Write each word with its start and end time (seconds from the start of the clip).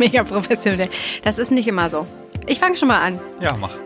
Mega 0.00 0.24
professionell. 0.24 0.88
Das 1.24 1.38
ist 1.38 1.50
nicht 1.50 1.68
immer 1.68 1.90
so. 1.90 2.06
Ich 2.46 2.58
fange 2.58 2.74
schon 2.78 2.88
mal 2.88 3.02
an. 3.02 3.20
Ja, 3.42 3.54
mach. 3.54 3.76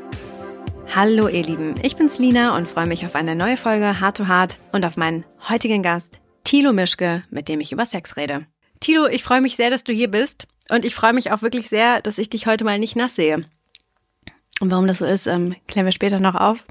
Hallo 0.95 1.27
ihr 1.27 1.43
Lieben, 1.43 1.75
ich 1.83 1.97
bin's 1.97 2.21
Lina 2.21 2.57
und 2.57 2.69
freue 2.69 2.87
mich 2.87 3.05
auf 3.05 3.17
eine 3.17 3.35
neue 3.35 3.57
Folge 3.57 3.99
Hard 3.99 4.19
to 4.19 4.29
Hard 4.29 4.57
und 4.71 4.87
auf 4.87 4.97
meinen 4.97 5.25
heutigen 5.49 5.83
Gast 5.83 6.21
Thilo 6.45 6.73
Mischke, 6.73 7.25
mit 7.31 7.49
dem 7.49 7.59
ich 7.59 7.73
über 7.73 7.85
Sex 7.85 8.17
rede. 8.17 8.47
Thilo, 8.79 9.09
ich 9.09 9.25
freue 9.25 9.41
mich 9.41 9.57
sehr, 9.57 9.71
dass 9.71 9.83
du 9.83 9.93
hier 9.93 10.07
bist 10.07 10.47
und 10.71 10.85
ich 10.85 10.95
freue 10.95 11.15
mich 11.15 11.33
auch 11.33 11.43
wirklich 11.43 11.69
sehr, 11.69 12.01
dass 12.01 12.19
ich 12.19 12.31
dich 12.31 12.47
heute 12.47 12.63
mal 12.63 12.79
nicht 12.79 12.95
nass 12.95 13.17
sehe. 13.17 13.41
Und 14.61 14.71
warum 14.71 14.87
das 14.87 14.99
so 14.99 15.07
ist, 15.07 15.27
ähm, 15.27 15.57
klären 15.67 15.87
wir 15.87 15.93
später 15.93 16.21
noch 16.21 16.37
auf. 16.37 16.65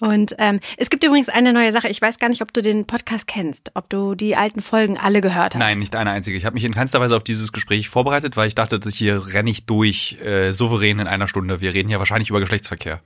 Und 0.00 0.34
ähm, 0.38 0.60
es 0.78 0.88
gibt 0.90 1.04
übrigens 1.04 1.28
eine 1.28 1.52
neue 1.52 1.72
Sache. 1.72 1.88
Ich 1.88 2.00
weiß 2.00 2.18
gar 2.18 2.28
nicht, 2.30 2.40
ob 2.42 2.52
du 2.52 2.62
den 2.62 2.86
Podcast 2.86 3.26
kennst, 3.28 3.70
ob 3.74 3.88
du 3.90 4.14
die 4.14 4.34
alten 4.34 4.62
Folgen 4.62 4.96
alle 4.98 5.20
gehört 5.20 5.54
hast. 5.54 5.60
Nein, 5.60 5.78
nicht 5.78 5.94
eine 5.94 6.10
einzige. 6.10 6.36
Ich 6.38 6.44
habe 6.46 6.54
mich 6.54 6.64
in 6.64 6.72
keinster 6.74 7.00
Weise 7.00 7.16
auf 7.16 7.22
dieses 7.24 7.52
Gespräch 7.52 7.88
vorbereitet, 7.90 8.36
weil 8.36 8.48
ich 8.48 8.54
dachte, 8.54 8.80
dass 8.80 8.94
hier 8.94 9.34
renne 9.34 9.50
ich 9.50 9.66
durch 9.66 10.18
äh, 10.22 10.52
souverän 10.52 10.98
in 11.00 11.06
einer 11.06 11.28
Stunde. 11.28 11.60
Wir 11.60 11.74
reden 11.74 11.90
ja 11.90 11.98
wahrscheinlich 11.98 12.30
über 12.30 12.40
Geschlechtsverkehr. 12.40 13.00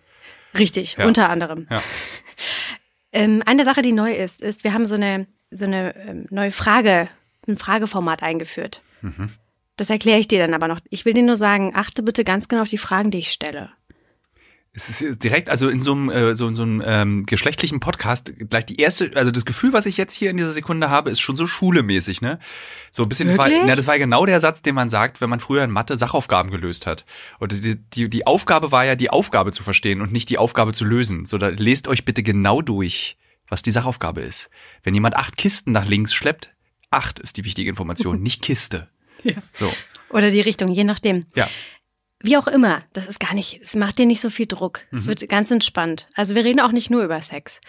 Richtig, 0.56 0.96
Ja. 0.98 1.06
unter 1.06 1.28
anderem. 1.28 1.66
Ja. 1.70 1.82
Ähm, 3.16 3.44
eine 3.46 3.64
Sache, 3.64 3.80
die 3.82 3.92
neu 3.92 4.12
ist, 4.12 4.42
ist, 4.42 4.64
wir 4.64 4.72
haben 4.74 4.86
so 4.88 4.96
eine, 4.96 5.28
so 5.52 5.66
eine 5.66 5.94
ähm, 5.96 6.26
neue 6.30 6.50
Frage, 6.50 7.08
ein 7.46 7.56
Frageformat 7.56 8.24
eingeführt. 8.24 8.80
Mhm. 9.02 9.28
Das 9.76 9.88
erkläre 9.88 10.18
ich 10.18 10.26
dir 10.26 10.40
dann 10.44 10.52
aber 10.52 10.66
noch. 10.66 10.80
Ich 10.90 11.04
will 11.04 11.14
dir 11.14 11.22
nur 11.22 11.36
sagen, 11.36 11.72
achte 11.76 12.02
bitte 12.02 12.24
ganz 12.24 12.48
genau 12.48 12.62
auf 12.62 12.68
die 12.68 12.76
Fragen, 12.78 13.12
die 13.12 13.18
ich 13.18 13.30
stelle. 13.30 13.70
Es 14.76 15.00
ist 15.00 15.22
direkt, 15.22 15.50
also 15.50 15.68
in 15.68 15.80
so 15.80 15.92
einem, 15.92 16.10
äh, 16.10 16.34
so, 16.34 16.52
so 16.52 16.62
einem 16.62 16.82
ähm, 16.84 17.26
geschlechtlichen 17.26 17.78
Podcast, 17.78 18.32
gleich 18.50 18.66
die 18.66 18.80
erste, 18.80 19.12
also 19.14 19.30
das 19.30 19.44
Gefühl, 19.44 19.72
was 19.72 19.86
ich 19.86 19.96
jetzt 19.96 20.14
hier 20.14 20.30
in 20.30 20.36
dieser 20.36 20.52
Sekunde 20.52 20.90
habe, 20.90 21.10
ist 21.10 21.20
schon 21.20 21.36
so 21.36 21.46
schulemäßig, 21.46 22.20
ne? 22.22 22.40
So 22.90 23.04
ein 23.04 23.08
bisschen, 23.08 23.28
das 23.28 23.38
war, 23.38 23.48
na, 23.48 23.76
das 23.76 23.86
war 23.86 23.98
genau 24.00 24.26
der 24.26 24.40
Satz, 24.40 24.62
den 24.62 24.74
man 24.74 24.90
sagt, 24.90 25.20
wenn 25.20 25.30
man 25.30 25.38
früher 25.38 25.62
in 25.62 25.70
Mathe 25.70 25.96
Sachaufgaben 25.96 26.50
gelöst 26.50 26.88
hat. 26.88 27.04
Und 27.38 27.52
die, 27.64 27.76
die, 27.76 28.10
die 28.10 28.26
Aufgabe 28.26 28.72
war 28.72 28.84
ja, 28.84 28.96
die 28.96 29.10
Aufgabe 29.10 29.52
zu 29.52 29.62
verstehen 29.62 30.00
und 30.00 30.12
nicht 30.12 30.28
die 30.28 30.38
Aufgabe 30.38 30.72
zu 30.72 30.84
lösen. 30.84 31.24
So, 31.24 31.38
da 31.38 31.48
lest 31.48 31.86
euch 31.86 32.04
bitte 32.04 32.24
genau 32.24 32.60
durch, 32.60 33.16
was 33.48 33.62
die 33.62 33.70
Sachaufgabe 33.70 34.22
ist. 34.22 34.50
Wenn 34.82 34.94
jemand 34.94 35.14
acht 35.14 35.36
Kisten 35.36 35.70
nach 35.70 35.86
links 35.86 36.12
schleppt, 36.12 36.52
acht 36.90 37.20
ist 37.20 37.36
die 37.36 37.44
wichtige 37.44 37.70
Information, 37.70 38.20
nicht 38.24 38.42
Kiste. 38.42 38.88
Ja. 39.22 39.34
So, 39.52 39.72
Oder 40.10 40.30
die 40.30 40.40
Richtung, 40.40 40.72
je 40.72 40.82
nachdem. 40.82 41.26
ja. 41.36 41.48
Wie 42.24 42.38
auch 42.38 42.46
immer, 42.46 42.78
das 42.94 43.06
ist 43.06 43.20
gar 43.20 43.34
nicht, 43.34 43.60
es 43.62 43.74
macht 43.74 43.98
dir 43.98 44.06
nicht 44.06 44.22
so 44.22 44.30
viel 44.30 44.46
Druck. 44.46 44.80
Mhm. 44.90 44.98
Es 44.98 45.06
wird 45.06 45.28
ganz 45.28 45.50
entspannt. 45.50 46.08
Also 46.14 46.34
wir 46.34 46.42
reden 46.42 46.58
auch 46.58 46.72
nicht 46.72 46.88
nur 46.88 47.02
über 47.04 47.20
Sex. 47.20 47.60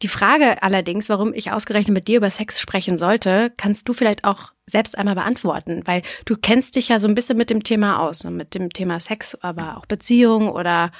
Die 0.00 0.06
Frage 0.06 0.62
allerdings, 0.62 1.08
warum 1.08 1.34
ich 1.34 1.50
ausgerechnet 1.50 1.92
mit 1.92 2.06
dir 2.06 2.18
über 2.18 2.30
Sex 2.30 2.60
sprechen 2.60 2.98
sollte, 2.98 3.52
kannst 3.56 3.88
du 3.88 3.92
vielleicht 3.92 4.22
auch 4.22 4.52
selbst 4.64 4.96
einmal 4.96 5.16
beantworten, 5.16 5.82
weil 5.86 6.02
du 6.24 6.36
kennst 6.36 6.76
dich 6.76 6.86
ja 6.86 7.00
so 7.00 7.08
ein 7.08 7.16
bisschen 7.16 7.36
mit 7.36 7.50
dem 7.50 7.64
Thema 7.64 7.98
aus, 7.98 8.22
ne? 8.22 8.30
mit 8.30 8.54
dem 8.54 8.72
Thema 8.72 9.00
Sex, 9.00 9.34
aber 9.40 9.76
auch 9.76 9.86
Beziehung 9.86 10.50
oder 10.50 10.92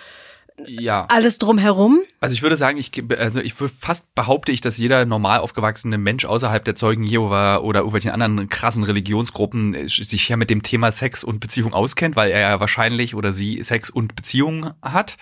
Ja. 0.65 1.07
alles 1.09 1.39
drumherum. 1.39 2.01
Also 2.21 2.35
ich 2.35 2.43
würde 2.43 2.57
sagen, 2.57 2.79
ich 2.79 2.91
also 3.19 3.41
ich 3.41 3.59
würde 3.61 3.75
fast 3.79 4.15
behaupte 4.15 4.53
ich, 4.53 4.61
dass 4.61 4.79
jeder 4.79 5.05
normal 5.05 5.41
aufgewachsene 5.41 5.99
Mensch 5.99 6.25
außerhalb 6.25 6.65
der 6.65 6.75
Zeugen 6.75 7.03
Jehova 7.03 7.59
oder 7.59 7.81
irgendwelchen 7.81 8.11
anderen 8.11 8.49
krassen 8.49 8.83
Religionsgruppen 8.83 9.75
äh, 9.75 9.89
sich 9.89 10.29
ja 10.29 10.37
mit 10.37 10.51
dem 10.51 10.63
Thema 10.63 10.93
Sex 10.93 11.25
und 11.25 11.41
Beziehung 11.41 11.75
auskennt, 11.75 12.17
weil 12.17 12.31
er 12.31 12.41
ja 12.41 12.61
wahrscheinlich 12.61 13.15
oder 13.15 13.33
sie 13.33 13.63
Sex 13.63 13.91
und 13.91 14.17
Beziehung 14.17 14.71
hat. 14.83 15.17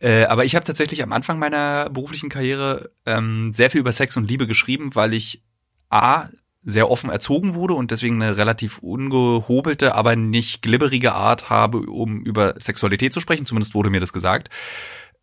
Äh, 0.00 0.24
aber 0.24 0.44
ich 0.44 0.54
habe 0.54 0.64
tatsächlich 0.64 1.02
am 1.02 1.12
Anfang 1.12 1.38
meiner 1.38 1.90
beruflichen 1.90 2.28
Karriere 2.28 2.90
ähm, 3.06 3.52
sehr 3.52 3.70
viel 3.70 3.80
über 3.80 3.92
Sex 3.92 4.16
und 4.16 4.28
Liebe 4.28 4.46
geschrieben, 4.46 4.94
weil 4.94 5.14
ich 5.14 5.42
a 5.90 6.28
sehr 6.62 6.90
offen 6.90 7.10
erzogen 7.10 7.54
wurde 7.54 7.74
und 7.74 7.90
deswegen 7.90 8.20
eine 8.22 8.36
relativ 8.36 8.78
ungehobelte, 8.78 9.94
aber 9.94 10.16
nicht 10.16 10.62
glibberige 10.62 11.12
Art 11.12 11.50
habe, 11.50 11.78
um 11.78 12.20
über 12.22 12.54
Sexualität 12.58 13.12
zu 13.12 13.20
sprechen. 13.20 13.46
Zumindest 13.46 13.74
wurde 13.74 13.90
mir 13.90 14.00
das 14.00 14.12
gesagt. 14.12 14.50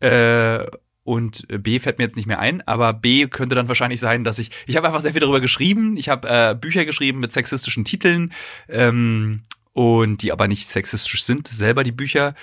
Äh, 0.00 0.66
und 1.04 1.46
B 1.62 1.78
fällt 1.78 1.98
mir 1.98 2.04
jetzt 2.04 2.16
nicht 2.16 2.26
mehr 2.26 2.40
ein, 2.40 2.66
aber 2.66 2.92
B 2.92 3.28
könnte 3.28 3.54
dann 3.54 3.68
wahrscheinlich 3.68 4.00
sein, 4.00 4.24
dass 4.24 4.40
ich, 4.40 4.50
ich 4.66 4.76
habe 4.76 4.88
einfach 4.88 5.00
sehr 5.00 5.12
viel 5.12 5.20
darüber 5.20 5.40
geschrieben. 5.40 5.96
Ich 5.96 6.08
habe 6.08 6.28
äh, 6.28 6.54
Bücher 6.56 6.84
geschrieben 6.84 7.20
mit 7.20 7.32
sexistischen 7.32 7.84
Titeln 7.84 8.32
ähm, 8.68 9.44
und 9.72 10.22
die 10.22 10.32
aber 10.32 10.48
nicht 10.48 10.68
sexistisch 10.68 11.22
sind, 11.22 11.46
selber 11.46 11.84
die 11.84 11.92
Bücher. 11.92 12.34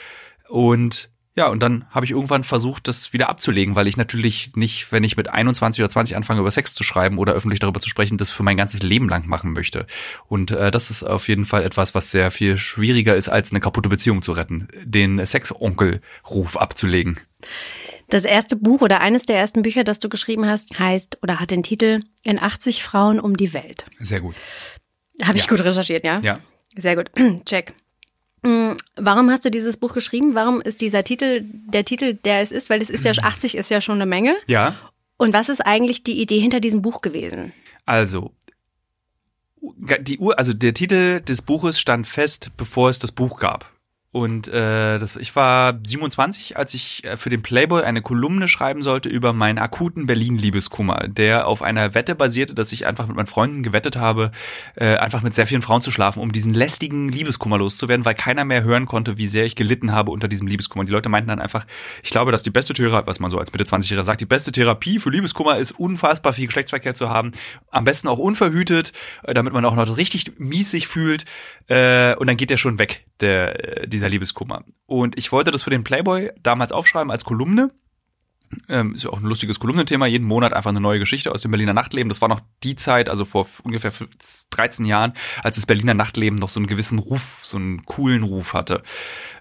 Und 0.48 1.10
ja, 1.36 1.48
und 1.48 1.62
dann 1.62 1.86
habe 1.90 2.06
ich 2.06 2.12
irgendwann 2.12 2.44
versucht, 2.44 2.88
das 2.88 3.12
wieder 3.14 3.30
abzulegen, 3.30 3.76
weil 3.76 3.88
ich 3.88 3.98
natürlich 3.98 4.52
nicht, 4.56 4.92
wenn 4.92 5.04
ich 5.04 5.18
mit 5.18 5.30
21 5.30 5.82
oder 5.82 5.90
20 5.90 6.16
anfange, 6.16 6.42
über 6.42 6.52
Sex 6.52 6.76
zu 6.76 6.84
schreiben 6.84 7.18
oder 7.18 7.34
öffentlich 7.34 7.60
darüber 7.60 7.80
zu 7.80 7.90
sprechen, 7.90 8.18
das 8.18 8.30
für 8.30 8.44
mein 8.44 8.58
ganzes 8.58 8.84
Leben 8.84 9.10
lang 9.10 9.28
machen 9.28 9.54
möchte. 9.54 9.88
Und 10.28 10.52
äh, 10.52 10.70
das 10.70 10.92
ist 10.92 11.04
auf 11.04 11.28
jeden 11.28 11.46
Fall 11.46 11.64
etwas, 11.64 11.96
was 11.96 12.12
sehr 12.12 12.30
viel 12.32 12.58
schwieriger 12.58 13.16
ist, 13.16 13.30
als 13.30 13.52
eine 13.52 13.60
kaputte 13.62 13.90
Beziehung 13.90 14.22
zu 14.22 14.32
retten, 14.34 14.68
den 14.84 15.26
Sexonkel-Ruf 15.26 16.58
abzulegen. 16.58 17.20
Das 18.10 18.26
erste 18.26 18.56
Buch 18.56 18.82
oder 18.82 19.00
eines 19.02 19.24
der 19.24 19.38
ersten 19.38 19.64
Bücher, 19.64 19.84
das 19.84 20.00
du 20.00 20.10
geschrieben 20.10 20.46
hast, 20.46 20.78
heißt 20.78 21.20
oder 21.24 21.40
hat 21.40 21.52
den 21.52 21.64
Titel 21.64 22.02
In 22.22 22.38
80 22.40 22.84
Frauen 22.84 23.20
um 23.20 23.38
die 23.38 23.54
Welt. 23.54 23.86
Sehr 24.00 24.22
gut. 24.22 24.36
Habe 25.24 25.38
ich 25.38 25.46
Ja. 25.46 25.50
gut 25.50 25.64
recherchiert, 25.64 26.04
ja? 26.04 26.20
Ja. 26.22 26.40
Sehr 26.76 26.96
gut. 26.96 27.12
Check. 27.46 27.74
Mm, 28.44 28.74
Warum 28.96 29.30
hast 29.30 29.46
du 29.46 29.52
dieses 29.52 29.78
Buch 29.78 29.94
geschrieben? 29.94 30.36
Warum 30.36 30.62
ist 30.62 30.82
dieser 30.82 31.04
Titel 31.04 31.42
der 31.44 31.86
Titel, 31.86 32.14
der 32.14 32.42
es 32.42 32.52
ist? 32.52 32.70
Weil 32.70 32.82
es 32.82 32.90
ist 32.90 33.06
ja 33.06 33.12
80 33.12 33.56
ist 33.56 33.70
ja 33.70 33.82
schon 33.82 33.96
eine 33.96 34.06
Menge. 34.06 34.36
Ja. 34.48 34.76
Und 35.18 35.34
was 35.34 35.50
ist 35.50 35.62
eigentlich 35.62 36.04
die 36.04 36.22
Idee 36.22 36.40
hinter 36.40 36.60
diesem 36.60 36.82
Buch 36.82 37.02
gewesen? 37.02 37.54
Also, 37.86 38.32
die 39.62 40.20
Ur, 40.20 40.38
also 40.38 40.54
der 40.54 40.74
Titel 40.74 41.22
des 41.22 41.42
Buches 41.42 41.80
stand 41.80 42.08
fest, 42.08 42.52
bevor 42.58 42.90
es 42.90 43.00
das 43.00 43.12
Buch 43.12 43.40
gab. 43.40 43.73
Und 44.14 44.48
äh, 44.48 45.00
das, 45.00 45.16
ich 45.16 45.36
war 45.36 45.74
27, 45.84 46.56
als 46.56 46.76
ich 46.76 47.04
äh, 47.04 47.18
für 47.18 47.32
den 47.32 47.42
Playboy 47.42 47.82
eine 47.82 48.04
Kolumne 48.04 48.48
schreiben 48.48 48.84
sollte 48.84 49.10
über 49.10 49.34
meinen 49.34 49.58
akuten 49.58 50.06
Berlin-Liebeskummer, 50.06 51.08
der 51.08 51.48
auf 51.48 51.64
einer 51.64 51.96
Wette 51.96 52.14
basierte, 52.14 52.54
dass 52.54 52.72
ich 52.74 52.86
einfach 52.86 53.08
mit 53.08 53.16
meinen 53.16 53.26
Freunden 53.26 53.64
gewettet 53.64 53.96
habe, 53.96 54.30
äh, 54.76 54.98
einfach 54.98 55.24
mit 55.24 55.34
sehr 55.34 55.48
vielen 55.48 55.64
Frauen 55.64 55.82
zu 55.82 55.90
schlafen, 55.90 56.20
um 56.20 56.32
diesen 56.32 56.54
lästigen 56.54 57.10
Liebeskummer 57.10 57.58
loszuwerden, 57.58 58.06
weil 58.06 58.14
keiner 58.14 58.46
mehr 58.46 58.64
hören 58.64 58.86
konnte, 58.86 59.18
wie 59.18 59.28
sehr 59.28 59.46
ich 59.46 59.56
gelitten 59.56 59.92
habe 59.92 60.12
unter 60.12 60.28
diesem 60.28 60.46
Liebeskummer. 60.46 60.86
Die 60.86 60.92
Leute 60.92 61.10
meinten 61.10 61.30
dann 61.30 61.42
einfach, 61.42 61.66
ich 62.04 62.12
glaube, 62.12 62.32
dass 62.32 62.44
die 62.44 62.52
beste 62.52 62.76
Therapie, 62.76 63.08
was 63.08 63.20
man 63.20 63.32
so 63.32 63.40
als 63.40 63.52
Mitte 63.52 63.64
20-Jähriger 63.64 64.04
sagt, 64.04 64.22
die 64.22 64.28
beste 64.28 64.52
Therapie 64.52 65.00
für 65.00 65.10
Liebeskummer 65.10 65.58
ist, 65.58 65.72
unfassbar 65.72 66.34
viel 66.34 66.46
Geschlechtsverkehr 66.46 66.94
zu 66.94 67.10
haben, 67.10 67.32
am 67.72 67.84
besten 67.84 68.08
auch 68.08 68.20
unverhütet, 68.20 68.94
äh, 69.24 69.34
damit 69.34 69.54
man 69.54 69.66
auch 69.66 69.76
noch 69.76 69.98
richtig 69.98 70.34
mies 70.38 70.70
sich 70.70 70.86
fühlt, 70.86 71.26
äh, 71.68 72.16
und 72.16 72.28
dann 72.28 72.38
geht 72.38 72.50
der 72.50 72.58
schon 72.58 72.78
weg, 72.78 73.06
der, 73.22 73.84
äh, 73.84 73.88
dieser 74.04 74.10
Liebeskummer. 74.12 74.64
Und 74.86 75.18
ich 75.18 75.32
wollte 75.32 75.52
das 75.52 75.64
für 75.64 75.70
den 75.70 75.84
Playboy 75.84 76.32
damals 76.42 76.72
aufschreiben 76.72 77.12
als 77.12 77.24
Kolumne. 77.26 77.72
Ähm, 78.70 78.94
ist 78.94 79.04
ja 79.04 79.10
auch 79.10 79.18
ein 79.20 79.26
lustiges 79.26 79.60
Kolumnenthema, 79.60 80.06
jeden 80.06 80.28
Monat 80.28 80.54
einfach 80.54 80.70
eine 80.70 80.80
neue 80.80 81.00
Geschichte 81.00 81.32
aus 81.32 81.42
dem 81.42 81.50
Berliner 81.50 81.74
Nachtleben. 81.74 82.10
Das 82.10 82.22
war 82.22 82.30
noch 82.30 82.42
die 82.62 82.76
Zeit, 82.76 83.10
also 83.10 83.26
vor 83.26 83.48
ungefähr 83.64 83.92
15, 83.92 84.48
13 84.52 84.86
Jahren, 84.86 85.14
als 85.42 85.56
das 85.56 85.66
Berliner 85.66 85.96
Nachtleben 85.96 86.38
noch 86.38 86.50
so 86.50 86.60
einen 86.60 86.68
gewissen 86.68 87.00
Ruf, 87.00 87.42
so 87.46 87.58
einen 87.58 87.84
coolen 87.86 88.22
Ruf 88.22 88.54
hatte. 88.54 88.84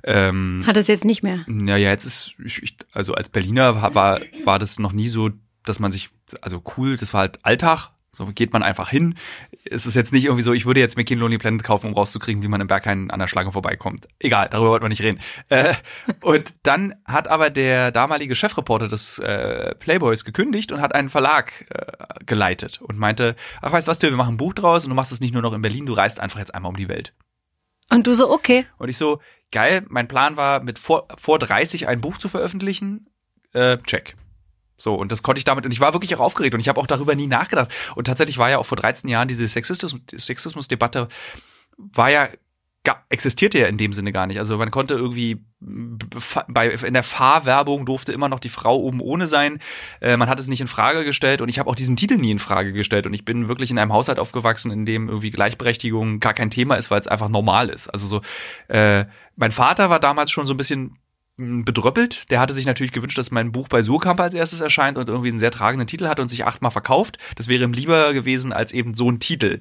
Ähm, 0.03 0.65
Hat 0.67 0.79
es 0.79 0.87
jetzt 0.89 1.05
nicht 1.05 1.23
mehr. 1.23 1.45
naja, 1.47 1.91
jetzt 1.91 2.07
ist, 2.07 2.35
ich- 2.43 2.77
also 2.95 3.13
als 3.15 3.29
Berliner 3.29 3.83
war- 3.83 3.95
war, 3.95 4.21
war 4.45 4.59
das 4.59 4.79
noch 4.79 4.93
nie 4.95 5.09
so, 5.09 5.29
dass 5.65 5.79
man 5.79 5.93
sich, 5.93 6.09
also 6.41 6.63
cool, 6.79 6.97
das 6.97 7.13
war 7.13 7.21
halt 7.21 7.45
Alltag. 7.45 7.91
So 8.15 8.27
geht 8.27 8.53
man 8.53 8.63
einfach 8.63 8.91
hin. 8.91 9.15
Es 9.65 9.87
ist 9.87 9.95
jetzt 9.95 10.13
nicht 10.13 10.25
irgendwie 10.25 10.43
so, 10.43 10.53
ich 10.53 10.67
würde 10.67 10.81
jetzt 10.81 10.99
mir 10.99 11.05
kein 11.05 11.17
Lonely 11.17 11.39
Planet 11.39 11.65
kaufen, 11.65 11.87
um 11.87 11.95
rauszukriegen, 11.95 12.43
wie 12.43 12.49
man 12.49 12.61
im 12.61 12.67
Berghain 12.67 13.11
an 13.11 13.19
der 13.19 13.27
Schlange 13.27 13.53
vorbeikommt. 13.53 14.07
Egal, 14.19 14.49
darüber 14.51 14.71
wollten 14.71 14.85
wir 14.85 14.91
nicht 14.91 15.03
reden. 15.03 15.19
Äh, 15.49 15.73
und 16.21 16.55
dann 16.63 16.95
hat 17.07 17.29
aber 17.29 17.49
der 17.49 17.91
damalige 17.91 18.35
Chefreporter 18.35 18.89
des 18.89 19.19
äh, 19.19 19.75
Playboys 19.77 20.27
gekündigt 20.27 20.73
und 20.73 20.83
hat 20.83 20.95
einen 20.95 21.09
Verlag 21.09 21.65
äh, 21.71 22.25
geleitet 22.27 22.83
und 22.83 22.99
meinte, 22.99 23.35
ach 23.63 23.73
weißt 23.73 23.89
du 23.89 23.91
was, 23.91 23.99
Till, 23.99 24.11
wir 24.11 24.19
machen 24.19 24.35
ein 24.35 24.39
Buch 24.39 24.53
draus 24.53 24.85
und 24.85 24.91
du 24.91 24.95
machst 24.95 25.13
es 25.13 25.21
nicht 25.21 25.33
nur 25.33 25.43
noch 25.43 25.55
in 25.55 25.63
Berlin, 25.63 25.87
du 25.87 25.95
reist 25.95 26.21
einfach 26.21 26.39
jetzt 26.39 26.55
einmal 26.55 26.69
um 26.69 26.77
die 26.77 26.89
Welt. 26.89 27.15
Und 27.91 28.07
du 28.07 28.15
so, 28.15 28.31
okay. 28.31 28.67
Und 28.77 28.91
ich 28.91 28.99
so, 28.99 29.21
geil, 29.53 29.87
mein 29.89 30.09
Plan 30.09 30.37
war, 30.37 30.63
mit 30.63 30.79
vor, 30.79 31.09
vor 31.17 31.39
30 31.39 31.89
ein 31.89 32.03
Buch 32.03 32.19
zu 32.19 32.29
veröffentlichen. 32.29 33.09
Äh, 33.55 33.79
check. 33.79 34.17
So, 34.83 34.95
und 34.97 35.13
das 35.13 35.23
konnte 35.23 35.39
ich 35.39 35.45
damit, 35.45 35.65
und 35.65 35.71
ich 35.71 35.79
war 35.79 35.93
wirklich 35.93 36.13
auch 36.17 36.21
aufgeregt 36.21 36.55
und 36.55 36.61
ich 36.61 36.69
habe 36.69 36.81
auch 36.81 36.89
darüber 36.89 37.15
nie 37.15 37.29
nachgedacht. 37.29 37.73
Und 37.95 38.09
tatsächlich 38.09 38.39
war 38.39 38.51
ja 38.51 38.59
auch 38.59 38.67
vor 38.67 38.77
13 38.77 39.09
Jahren 39.09 39.29
diese 39.29 39.45
Sexismus- 39.45 39.95
Sexismus-Debatte, 40.13 41.07
war 41.79 42.11
ja, 42.11 42.27
existierte 43.11 43.61
ja 43.61 43.69
in 43.69 43.79
dem 43.79 43.93
Sinne 43.93 44.11
gar 44.11 44.27
nicht. 44.27 44.41
Also 44.41 44.59
man 44.59 44.73
konnte 44.73 44.95
irgendwie, 44.95 45.45
bei, 45.61 46.71
in 46.71 46.95
der 46.95 47.05
Fahrwerbung 47.05 47.87
durfte 47.87 48.13
immer 48.13 48.29
noch 48.29 48.41
die 48.41 48.49
Frau 48.49 48.77
oben 48.77 49.01
ohne 49.01 49.29
sein. 49.29 49.61
Äh, 50.01 50.17
man 50.17 50.29
hat 50.29 50.41
es 50.41 50.49
nicht 50.49 50.61
in 50.61 50.67
Frage 50.67 51.05
gestellt 51.05 51.43
und 51.43 51.49
ich 51.49 51.61
habe 51.61 51.71
auch 51.71 51.77
diesen 51.77 51.95
Titel 51.95 52.17
nie 52.17 52.33
in 52.33 52.41
Frage 52.41 52.73
gestellt. 52.73 53.07
Und 53.07 53.15
ich 53.15 53.25
bin 53.25 53.47
wirklich 53.47 53.71
in 53.71 53.79
einem 53.79 53.93
Haushalt 53.93 54.19
aufgewachsen, 54.19 54.73
in 54.73 54.85
dem 54.85 55.09
irgendwie 55.09 55.31
Gleichberechtigung 55.31 56.19
gar 56.19 56.35
kein 56.35 56.51
Thema 56.51 56.75
ist, 56.75 56.91
weil 56.91 57.01
es 57.01 57.07
einfach 57.07 57.29
normal 57.29 57.69
ist. 57.69 57.87
Also 57.87 58.09
so, 58.09 58.21
äh, 58.67 59.05
mein 59.37 59.53
Vater 59.53 59.91
war 59.91 60.01
damals 60.01 60.33
schon 60.33 60.49
so 60.49 60.55
ein 60.55 60.57
bisschen 60.59 60.99
bedröppelt. 61.65 62.31
Der 62.31 62.41
hatte 62.41 62.55
sich 62.55 62.67
natürlich 62.67 62.93
gewünscht, 62.93 63.19
dass 63.19 63.31
mein 63.31 63.53
Buch 63.53 63.69
bei 63.69 63.83
Surkamp 63.83 64.21
als 64.21 64.35
erstes 64.35 64.61
erscheint 64.61 64.99
und 64.99 65.09
irgendwie 65.09 65.29
einen 65.29 65.39
sehr 65.39 65.51
tragenden 65.51 65.87
Titel 65.87 66.09
hat 66.09 66.21
und 66.21 66.29
sich 66.29 66.45
achtmal 66.45 66.71
verkauft. 66.71 67.19
Das 67.37 67.49
wäre 67.49 67.65
ihm 67.65 67.73
lieber 67.73 68.13
gewesen 68.13 68.53
als 68.53 68.73
eben 68.73 68.95
so 68.95 69.11
ein 69.11 69.21
Titel. 69.21 69.61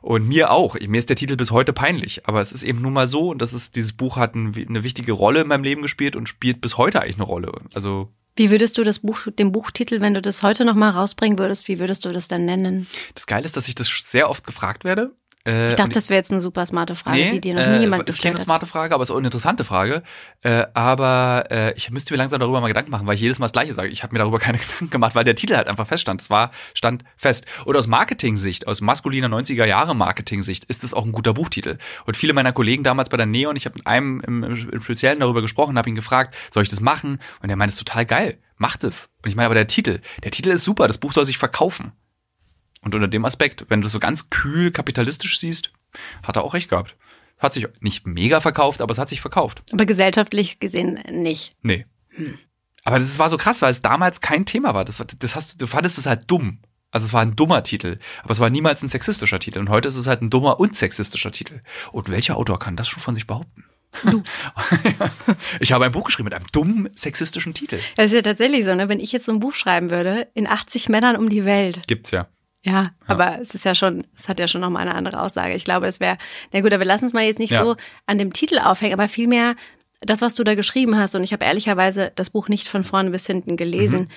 Und 0.00 0.28
mir 0.28 0.50
auch. 0.50 0.76
Mir 0.78 0.98
ist 0.98 1.08
der 1.08 1.16
Titel 1.16 1.36
bis 1.36 1.50
heute 1.50 1.72
peinlich. 1.72 2.26
Aber 2.26 2.40
es 2.40 2.52
ist 2.52 2.62
eben 2.62 2.80
nun 2.80 2.92
mal 2.92 3.06
so 3.06 3.30
und 3.30 3.42
das 3.42 3.52
ist, 3.52 3.76
dieses 3.76 3.92
Buch 3.92 4.16
hat 4.16 4.34
eine 4.34 4.84
wichtige 4.84 5.12
Rolle 5.12 5.42
in 5.42 5.48
meinem 5.48 5.64
Leben 5.64 5.82
gespielt 5.82 6.16
und 6.16 6.28
spielt 6.28 6.60
bis 6.60 6.76
heute 6.76 7.02
eigentlich 7.02 7.16
eine 7.16 7.24
Rolle. 7.24 7.52
Also 7.74 8.12
wie 8.38 8.52
würdest 8.52 8.78
du 8.78 8.84
das 8.84 9.00
Buch, 9.00 9.26
den 9.36 9.50
Buchtitel, 9.50 10.00
wenn 10.00 10.14
du 10.14 10.22
das 10.22 10.44
heute 10.44 10.64
nochmal 10.64 10.92
rausbringen 10.92 11.40
würdest, 11.40 11.66
wie 11.66 11.80
würdest 11.80 12.04
du 12.04 12.10
das 12.10 12.28
dann 12.28 12.44
nennen? 12.44 12.86
Das 13.16 13.26
Geile 13.26 13.44
ist, 13.44 13.56
dass 13.56 13.66
ich 13.66 13.74
das 13.74 13.88
sehr 14.06 14.30
oft 14.30 14.46
gefragt 14.46 14.84
werde. 14.84 15.10
Äh, 15.46 15.68
ich 15.68 15.74
dachte, 15.74 15.92
das 15.92 16.10
wäre 16.10 16.18
jetzt 16.18 16.30
eine 16.30 16.40
super 16.40 16.66
smarte 16.66 16.94
Frage, 16.94 17.16
nee, 17.16 17.30
die 17.32 17.40
dir 17.40 17.54
noch 17.54 17.66
nie 17.66 17.76
äh, 17.76 17.80
jemand 17.80 18.06
gestellt 18.06 18.08
hat. 18.08 18.08
Ist 18.08 18.22
keine 18.22 18.38
smarte 18.38 18.66
Frage, 18.66 18.94
aber 18.94 19.02
es 19.02 19.08
ist 19.08 19.14
auch 19.14 19.18
eine 19.18 19.28
interessante 19.28 19.64
Frage. 19.64 20.02
Äh, 20.42 20.66
aber 20.74 21.44
äh, 21.50 21.74
ich 21.74 21.90
müsste 21.90 22.12
mir 22.12 22.18
langsam 22.18 22.40
darüber 22.40 22.60
mal 22.60 22.68
Gedanken 22.68 22.90
machen, 22.90 23.06
weil 23.06 23.14
ich 23.14 23.20
jedes 23.20 23.38
Mal 23.38 23.46
das 23.46 23.52
Gleiche 23.52 23.72
sage. 23.72 23.88
Ich 23.88 24.02
habe 24.02 24.14
mir 24.14 24.18
darüber 24.18 24.38
keine 24.40 24.58
Gedanken 24.58 24.90
gemacht, 24.90 25.14
weil 25.14 25.24
der 25.24 25.34
Titel 25.34 25.56
halt 25.56 25.68
einfach 25.68 25.86
feststand. 25.86 26.20
Es 26.20 26.30
war, 26.30 26.50
stand 26.74 27.04
fest. 27.16 27.46
Und 27.64 27.76
aus 27.76 27.86
Marketing-Sicht, 27.86 28.66
aus 28.66 28.80
maskuliner 28.80 29.28
90er 29.28 29.64
Jahre 29.64 29.94
Marketing-Sicht, 29.94 30.64
ist 30.64 30.84
es 30.84 30.94
auch 30.94 31.04
ein 31.04 31.12
guter 31.12 31.34
Buchtitel. 31.34 31.78
Und 32.04 32.16
viele 32.16 32.32
meiner 32.32 32.52
Kollegen 32.52 32.84
damals 32.84 33.08
bei 33.08 33.16
der 33.16 33.26
Neon, 33.26 33.56
ich 33.56 33.64
habe 33.64 33.76
mit 33.76 33.86
einem 33.86 34.20
im, 34.20 34.42
im 34.42 34.80
Speziellen 34.82 35.20
darüber 35.20 35.40
gesprochen, 35.40 35.78
habe 35.78 35.88
ihn 35.88 35.94
gefragt, 35.94 36.34
soll 36.50 36.62
ich 36.62 36.68
das 36.68 36.80
machen? 36.80 37.20
Und 37.42 37.50
er 37.50 37.56
meint, 37.56 37.70
es 37.70 37.76
ist 37.76 37.86
total 37.86 38.06
geil. 38.06 38.38
Macht 38.56 38.82
es. 38.84 39.10
Und 39.22 39.30
ich 39.30 39.36
meine 39.36 39.46
aber 39.46 39.54
der 39.54 39.68
Titel, 39.68 40.00
der 40.24 40.32
Titel 40.32 40.50
ist 40.50 40.64
super, 40.64 40.88
das 40.88 40.98
Buch 40.98 41.12
soll 41.12 41.24
sich 41.24 41.38
verkaufen. 41.38 41.92
Und 42.82 42.94
unter 42.94 43.08
dem 43.08 43.24
Aspekt, 43.24 43.66
wenn 43.68 43.80
du 43.80 43.88
so 43.88 43.98
ganz 43.98 44.30
kühl 44.30 44.70
kapitalistisch 44.70 45.38
siehst, 45.38 45.72
hat 46.22 46.36
er 46.36 46.44
auch 46.44 46.54
recht 46.54 46.70
gehabt. 46.70 46.96
Hat 47.38 47.52
sich 47.52 47.66
nicht 47.80 48.06
mega 48.06 48.40
verkauft, 48.40 48.80
aber 48.80 48.92
es 48.92 48.98
hat 48.98 49.08
sich 49.08 49.20
verkauft. 49.20 49.62
Aber 49.72 49.86
gesellschaftlich 49.86 50.60
gesehen 50.60 51.00
nicht. 51.10 51.54
Nee. 51.62 51.86
Hm. 52.10 52.38
Aber 52.84 52.98
das 52.98 53.18
war 53.18 53.28
so 53.28 53.36
krass, 53.36 53.62
weil 53.62 53.70
es 53.70 53.82
damals 53.82 54.20
kein 54.20 54.46
Thema 54.46 54.74
war. 54.74 54.84
Das, 54.84 55.02
das 55.18 55.36
hast, 55.36 55.60
du 55.60 55.66
fandest 55.66 55.98
es 55.98 56.06
halt 56.06 56.22
dumm. 56.26 56.58
Also 56.90 57.06
es 57.06 57.12
war 57.12 57.20
ein 57.20 57.36
dummer 57.36 57.62
Titel, 57.62 57.98
aber 58.22 58.32
es 58.32 58.40
war 58.40 58.48
niemals 58.48 58.82
ein 58.82 58.88
sexistischer 58.88 59.38
Titel. 59.38 59.58
Und 59.58 59.68
heute 59.68 59.88
ist 59.88 59.96
es 59.96 60.06
halt 60.06 60.22
ein 60.22 60.30
dummer 60.30 60.58
und 60.58 60.74
sexistischer 60.74 61.32
Titel. 61.32 61.60
Und 61.92 62.08
welcher 62.08 62.36
Autor 62.38 62.58
kann 62.58 62.76
das 62.76 62.88
schon 62.88 63.02
von 63.02 63.14
sich 63.14 63.26
behaupten? 63.26 63.64
Du. 64.04 64.22
ich 65.60 65.72
habe 65.72 65.84
ein 65.84 65.92
Buch 65.92 66.04
geschrieben 66.04 66.24
mit 66.24 66.34
einem 66.34 66.46
dummen 66.52 66.90
sexistischen 66.94 67.54
Titel. 67.54 67.78
Das 67.96 68.06
ist 68.06 68.12
ja 68.12 68.22
tatsächlich 68.22 68.64
so, 68.64 68.74
ne? 68.74 68.88
Wenn 68.88 69.00
ich 69.00 69.12
jetzt 69.12 69.26
so 69.26 69.32
ein 69.32 69.40
Buch 69.40 69.54
schreiben 69.54 69.90
würde, 69.90 70.28
in 70.34 70.46
80 70.46 70.88
Männern 70.88 71.16
um 71.16 71.28
die 71.28 71.44
Welt. 71.44 71.86
Gibt's 71.86 72.10
ja. 72.10 72.28
Ja, 72.68 72.82
ja, 72.82 72.92
aber 73.06 73.40
es 73.40 73.54
ist 73.54 73.64
ja 73.64 73.74
schon, 73.74 74.06
es 74.16 74.28
hat 74.28 74.38
ja 74.38 74.46
schon 74.46 74.60
nochmal 74.60 74.82
eine 74.82 74.94
andere 74.94 75.20
Aussage. 75.20 75.54
Ich 75.54 75.64
glaube, 75.64 75.86
es 75.86 76.00
wäre, 76.00 76.18
na 76.52 76.60
gut, 76.60 76.72
aber 76.72 76.80
wir 76.80 76.86
lassen 76.86 77.04
uns 77.04 77.12
mal 77.12 77.24
jetzt 77.24 77.38
nicht 77.38 77.52
ja. 77.52 77.64
so 77.64 77.76
an 78.06 78.18
dem 78.18 78.32
Titel 78.32 78.58
aufhängen, 78.58 78.92
aber 78.92 79.08
vielmehr 79.08 79.56
das, 80.00 80.20
was 80.20 80.34
du 80.34 80.44
da 80.44 80.54
geschrieben 80.54 80.96
hast, 80.96 81.14
und 81.14 81.24
ich 81.24 81.32
habe 81.32 81.44
ehrlicherweise 81.44 82.12
das 82.14 82.30
Buch 82.30 82.48
nicht 82.48 82.68
von 82.68 82.84
vorne 82.84 83.10
bis 83.10 83.26
hinten 83.26 83.56
gelesen. 83.56 84.02
Mhm. 84.02 84.08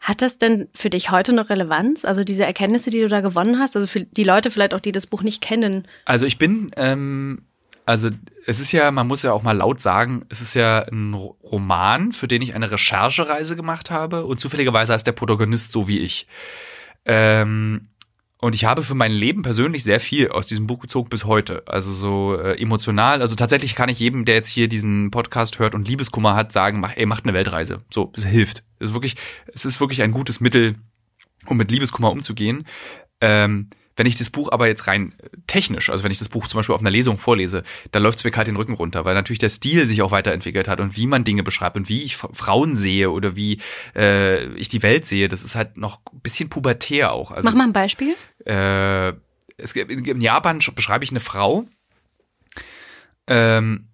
Hat 0.00 0.22
das 0.22 0.38
denn 0.38 0.68
für 0.74 0.88
dich 0.88 1.10
heute 1.10 1.34
noch 1.34 1.50
Relevanz? 1.50 2.04
Also 2.06 2.24
diese 2.24 2.44
Erkenntnisse, 2.44 2.90
die 2.90 3.00
du 3.00 3.08
da 3.08 3.20
gewonnen 3.20 3.58
hast, 3.58 3.76
also 3.76 3.86
für 3.86 4.00
die 4.00 4.24
Leute 4.24 4.50
vielleicht 4.50 4.74
auch, 4.74 4.80
die 4.80 4.92
das 4.92 5.06
Buch 5.06 5.22
nicht 5.22 5.42
kennen? 5.42 5.86
Also 6.06 6.24
ich 6.24 6.38
bin, 6.38 6.70
ähm, 6.76 7.42
also 7.84 8.08
es 8.46 8.60
ist 8.60 8.72
ja, 8.72 8.90
man 8.90 9.06
muss 9.06 9.22
ja 9.22 9.32
auch 9.32 9.42
mal 9.42 9.56
laut 9.56 9.80
sagen, 9.80 10.24
es 10.30 10.40
ist 10.40 10.54
ja 10.54 10.86
ein 10.90 11.12
Roman, 11.12 12.12
für 12.12 12.28
den 12.28 12.40
ich 12.40 12.54
eine 12.54 12.70
Recherchereise 12.70 13.56
gemacht 13.56 13.90
habe 13.90 14.24
und 14.24 14.40
zufälligerweise 14.40 14.94
heißt 14.94 15.06
der 15.06 15.12
Protagonist 15.12 15.72
so 15.72 15.86
wie 15.86 15.98
ich. 15.98 16.26
Ähm, 17.04 17.89
und 18.40 18.54
ich 18.54 18.64
habe 18.64 18.82
für 18.82 18.94
mein 18.94 19.12
Leben 19.12 19.42
persönlich 19.42 19.84
sehr 19.84 20.00
viel 20.00 20.30
aus 20.30 20.46
diesem 20.46 20.66
Buch 20.66 20.80
gezogen 20.80 21.10
bis 21.10 21.26
heute. 21.26 21.62
Also 21.66 21.92
so 21.92 22.38
äh, 22.38 22.60
emotional. 22.60 23.20
Also 23.20 23.34
tatsächlich 23.34 23.74
kann 23.74 23.90
ich 23.90 23.98
jedem, 23.98 24.24
der 24.24 24.36
jetzt 24.36 24.48
hier 24.48 24.66
diesen 24.66 25.10
Podcast 25.10 25.58
hört 25.58 25.74
und 25.74 25.86
Liebeskummer 25.86 26.34
hat, 26.34 26.52
sagen, 26.52 26.80
mach, 26.80 26.96
ey, 26.96 27.04
macht 27.04 27.24
eine 27.24 27.34
Weltreise. 27.34 27.82
So, 27.90 28.12
es 28.16 28.24
hilft. 28.24 28.64
Es 28.78 28.88
ist 28.88 28.94
wirklich, 28.94 29.16
es 29.52 29.66
ist 29.66 29.80
wirklich 29.80 30.00
ein 30.02 30.12
gutes 30.12 30.40
Mittel, 30.40 30.76
um 31.46 31.58
mit 31.58 31.70
Liebeskummer 31.70 32.10
umzugehen. 32.10 32.66
Ähm, 33.20 33.68
wenn 33.96 34.06
ich 34.06 34.16
das 34.16 34.30
Buch 34.30 34.50
aber 34.50 34.66
jetzt 34.66 34.86
rein 34.86 35.14
technisch, 35.46 35.90
also 35.90 36.04
wenn 36.04 36.10
ich 36.10 36.18
das 36.18 36.28
Buch 36.28 36.46
zum 36.46 36.58
Beispiel 36.58 36.74
auf 36.74 36.80
einer 36.80 36.90
Lesung 36.90 37.18
vorlese, 37.18 37.64
da 37.92 37.98
läuft 37.98 38.18
es 38.18 38.24
mir 38.24 38.30
kalt 38.30 38.46
den 38.46 38.56
Rücken 38.56 38.74
runter, 38.74 39.04
weil 39.04 39.14
natürlich 39.14 39.38
der 39.38 39.48
Stil 39.48 39.86
sich 39.86 40.02
auch 40.02 40.10
weiterentwickelt 40.10 40.68
hat 40.68 40.80
und 40.80 40.96
wie 40.96 41.06
man 41.06 41.24
Dinge 41.24 41.42
beschreibt 41.42 41.76
und 41.76 41.88
wie 41.88 42.02
ich 42.02 42.16
Frauen 42.16 42.76
sehe 42.76 43.10
oder 43.10 43.36
wie 43.36 43.60
äh, 43.94 44.46
ich 44.54 44.68
die 44.68 44.82
Welt 44.82 45.06
sehe, 45.06 45.28
das 45.28 45.42
ist 45.42 45.54
halt 45.54 45.76
noch 45.76 46.00
ein 46.12 46.20
bisschen 46.20 46.48
pubertär 46.48 47.12
auch. 47.12 47.30
Also, 47.30 47.48
Mach 47.48 47.56
mal 47.56 47.64
ein 47.64 47.72
Beispiel. 47.72 48.14
Äh, 48.44 49.12
es, 49.56 49.72
in 49.72 50.20
Japan 50.20 50.60
beschreibe 50.74 51.04
ich 51.04 51.10
eine 51.10 51.20
Frau, 51.20 51.66
ähm, 53.26 53.89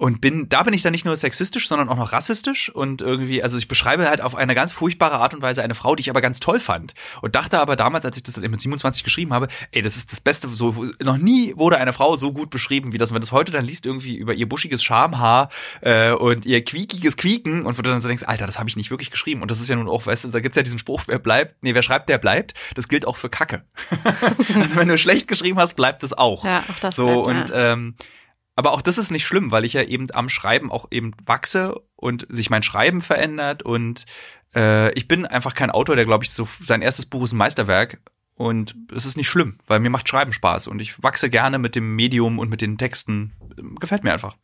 und 0.00 0.22
bin, 0.22 0.48
da 0.48 0.62
bin 0.62 0.72
ich 0.72 0.80
dann 0.80 0.92
nicht 0.92 1.04
nur 1.04 1.14
sexistisch, 1.14 1.68
sondern 1.68 1.90
auch 1.90 1.96
noch 1.96 2.12
rassistisch 2.12 2.70
und 2.70 3.02
irgendwie, 3.02 3.42
also 3.42 3.58
ich 3.58 3.68
beschreibe 3.68 4.08
halt 4.08 4.22
auf 4.22 4.34
eine 4.34 4.54
ganz 4.54 4.72
furchtbare 4.72 5.18
Art 5.18 5.34
und 5.34 5.42
Weise 5.42 5.62
eine 5.62 5.74
Frau, 5.74 5.94
die 5.94 6.00
ich 6.00 6.08
aber 6.08 6.22
ganz 6.22 6.40
toll 6.40 6.58
fand. 6.58 6.94
Und 7.20 7.34
dachte 7.34 7.60
aber 7.60 7.76
damals, 7.76 8.06
als 8.06 8.16
ich 8.16 8.22
das 8.22 8.32
dann 8.32 8.50
mit 8.50 8.62
27 8.62 9.04
geschrieben 9.04 9.34
habe, 9.34 9.48
ey, 9.72 9.82
das 9.82 9.98
ist 9.98 10.10
das 10.10 10.22
Beste, 10.22 10.48
so, 10.48 10.86
noch 11.02 11.18
nie 11.18 11.54
wurde 11.54 11.76
eine 11.76 11.92
Frau 11.92 12.16
so 12.16 12.32
gut 12.32 12.48
beschrieben, 12.48 12.94
wie 12.94 12.98
das, 12.98 13.10
wenn 13.10 13.16
du 13.16 13.20
das 13.20 13.32
heute 13.32 13.52
dann 13.52 13.66
liest, 13.66 13.84
irgendwie 13.84 14.16
über 14.16 14.32
ihr 14.32 14.48
buschiges 14.48 14.82
Schamhaar 14.82 15.50
äh, 15.82 16.12
und 16.12 16.46
ihr 16.46 16.64
quiekiges 16.64 17.18
Quieken 17.18 17.66
und 17.66 17.76
wo 17.76 17.82
du 17.82 17.90
dann 17.90 18.00
so 18.00 18.08
denkst, 18.08 18.24
Alter, 18.26 18.46
das 18.46 18.58
habe 18.58 18.70
ich 18.70 18.76
nicht 18.76 18.90
wirklich 18.90 19.10
geschrieben. 19.10 19.42
Und 19.42 19.50
das 19.50 19.60
ist 19.60 19.68
ja 19.68 19.76
nun 19.76 19.90
auch, 19.90 20.06
weißt 20.06 20.24
du, 20.24 20.28
da 20.28 20.40
gibt's 20.40 20.56
ja 20.56 20.62
diesen 20.62 20.78
Spruch, 20.78 21.02
wer 21.08 21.18
bleibt, 21.18 21.62
nee, 21.62 21.74
wer 21.74 21.82
schreibt, 21.82 22.08
der 22.08 22.16
bleibt. 22.16 22.54
Das 22.74 22.88
gilt 22.88 23.06
auch 23.06 23.18
für 23.18 23.28
Kacke. 23.28 23.64
also 24.54 24.76
wenn 24.76 24.88
du 24.88 24.96
schlecht 24.96 25.28
geschrieben 25.28 25.58
hast, 25.58 25.76
bleibt 25.76 26.02
es 26.04 26.14
auch. 26.14 26.42
Ja, 26.42 26.64
auch 26.70 26.80
das 26.80 26.96
so, 26.96 27.24
bleibt, 27.24 27.50
und 27.50 27.50
ja. 27.50 27.72
ähm, 27.72 27.94
aber 28.60 28.72
auch 28.72 28.82
das 28.82 28.98
ist 28.98 29.10
nicht 29.10 29.24
schlimm, 29.24 29.50
weil 29.52 29.64
ich 29.64 29.72
ja 29.72 29.82
eben 29.82 30.08
am 30.12 30.28
Schreiben 30.28 30.70
auch 30.70 30.88
eben 30.90 31.12
wachse 31.24 31.80
und 31.96 32.26
sich 32.28 32.50
mein 32.50 32.62
Schreiben 32.62 33.00
verändert 33.00 33.62
und 33.62 34.04
äh, 34.54 34.92
ich 34.92 35.08
bin 35.08 35.24
einfach 35.24 35.54
kein 35.54 35.70
Autor, 35.70 35.96
der 35.96 36.04
glaube 36.04 36.24
ich 36.24 36.30
so 36.30 36.46
sein 36.62 36.82
erstes 36.82 37.06
Buch 37.06 37.24
ist 37.24 37.32
ein 37.32 37.38
Meisterwerk 37.38 38.02
und 38.34 38.76
es 38.94 39.06
ist 39.06 39.16
nicht 39.16 39.30
schlimm, 39.30 39.56
weil 39.66 39.80
mir 39.80 39.88
macht 39.88 40.10
Schreiben 40.10 40.34
Spaß 40.34 40.66
und 40.66 40.78
ich 40.82 41.02
wachse 41.02 41.30
gerne 41.30 41.58
mit 41.58 41.74
dem 41.74 41.96
Medium 41.96 42.38
und 42.38 42.50
mit 42.50 42.60
den 42.60 42.76
Texten. 42.76 43.32
Gefällt 43.80 44.04
mir 44.04 44.12
einfach. 44.12 44.36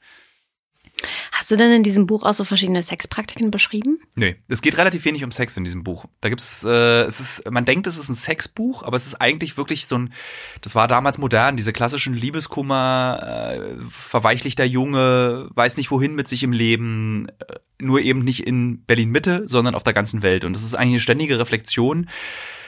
Hast 1.39 1.51
du 1.51 1.57
denn 1.57 1.71
in 1.71 1.83
diesem 1.83 2.07
Buch 2.07 2.23
auch 2.23 2.33
so 2.33 2.45
verschiedene 2.45 2.83
Sexpraktiken 2.83 3.51
beschrieben? 3.51 3.99
Nee, 4.15 4.37
es 4.49 4.63
geht 4.63 4.79
relativ 4.79 5.05
wenig 5.05 5.23
um 5.23 5.31
Sex 5.31 5.55
in 5.59 5.65
diesem 5.65 5.85
Buch. 5.85 6.07
Da 6.23 6.31
gibt's, 6.31 6.65
äh, 6.65 7.03
es 7.03 7.21
ist, 7.21 7.51
man 7.51 7.67
denkt, 7.67 7.87
es 7.87 7.99
ist 7.99 8.09
ein 8.09 8.17
Sexbuch, 8.17 8.83
aber 8.83 8.97
es 8.97 9.05
ist 9.05 9.17
eigentlich 9.17 9.59
wirklich 9.59 9.87
so 9.87 9.99
ein, 9.99 10.15
das 10.63 10.75
war 10.75 10.89
damals 10.89 11.19
modern, 11.19 11.59
diese 11.59 11.75
klassischen 11.75 12.15
Liebeskummer, 12.15 13.53
äh, 13.53 13.61
verweichlichter 13.91 14.65
Junge, 14.65 15.51
weiß 15.55 15.77
nicht 15.77 15.91
wohin 15.91 16.15
mit 16.15 16.27
sich 16.27 16.43
im 16.43 16.53
Leben, 16.53 17.29
äh, 17.29 17.57
nur 17.83 18.01
eben 18.01 18.21
nicht 18.21 18.47
in 18.47 18.83
Berlin 18.87 19.11
Mitte, 19.11 19.45
sondern 19.47 19.75
auf 19.75 19.85
der 19.85 19.93
ganzen 19.93 20.23
Welt. 20.23 20.47
Und 20.47 20.57
das 20.57 20.63
ist 20.63 20.75
eigentlich 20.75 20.95
eine 20.95 21.01
ständige 21.01 21.39
Reflexion 21.39 22.09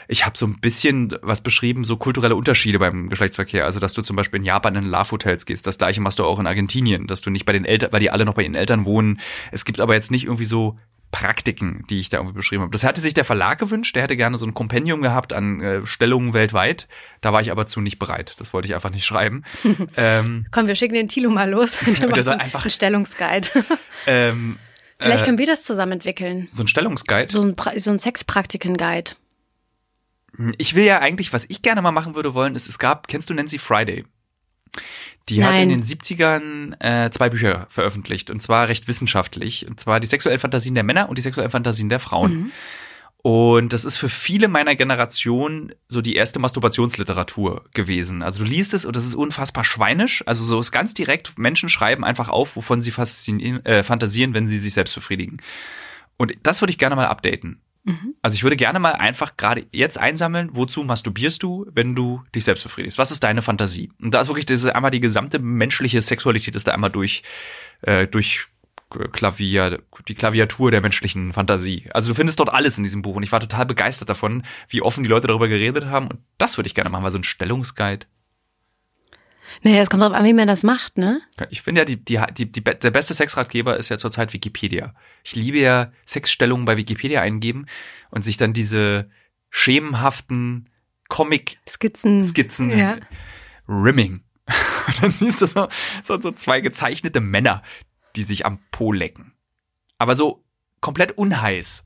ich 0.09 0.25
habe 0.25 0.37
so 0.37 0.47
ein 0.47 0.59
bisschen 0.59 1.15
was 1.21 1.43
beschrieben, 1.43 1.85
so 1.85 1.99
kulturelle 1.99 2.35
Unterschiede 2.35 2.79
beim 2.79 3.11
Geschlechtsverkehr. 3.11 3.67
Also, 3.67 3.79
dass 3.79 3.93
du 3.93 4.03
zum 4.03 4.17
Beispiel 4.17 4.39
in 4.39 4.45
Japan 4.45 4.75
in 4.75 4.85
Love-Hotels 4.85 5.45
gehst. 5.45 5.67
Das 5.67 5.77
gleiche 5.77 6.01
machst 6.01 6.19
du 6.19 6.25
auch 6.25 6.39
in 6.39 6.47
Argentinien, 6.47 7.07
dass 7.07 7.21
du 7.21 7.31
nicht 7.31 7.45
bei 7.45 7.53
den 7.53 7.67
Eltern, 7.67 7.93
weil 7.93 8.01
die 8.01 8.11
alle 8.11 8.25
noch 8.25 8.35
bei 8.35 8.43
ihren 8.43 8.55
Eltern 8.55 8.87
wohnen. 8.87 9.21
Es 9.53 9.67
gibt 9.67 9.81
aber 9.81 9.95
jetzt 9.95 10.11
nicht 10.11 10.25
irgendwie 10.25 10.47
so 10.47 10.79
Praktiken, 11.11 11.85
die 11.89 12.01
ich 12.01 12.09
da 12.09 12.19
irgendwie 12.19 12.37
beschrieben 12.37 12.63
habe. 12.63 12.73
Das 12.73 12.85
hatte 12.85 13.01
sich 13.01 13.15
der 13.15 13.25
Verlag 13.25 13.59
gewünscht, 13.59 13.97
der 13.97 14.03
hätte 14.03 14.17
gerne 14.17 14.39
so 14.39 14.47
ein 14.47 14.55
Kompendium 14.55 15.03
gehabt 15.03 15.33
an 15.33 15.61
äh, 15.61 15.87
Stellungen 15.87 16.33
weltweit. 16.33 16.89
Da 17.21 17.33
war 17.33 17.41
ich 17.41 17.51
aber 17.51 17.67
zu 17.67 17.81
nicht 17.81 17.99
bereit. 17.99 18.35
Das 18.39 18.53
wollte 18.53 18.69
ich 18.69 18.75
einfach 18.75 18.91
nicht 18.91 19.05
schreiben. 19.05 19.45
ähm, 19.97 20.47
Komm, 20.51 20.69
wir 20.69 20.77
schicken 20.77 20.95
den 20.95 21.09
Tilo 21.09 21.31
mal 21.31 21.51
los. 21.51 21.79
der 21.87 22.23
soll 22.23 22.35
einfach 22.35 22.65
ein 22.65 22.71
Stellungsguide. 22.71 23.49
ähm, 24.07 24.59
Vielleicht 24.99 25.23
äh, 25.23 25.27
können 25.27 25.39
wir 25.39 25.47
das 25.47 25.63
zusammen 25.63 25.93
entwickeln. 25.93 26.49
So 26.53 26.63
ein 26.63 26.69
Stellungsguide? 26.69 27.33
So 27.33 27.43
ein, 27.43 27.57
so 27.77 27.91
ein 27.91 27.99
Sexpraktiken-Guide. 27.99 29.13
Ich 30.59 30.75
will 30.75 30.85
ja 30.85 31.01
eigentlich, 31.01 31.33
was 31.33 31.47
ich 31.49 31.63
gerne 31.63 31.83
mal 31.83 31.91
machen 31.91 32.15
würde 32.15 32.35
wollen, 32.35 32.55
ist, 32.55 32.69
es 32.69 32.79
gab, 32.79 33.09
kennst 33.09 33.29
du 33.29 33.35
Nancy 33.35 33.59
Friday? 33.59 34.05
Die 35.29 35.39
Nein. 35.39 35.49
hat 35.49 35.63
in 35.63 35.69
den 35.69 35.83
70ern 35.83 36.81
äh, 36.81 37.11
zwei 37.11 37.29
Bücher 37.29 37.67
veröffentlicht 37.69 38.31
und 38.31 38.43
zwar 38.43 38.69
recht 38.69 38.89
wissenschaftlich. 38.89 39.67
Und 39.67 39.81
zwar 39.81 40.01
die 40.01 40.07
sexuellen 40.07 40.41
Fantasien 40.41 40.75
der 40.75 40.85
Männer 40.85 41.09
und 41.09 41.19
die 41.19 41.23
sexuellen 41.23 41.51
Fantasien 41.51 41.89
der 41.89 42.01
Frauen. 42.01 42.35
Mhm. 42.35 42.53
Und 43.21 43.73
das 43.73 43.85
ist 43.85 43.97
für 43.97 44.09
viele 44.09 44.47
meiner 44.47 44.77
Generation 44.77 45.75
so 45.89 46.01
die 46.01 46.15
erste 46.15 46.39
Masturbationsliteratur 46.39 47.65
gewesen. 47.75 48.23
Also 48.23 48.45
du 48.45 48.49
liest 48.49 48.75
es 48.75 48.85
und 48.85 48.95
das 48.95 49.05
ist 49.05 49.17
unfassbar 49.17 49.65
schweinisch. 49.65 50.23
Also 50.27 50.45
so 50.45 50.61
ist 50.61 50.71
ganz 50.71 50.95
direkt, 50.95 51.37
Menschen 51.37 51.69
schreiben 51.69 52.05
einfach 52.05 52.29
auf, 52.29 52.55
wovon 52.55 52.81
sie 52.81 52.91
äh, 52.91 53.83
fantasieren, 53.83 54.35
wenn 54.35 54.49
sie 54.49 54.59
sich 54.59 54.73
selbst 54.73 54.95
befriedigen. 54.95 55.39
Und 56.17 56.35
das 56.45 56.63
würde 56.63 56.71
ich 56.71 56.79
gerne 56.79 56.97
mal 56.97 57.07
updaten. 57.07 57.61
Mhm. 57.89 58.15
Also 58.21 58.35
ich 58.35 58.43
würde 58.43 58.57
gerne 58.57 58.79
mal 58.79 58.93
einfach 58.93 59.37
gerade 59.37 59.67
jetzt 59.73 59.99
einsammeln, 59.99 60.51
wozu 60.53 60.85
masturbierst 60.85 61.43
du, 61.43 61.67
wenn 61.73 61.95
du 61.95 62.23
dich 62.35 62.45
selbst 62.45 62.63
befriedigst? 62.63 62.99
Was 62.99 63.11
ist 63.11 63.25
deine 63.25 63.41
Fantasie? 63.41 63.91
Und 64.01 64.13
da 64.13 64.21
ist 64.21 64.29
wirklich 64.29 64.47
diese, 64.47 64.77
einmal 64.77 64.91
die 64.91 65.01
gesamte 65.01 65.39
menschliche 65.39 66.03
Sexualität 66.03 66.55
ist 66.55 66.69
da 66.69 66.73
einmal 66.73 66.91
durch, 66.91 67.23
äh, 67.83 68.07
durch 68.07 68.47
Klavier, 69.13 69.83
die 70.07 70.15
Klaviatur 70.15 70.71
der 70.71 70.81
menschlichen 70.81 71.33
Fantasie. 71.33 71.89
Also 71.93 72.11
du 72.11 72.15
findest 72.15 72.41
dort 72.41 72.51
alles 72.51 72.79
in 72.79 72.85
diesem 72.85 73.03
Buch 73.03 73.17
und 73.17 73.23
ich 73.23 73.33
war 73.33 73.41
total 73.41 73.67
begeistert 73.67 74.09
davon, 74.09 74.45
wie 74.69 74.83
offen 74.83 75.03
die 75.03 75.11
Leute 75.11 75.27
darüber 75.27 75.49
geredet 75.49 75.87
haben 75.87 76.09
und 76.09 76.21
das 76.39 76.57
würde 76.57 76.69
ich 76.69 76.75
gerne 76.75 76.91
machen, 76.91 77.03
mal 77.03 77.11
so 77.11 77.19
ein 77.19 77.25
Stellungsguide. 77.25 78.07
Naja, 79.63 79.83
es 79.83 79.91
kommt 79.91 80.03
drauf 80.03 80.13
an, 80.13 80.25
wie 80.25 80.33
man 80.33 80.49
das 80.49 80.63
macht, 80.63 80.99
ne? 80.99 81.21
Ich 81.51 81.63
finde 81.63 81.81
ja, 81.81 81.85
die, 81.85 81.97
die, 81.97 82.21
die, 82.37 82.51
die, 82.51 82.63
der 82.63 82.91
beste 82.91 83.15
Sexratgeber 83.15 83.77
ist 83.77 83.89
ja 83.89 83.99
zurzeit 83.99 84.33
Wikipedia. 84.33 84.95
Ich 85.25 85.35
liebe 85.35 85.59
ja 85.59 85.93
Sexstellungen 86.07 86.65
bei 86.65 86.77
Wikipedia 86.77 87.21
eingeben 87.21 87.67
und 88.11 88.25
sich 88.25 88.37
dann 88.37 88.53
diese 88.53 89.11
schemenhaften 89.51 90.69
Comic-Skizzen 91.09 92.25
Skizzen, 92.25 92.77
ja. 92.77 92.99
Rimming. 93.69 94.23
Und 94.87 95.03
dann 95.03 95.11
siehst 95.11 95.43
du 95.43 95.47
so, 95.47 95.69
so, 96.03 96.21
so 96.21 96.33
zwei 96.33 96.61
gezeichnete 96.61 97.21
Männer, 97.21 97.63
die 98.17 98.23
sich 98.23 98.47
am 98.47 98.61
Po 98.71 98.93
lecken. 98.93 99.35
Aber 99.99 100.15
so 100.15 100.45
komplett 100.81 101.19
unheiß. 101.19 101.85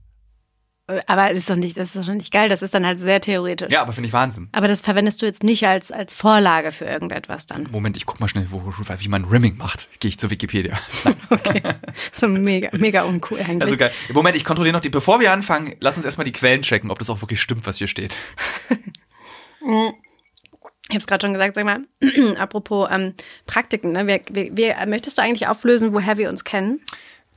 Aber 1.06 1.28
das 1.28 1.38
ist 1.38 1.50
doch 1.50 1.56
nicht, 1.56 1.76
das 1.76 1.94
ist 1.94 2.08
doch 2.08 2.14
nicht 2.14 2.32
geil, 2.32 2.48
das 2.48 2.62
ist 2.62 2.74
dann 2.74 2.86
halt 2.86 2.98
sehr 2.98 3.20
theoretisch. 3.20 3.72
Ja, 3.72 3.82
aber 3.82 3.92
finde 3.92 4.08
ich 4.08 4.12
Wahnsinn. 4.12 4.48
Aber 4.52 4.68
das 4.68 4.80
verwendest 4.80 5.22
du 5.22 5.26
jetzt 5.26 5.42
nicht 5.42 5.66
als, 5.66 5.92
als 5.92 6.14
Vorlage 6.14 6.72
für 6.72 6.84
irgendetwas 6.84 7.46
dann. 7.46 7.68
Moment, 7.70 7.96
ich 7.96 8.06
guck 8.06 8.20
mal 8.20 8.28
schnell, 8.28 8.46
wo, 8.50 8.62
wie 8.64 9.08
man 9.08 9.24
Rimming 9.24 9.56
macht. 9.56 9.88
Gehe 10.00 10.08
ich 10.08 10.18
zu 10.18 10.30
Wikipedia. 10.30 10.78
okay. 11.30 11.62
So 12.12 12.28
mega, 12.28 12.70
mega 12.72 13.02
uncool 13.02 13.38
eigentlich. 13.38 13.62
Also 13.62 13.76
geil. 13.76 13.92
Moment, 14.12 14.36
ich 14.36 14.44
kontrolliere 14.44 14.74
noch 14.74 14.82
die, 14.82 14.90
bevor 14.90 15.20
wir 15.20 15.32
anfangen, 15.32 15.74
lass 15.80 15.96
uns 15.96 16.04
erstmal 16.04 16.24
die 16.24 16.32
Quellen 16.32 16.62
checken, 16.62 16.90
ob 16.90 16.98
das 16.98 17.10
auch 17.10 17.20
wirklich 17.22 17.40
stimmt, 17.40 17.66
was 17.66 17.78
hier 17.78 17.88
steht. 17.88 18.16
Ich 20.88 20.94
habe 20.94 20.98
es 20.98 21.06
gerade 21.06 21.26
schon 21.26 21.32
gesagt, 21.32 21.54
sag 21.54 21.64
mal, 21.64 21.80
apropos 22.38 22.88
ähm, 22.90 23.14
Praktiken, 23.46 23.92
ne? 23.92 24.06
Wir, 24.06 24.20
wir, 24.30 24.56
wir, 24.56 24.86
möchtest 24.86 25.16
du 25.16 25.22
eigentlich 25.22 25.48
auflösen, 25.48 25.94
woher 25.94 26.18
wir 26.18 26.28
uns 26.28 26.44
kennen? 26.44 26.80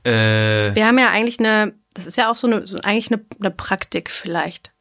Äh, 0.06 0.74
wir 0.74 0.86
haben 0.86 0.98
ja 0.98 1.10
eigentlich 1.10 1.38
eine 1.38 1.74
das 1.96 2.06
ist 2.06 2.16
ja 2.16 2.30
auch 2.30 2.36
so 2.36 2.46
eine, 2.46 2.66
so 2.66 2.78
eigentlich 2.80 3.10
eine, 3.10 3.24
eine 3.40 3.50
Praktik 3.50 4.10
vielleicht. 4.10 4.72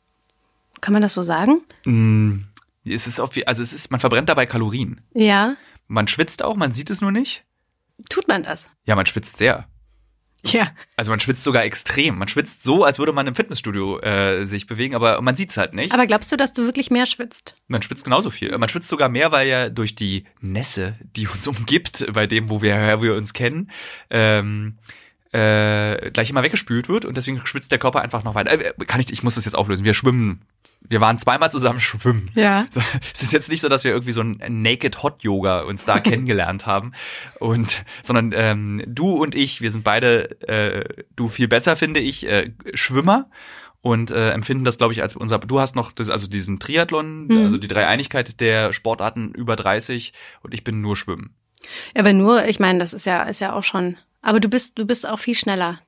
Kann 0.81 0.91
man 0.93 1.01
das 1.01 1.13
so 1.13 1.23
sagen? 1.23 1.55
Mm, 1.85 2.41
es 2.85 3.07
ist 3.07 3.19
auf, 3.19 3.35
also 3.45 3.63
es 3.63 3.73
ist, 3.73 3.89
man 3.89 4.01
verbrennt 4.01 4.27
dabei 4.27 4.45
Kalorien. 4.45 5.01
Ja. 5.13 5.55
Man 5.87 6.07
schwitzt 6.07 6.43
auch, 6.43 6.55
man 6.55 6.73
sieht 6.73 6.89
es 6.89 7.01
nur 7.01 7.11
nicht. 7.11 7.45
Tut 8.09 8.27
man 8.27 8.43
das? 8.43 8.67
Ja, 8.85 8.95
man 8.95 9.05
schwitzt 9.05 9.37
sehr. 9.37 9.67
Ja. 10.43 10.67
Also 10.97 11.09
man 11.09 11.19
schwitzt 11.19 11.43
sogar 11.43 11.63
extrem. 11.63 12.19
Man 12.19 12.27
schwitzt 12.27 12.63
so, 12.63 12.83
als 12.83 12.99
würde 12.99 13.13
man 13.13 13.25
im 13.25 13.33
Fitnessstudio 13.33 13.99
äh, 14.01 14.45
sich 14.45 14.67
bewegen, 14.67 14.93
aber 14.93 15.21
man 15.21 15.35
sieht 15.35 15.51
es 15.51 15.57
halt 15.57 15.73
nicht. 15.73 15.93
Aber 15.93 16.05
glaubst 16.05 16.31
du, 16.31 16.35
dass 16.35 16.53
du 16.53 16.65
wirklich 16.65 16.91
mehr 16.91 17.05
schwitzt? 17.05 17.55
Man 17.67 17.81
schwitzt 17.81 18.03
genauso 18.03 18.29
viel. 18.29 18.55
Man 18.57 18.69
schwitzt 18.69 18.89
sogar 18.89 19.09
mehr, 19.09 19.31
weil 19.31 19.47
ja 19.47 19.69
durch 19.69 19.95
die 19.95 20.25
Nässe, 20.41 20.99
die 21.15 21.27
uns 21.27 21.47
umgibt, 21.47 22.05
bei 22.13 22.27
dem, 22.27 22.49
wo 22.49 22.61
wir, 22.61 22.75
wo 22.99 23.03
wir 23.03 23.15
uns 23.15 23.33
kennen, 23.33 23.71
ähm, 24.09 24.77
äh, 25.35 26.11
gleich 26.11 26.29
immer 26.29 26.43
weggespült 26.43 26.87
wird 26.87 27.03
und 27.03 27.17
deswegen 27.17 27.45
schwitzt 27.45 27.69
der 27.69 27.77
Körper 27.77 28.01
einfach 28.01 28.23
noch 28.23 28.35
weiter. 28.35 28.53
Äh, 28.53 28.85
kann 28.85 29.01
ich, 29.01 29.11
ich 29.11 29.21
muss 29.21 29.35
das 29.35 29.43
jetzt 29.43 29.55
auflösen. 29.55 29.83
Wir 29.83 29.93
schwimmen. 29.93 30.41
Wir 30.79 31.01
waren 31.01 31.19
zweimal 31.19 31.51
zusammen 31.51 31.79
schwimmen. 31.79 32.31
Ja. 32.35 32.65
Es 33.13 33.21
ist 33.21 33.33
jetzt 33.33 33.49
nicht 33.49 33.61
so, 33.61 33.67
dass 33.67 33.83
wir 33.83 33.91
irgendwie 33.91 34.13
so 34.13 34.21
ein 34.21 34.39
Naked 34.61 35.03
Hot 35.03 35.23
Yoga 35.23 35.61
uns 35.61 35.83
da 35.83 35.99
kennengelernt 36.01 36.65
haben 36.65 36.93
und 37.39 37.83
sondern 38.01 38.31
ähm, 38.33 38.83
du 38.87 39.11
und 39.11 39.35
ich, 39.35 39.61
wir 39.61 39.71
sind 39.71 39.83
beide 39.83 40.39
äh, 40.47 41.03
du 41.15 41.27
viel 41.27 41.47
besser 41.47 41.75
finde 41.75 41.99
ich 41.99 42.25
äh, 42.27 42.51
Schwimmer 42.73 43.29
und 43.81 44.11
äh, 44.11 44.29
empfinden 44.31 44.63
das 44.63 44.77
glaube 44.77 44.93
ich 44.93 45.01
als 45.01 45.15
unser 45.15 45.39
du 45.39 45.59
hast 45.59 45.75
noch 45.75 45.91
das, 45.91 46.09
also 46.09 46.29
diesen 46.29 46.59
Triathlon, 46.59 47.27
mhm. 47.27 47.37
also 47.43 47.57
die 47.57 47.67
Dreieinigkeit 47.67 48.39
der 48.39 48.71
Sportarten 48.71 49.33
über 49.33 49.55
30 49.55 50.13
und 50.43 50.53
ich 50.53 50.63
bin 50.63 50.81
nur 50.81 50.95
schwimmen. 50.95 51.35
Ja, 51.95 52.01
aber 52.01 52.13
nur, 52.13 52.45
ich 52.45 52.59
meine, 52.59 52.79
das 52.79 52.93
ist 52.93 53.05
ja 53.05 53.23
ist 53.23 53.41
ja 53.41 53.53
auch 53.53 53.63
schon 53.63 53.97
aber 54.25 54.39
du 54.39 54.49
bist, 54.49 54.77
du 54.77 54.85
bist 54.85 55.07
auch 55.07 55.19
viel 55.19 55.35
schneller 55.35 55.79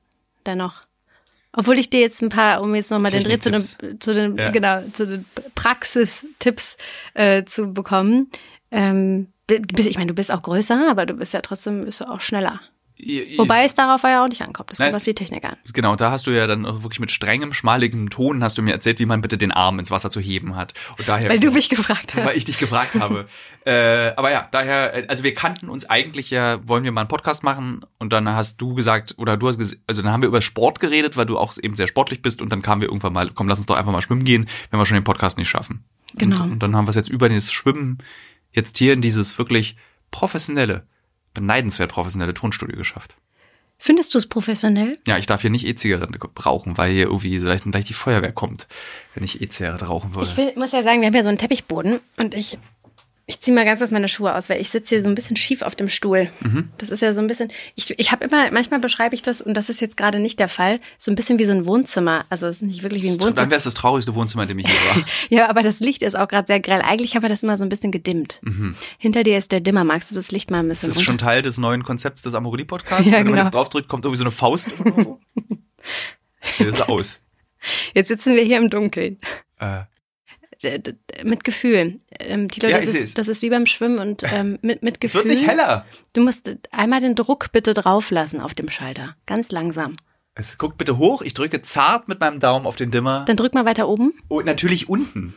dennoch. 0.46 0.82
Obwohl 1.54 1.80
ich 1.80 1.90
dir 1.90 2.02
jetzt 2.02 2.22
ein 2.22 2.30
paar, 2.30 2.62
um 2.62 2.76
jetzt 2.76 2.92
nochmal 2.92 3.10
den 3.10 3.24
Dreh 3.24 3.40
zu 3.40 3.50
den, 3.50 4.00
zu 4.00 4.14
den, 4.14 4.38
ja. 4.38 4.52
genau, 4.52 4.84
zu 4.94 5.08
den 5.08 5.26
Praxistipps 5.56 6.78
äh, 7.16 7.46
zu 7.46 7.74
bekommen. 7.74 8.30
Ähm, 8.70 9.30
ich 9.50 9.96
meine, 9.96 10.08
du 10.08 10.14
bist 10.14 10.32
auch 10.32 10.44
größer, 10.44 10.88
aber 10.88 11.08
du 11.08 11.16
bist 11.16 11.34
ja 11.34 11.42
trotzdem 11.42 11.86
bist 11.86 12.02
du 12.02 12.06
auch 12.06 12.22
schneller. 12.22 12.62
Wobei 13.38 13.66
es 13.66 13.76
darauf 13.76 14.02
ja 14.04 14.24
auch 14.24 14.28
nicht 14.28 14.42
ankommt. 14.42 14.72
Das 14.72 14.80
kommt 14.80 14.96
auf 14.96 15.04
die 15.04 15.14
Technik 15.14 15.46
an. 15.46 15.56
Genau, 15.72 15.96
da 15.96 16.10
hast 16.10 16.26
du 16.26 16.32
ja 16.32 16.48
dann 16.48 16.64
wirklich 16.64 17.00
mit 17.00 17.12
strengem, 17.12 17.54
schmaligem 17.54 18.10
Ton 18.10 18.44
hast 18.44 18.58
du 18.58 18.62
mir 18.64 18.72
erzählt, 18.72 19.00
wie 19.00 19.06
man 19.06 19.22
bitte 19.22 19.38
den 19.38 19.52
Arm 19.52 19.78
ins 19.78 19.92
Wasser 19.92 20.10
zu 20.10 20.20
heben 20.20 20.56
hat. 20.56 20.74
Und 20.98 21.08
daher, 21.08 21.30
weil 21.30 21.40
du 21.40 21.52
mich 21.52 21.70
gefragt 21.70 22.16
hast. 22.16 22.26
Weil 22.26 22.38
ich 22.38 22.46
dich 22.46 22.58
gefragt 22.58 22.96
habe. 22.96 23.28
äh, 23.66 24.14
aber 24.16 24.32
ja, 24.32 24.48
daher, 24.52 25.06
also 25.08 25.24
wir 25.24 25.34
kannten 25.36 25.70
uns 25.70 25.88
eigentlich 25.90 26.32
ja, 26.32 26.60
wollen 26.68 26.84
wir 26.84 26.92
mal 26.92 27.02
einen 27.02 27.08
Podcast 27.08 27.44
machen 27.44 27.82
und 28.00 28.14
dann 28.14 28.28
hast 28.30 28.60
du 28.62 28.74
gesagt, 28.74 29.16
oder 29.18 29.38
du 29.38 29.48
hast 29.48 29.58
gesagt, 29.60 29.82
also 29.86 30.02
dann 30.02 30.12
haben 30.12 30.22
wir 30.22 30.30
über 30.30 30.42
Sport 30.42 30.80
geredet, 30.80 31.18
weil 31.18 31.26
du 31.26 31.38
auch 31.38 31.54
eben 31.62 31.76
sehr 31.76 31.88
sportlich 31.88 32.22
bist 32.22 32.42
und 32.42 32.52
dann 32.52 32.62
kamen 32.62 32.82
wir 32.82 32.88
irgendwann 32.88 33.14
mal, 33.14 33.30
komm, 33.30 33.48
lass 33.48 33.60
uns 33.60 33.68
doch 33.68 33.76
einfach 33.76 33.92
mal 33.92 34.02
schwimmen 34.02 34.24
gehen, 34.24 34.50
wenn 34.72 34.80
wir 34.80 34.86
schon 34.86 34.96
den 34.96 35.04
Podcast 35.04 35.38
nicht 35.38 35.50
schaffen. 35.50 35.84
Genau. 36.16 36.44
Und, 36.44 36.54
und 36.54 36.64
dann 36.64 36.76
haben 36.76 36.88
wir 36.88 36.90
es 36.90 36.96
jetzt 36.96 37.10
über 37.10 37.30
das 37.30 37.52
Schwimmen 37.52 38.00
jetzt 38.52 38.78
hier 38.78 38.94
in 38.94 39.02
dieses 39.02 39.38
wirklich 39.38 39.76
professionelle, 40.10 40.88
beneidenswert 41.38 41.92
professionelle 41.92 42.34
Tonstudio 42.34 42.76
geschafft. 42.76 43.16
Findest 43.80 44.14
du 44.14 44.18
es 44.18 44.28
professionell? 44.28 44.94
Ja, 45.08 45.20
ich 45.20 45.28
darf 45.28 45.42
hier 45.42 45.52
nicht 45.52 45.66
E-Zigaretten 45.66 46.18
rauchen, 46.44 46.78
weil 46.80 46.92
hier 46.92 47.06
irgendwie 47.06 47.40
vielleicht 47.40 47.64
gleich 47.72 47.86
die 47.86 47.94
Feuerwehr 47.94 48.32
kommt, 48.32 48.68
wenn 49.14 49.24
ich 49.24 49.40
E-Zigarette 49.40 49.86
rauchen 49.86 50.16
würde. 50.16 50.28
Ich 50.28 50.36
will, 50.36 50.54
muss 50.56 50.72
ja 50.72 50.82
sagen, 50.82 51.02
wir 51.02 51.08
haben 51.08 51.14
ja 51.14 51.22
so 51.22 51.30
einen 51.30 51.38
Teppichboden 51.38 52.00
und 52.18 52.34
ich 52.34 52.58
ich 53.30 53.42
ziehe 53.42 53.54
mal 53.54 53.66
ganz 53.66 53.80
kurz 53.82 53.92
meine 53.92 54.08
Schuhe 54.08 54.34
aus, 54.34 54.50
weil 54.50 54.62
ich 54.62 54.70
sitze 54.70 54.96
hier 54.96 55.04
so 55.04 55.10
ein 55.10 55.16
bisschen 55.16 55.36
schief 55.36 55.62
auf 55.62 55.76
dem 55.76 55.90
Stuhl. 55.90 56.32
Mhm. 56.40 56.70
Das 56.78 56.90
ist 56.90 57.02
ja 57.02 57.12
so 57.12 57.20
ein 57.20 57.28
bisschen. 57.28 57.50
Ich, 57.76 58.00
ich 58.00 58.14
habe 58.14 58.24
immer, 58.24 58.50
manchmal 58.52 58.80
beschreibe 58.80 59.16
ich 59.16 59.22
das, 59.22 59.42
und 59.42 59.54
das 59.54 59.70
ist 59.70 59.82
jetzt 59.82 59.98
gerade 59.98 60.20
nicht 60.20 60.40
der 60.40 60.48
Fall, 60.48 60.80
so 60.98 61.12
ein 61.12 61.16
bisschen 61.16 61.38
wie 61.38 61.44
so 61.44 61.52
ein 61.52 61.66
Wohnzimmer. 61.66 62.26
Also 62.30 62.48
es 62.48 62.58
ist 62.58 62.62
nicht 62.62 62.84
wirklich 62.84 63.04
wie 63.04 63.10
ein 63.10 63.16
Wohnzimmer. 63.16 63.34
Dann 63.34 63.50
wäre 63.50 63.58
es 63.58 63.66
das 63.66 63.74
traurigste 63.74 64.16
Wohnzimmer, 64.16 64.44
in 64.44 64.48
dem 64.48 64.60
ich 64.60 64.68
hier 64.68 64.96
war. 64.96 65.06
ja, 65.30 65.50
aber 65.50 65.62
das 65.62 65.82
Licht 65.82 66.04
ist 66.04 66.18
auch 66.18 66.30
gerade 66.30 66.48
sehr 66.48 66.62
grell. 66.62 66.82
Eigentlich 66.82 67.16
haben 67.16 67.22
wir 67.22 67.28
das 67.28 67.44
immer 67.44 67.58
so 67.58 67.66
ein 67.66 67.70
bisschen 67.70 67.92
gedimmt. 67.92 68.40
Mhm. 68.44 68.76
Hinter 68.98 69.24
dir 69.24 69.38
ist 69.38 69.52
der 69.52 69.60
Dimmer. 69.60 69.84
Magst 69.84 70.10
du 70.10 70.16
das 70.16 70.32
Licht 70.32 70.50
mal 70.50 70.60
ein 70.60 70.70
bisschen? 70.70 70.88
Das 70.88 70.96
ist 70.96 71.08
runter? 71.10 71.12
schon 71.12 71.18
Teil 71.18 71.42
des 71.42 71.58
neuen 71.58 71.84
Konzepts 71.84 72.22
des 72.22 72.34
Amorelie-Podcasts. 72.34 73.06
Ja, 73.08 73.12
Wenn 73.12 73.26
genau. 73.26 73.36
man 73.36 73.46
jetzt 73.48 73.54
draufdrückt, 73.54 73.90
kommt 73.90 74.06
irgendwie 74.06 74.20
so 74.20 74.24
eine 74.24 74.32
Faust. 74.32 74.72
Hier 76.58 76.68
ist 76.68 76.88
aus. 76.88 77.22
Jetzt 77.94 78.08
sitzen 78.08 78.36
wir 78.36 78.44
hier 78.44 78.58
im 78.58 78.70
Dunkeln. 78.70 79.20
Äh, 79.60 79.82
mit 81.24 81.44
Gefühl. 81.44 82.00
Ähm, 82.20 82.50
Tilo, 82.50 82.70
ja, 82.70 82.78
das, 82.78 82.88
ist, 82.88 83.18
das 83.18 83.28
ist 83.28 83.42
wie 83.42 83.50
beim 83.50 83.66
Schwimmen 83.66 84.00
und 84.00 84.24
ähm, 84.24 84.60
mit, 84.62 84.84
mit 84.84 85.02
Gefühl. 85.02 85.22
Es 85.22 85.28
wird 85.28 85.40
nicht 85.40 85.48
heller. 85.48 85.86
Du 86.14 86.22
musst 86.22 86.52
einmal 86.72 87.02
den 87.02 87.16
Druck 87.16 87.52
bitte 87.52 87.74
drauflassen 87.74 88.42
auf 88.42 88.54
dem 88.54 88.70
Schalter. 88.70 89.16
Ganz 89.26 89.52
langsam. 89.52 89.96
Es 90.36 90.58
guckt 90.58 90.78
bitte 90.78 90.98
hoch. 90.98 91.22
Ich 91.24 91.34
drücke 91.34 91.62
zart 91.64 92.08
mit 92.08 92.20
meinem 92.20 92.40
Daumen 92.40 92.68
auf 92.68 92.76
den 92.76 92.92
Dimmer. 92.92 93.26
Dann 93.26 93.38
drück 93.38 93.54
mal 93.54 93.66
weiter 93.66 93.88
oben. 93.88 94.14
Oh, 94.30 94.42
natürlich 94.42 94.88
unten. 94.88 95.34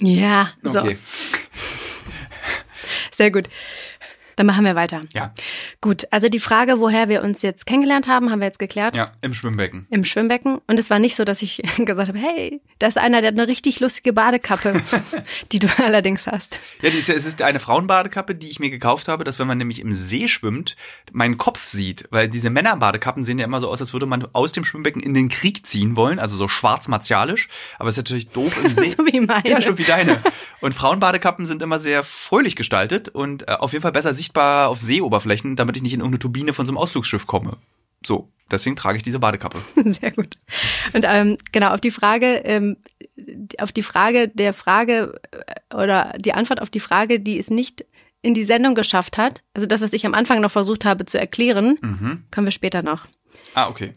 Ja, 0.00 0.50
so. 0.62 0.80
Okay. 0.80 0.98
Sehr 3.12 3.30
gut. 3.30 3.48
Dann 4.38 4.46
machen 4.46 4.64
wir 4.64 4.76
weiter. 4.76 5.00
Ja. 5.12 5.34
Gut, 5.80 6.06
also 6.12 6.28
die 6.28 6.38
Frage, 6.38 6.78
woher 6.78 7.08
wir 7.08 7.24
uns 7.24 7.42
jetzt 7.42 7.66
kennengelernt 7.66 8.06
haben, 8.06 8.30
haben 8.30 8.38
wir 8.38 8.46
jetzt 8.46 8.60
geklärt. 8.60 8.94
Ja, 8.94 9.10
im 9.20 9.34
Schwimmbecken. 9.34 9.88
Im 9.90 10.04
Schwimmbecken. 10.04 10.60
Und 10.68 10.78
es 10.78 10.90
war 10.90 11.00
nicht 11.00 11.16
so, 11.16 11.24
dass 11.24 11.42
ich 11.42 11.60
gesagt 11.78 12.06
habe, 12.06 12.18
hey, 12.20 12.60
da 12.78 12.86
ist 12.86 12.98
einer, 12.98 13.20
der 13.20 13.32
hat 13.32 13.36
eine 13.36 13.48
richtig 13.48 13.80
lustige 13.80 14.12
Badekappe, 14.12 14.80
die 15.52 15.58
du 15.58 15.66
allerdings 15.78 16.28
hast. 16.28 16.60
Ja, 16.82 16.90
ist, 16.90 17.08
es 17.08 17.26
ist 17.26 17.42
eine 17.42 17.58
Frauenbadekappe, 17.58 18.36
die 18.36 18.48
ich 18.48 18.60
mir 18.60 18.70
gekauft 18.70 19.08
habe, 19.08 19.24
dass 19.24 19.40
wenn 19.40 19.48
man 19.48 19.58
nämlich 19.58 19.80
im 19.80 19.92
See 19.92 20.28
schwimmt, 20.28 20.76
meinen 21.10 21.36
Kopf 21.36 21.66
sieht. 21.66 22.04
Weil 22.10 22.28
diese 22.28 22.48
Männerbadekappen 22.48 23.24
sehen 23.24 23.40
ja 23.40 23.44
immer 23.44 23.58
so 23.58 23.68
aus, 23.68 23.80
als 23.80 23.92
würde 23.92 24.06
man 24.06 24.24
aus 24.34 24.52
dem 24.52 24.62
Schwimmbecken 24.62 25.02
in 25.02 25.14
den 25.14 25.30
Krieg 25.30 25.66
ziehen 25.66 25.96
wollen, 25.96 26.20
also 26.20 26.36
so 26.36 26.46
schwarz-martialisch. 26.46 27.48
Aber 27.80 27.88
es 27.88 27.94
ist 27.94 28.04
natürlich 28.04 28.28
doof 28.28 28.56
im 28.62 28.68
See. 28.68 28.90
so 28.90 29.04
wie 29.04 29.18
meine. 29.18 29.50
Ja, 29.50 29.60
stimmt 29.60 29.78
wie 29.78 29.84
deine. 29.84 30.22
Und 30.60 30.74
Frauenbadekappen 30.74 31.46
sind 31.46 31.60
immer 31.60 31.80
sehr 31.80 32.04
fröhlich 32.04 32.54
gestaltet 32.54 33.08
und 33.08 33.48
äh, 33.48 33.54
auf 33.54 33.72
jeden 33.72 33.82
Fall 33.82 33.92
besser 33.92 34.14
sichtbar 34.14 34.27
sichtbar 34.28 34.68
auf 34.68 34.80
Seeoberflächen, 34.80 35.56
damit 35.56 35.76
ich 35.76 35.82
nicht 35.82 35.94
in 35.94 36.00
irgendeine 36.00 36.18
Turbine 36.18 36.52
von 36.52 36.66
so 36.66 36.70
einem 36.70 36.78
Ausflugsschiff 36.78 37.26
komme. 37.26 37.56
So, 38.04 38.28
deswegen 38.50 38.76
trage 38.76 38.98
ich 38.98 39.02
diese 39.02 39.18
Badekappe. 39.18 39.58
Sehr 39.86 40.10
gut. 40.12 40.36
Und 40.92 41.04
ähm, 41.08 41.38
genau 41.50 41.70
auf 41.70 41.80
die 41.80 41.90
Frage, 41.90 42.42
ähm, 42.44 42.76
auf 43.58 43.72
die 43.72 43.82
Frage 43.82 44.28
der 44.28 44.52
Frage 44.52 45.20
äh, 45.30 45.74
oder 45.74 46.12
die 46.18 46.34
Antwort 46.34 46.60
auf 46.60 46.70
die 46.70 46.80
Frage, 46.80 47.20
die 47.20 47.38
es 47.38 47.50
nicht 47.50 47.86
in 48.20 48.34
die 48.34 48.44
Sendung 48.44 48.74
geschafft 48.74 49.16
hat, 49.16 49.42
also 49.54 49.66
das, 49.66 49.80
was 49.80 49.92
ich 49.92 50.04
am 50.04 50.14
Anfang 50.14 50.40
noch 50.40 50.50
versucht 50.50 50.84
habe 50.84 51.06
zu 51.06 51.18
erklären, 51.18 51.78
mhm. 51.80 52.24
können 52.30 52.46
wir 52.46 52.52
später 52.52 52.82
noch. 52.82 53.06
Ah, 53.54 53.68
okay. 53.68 53.94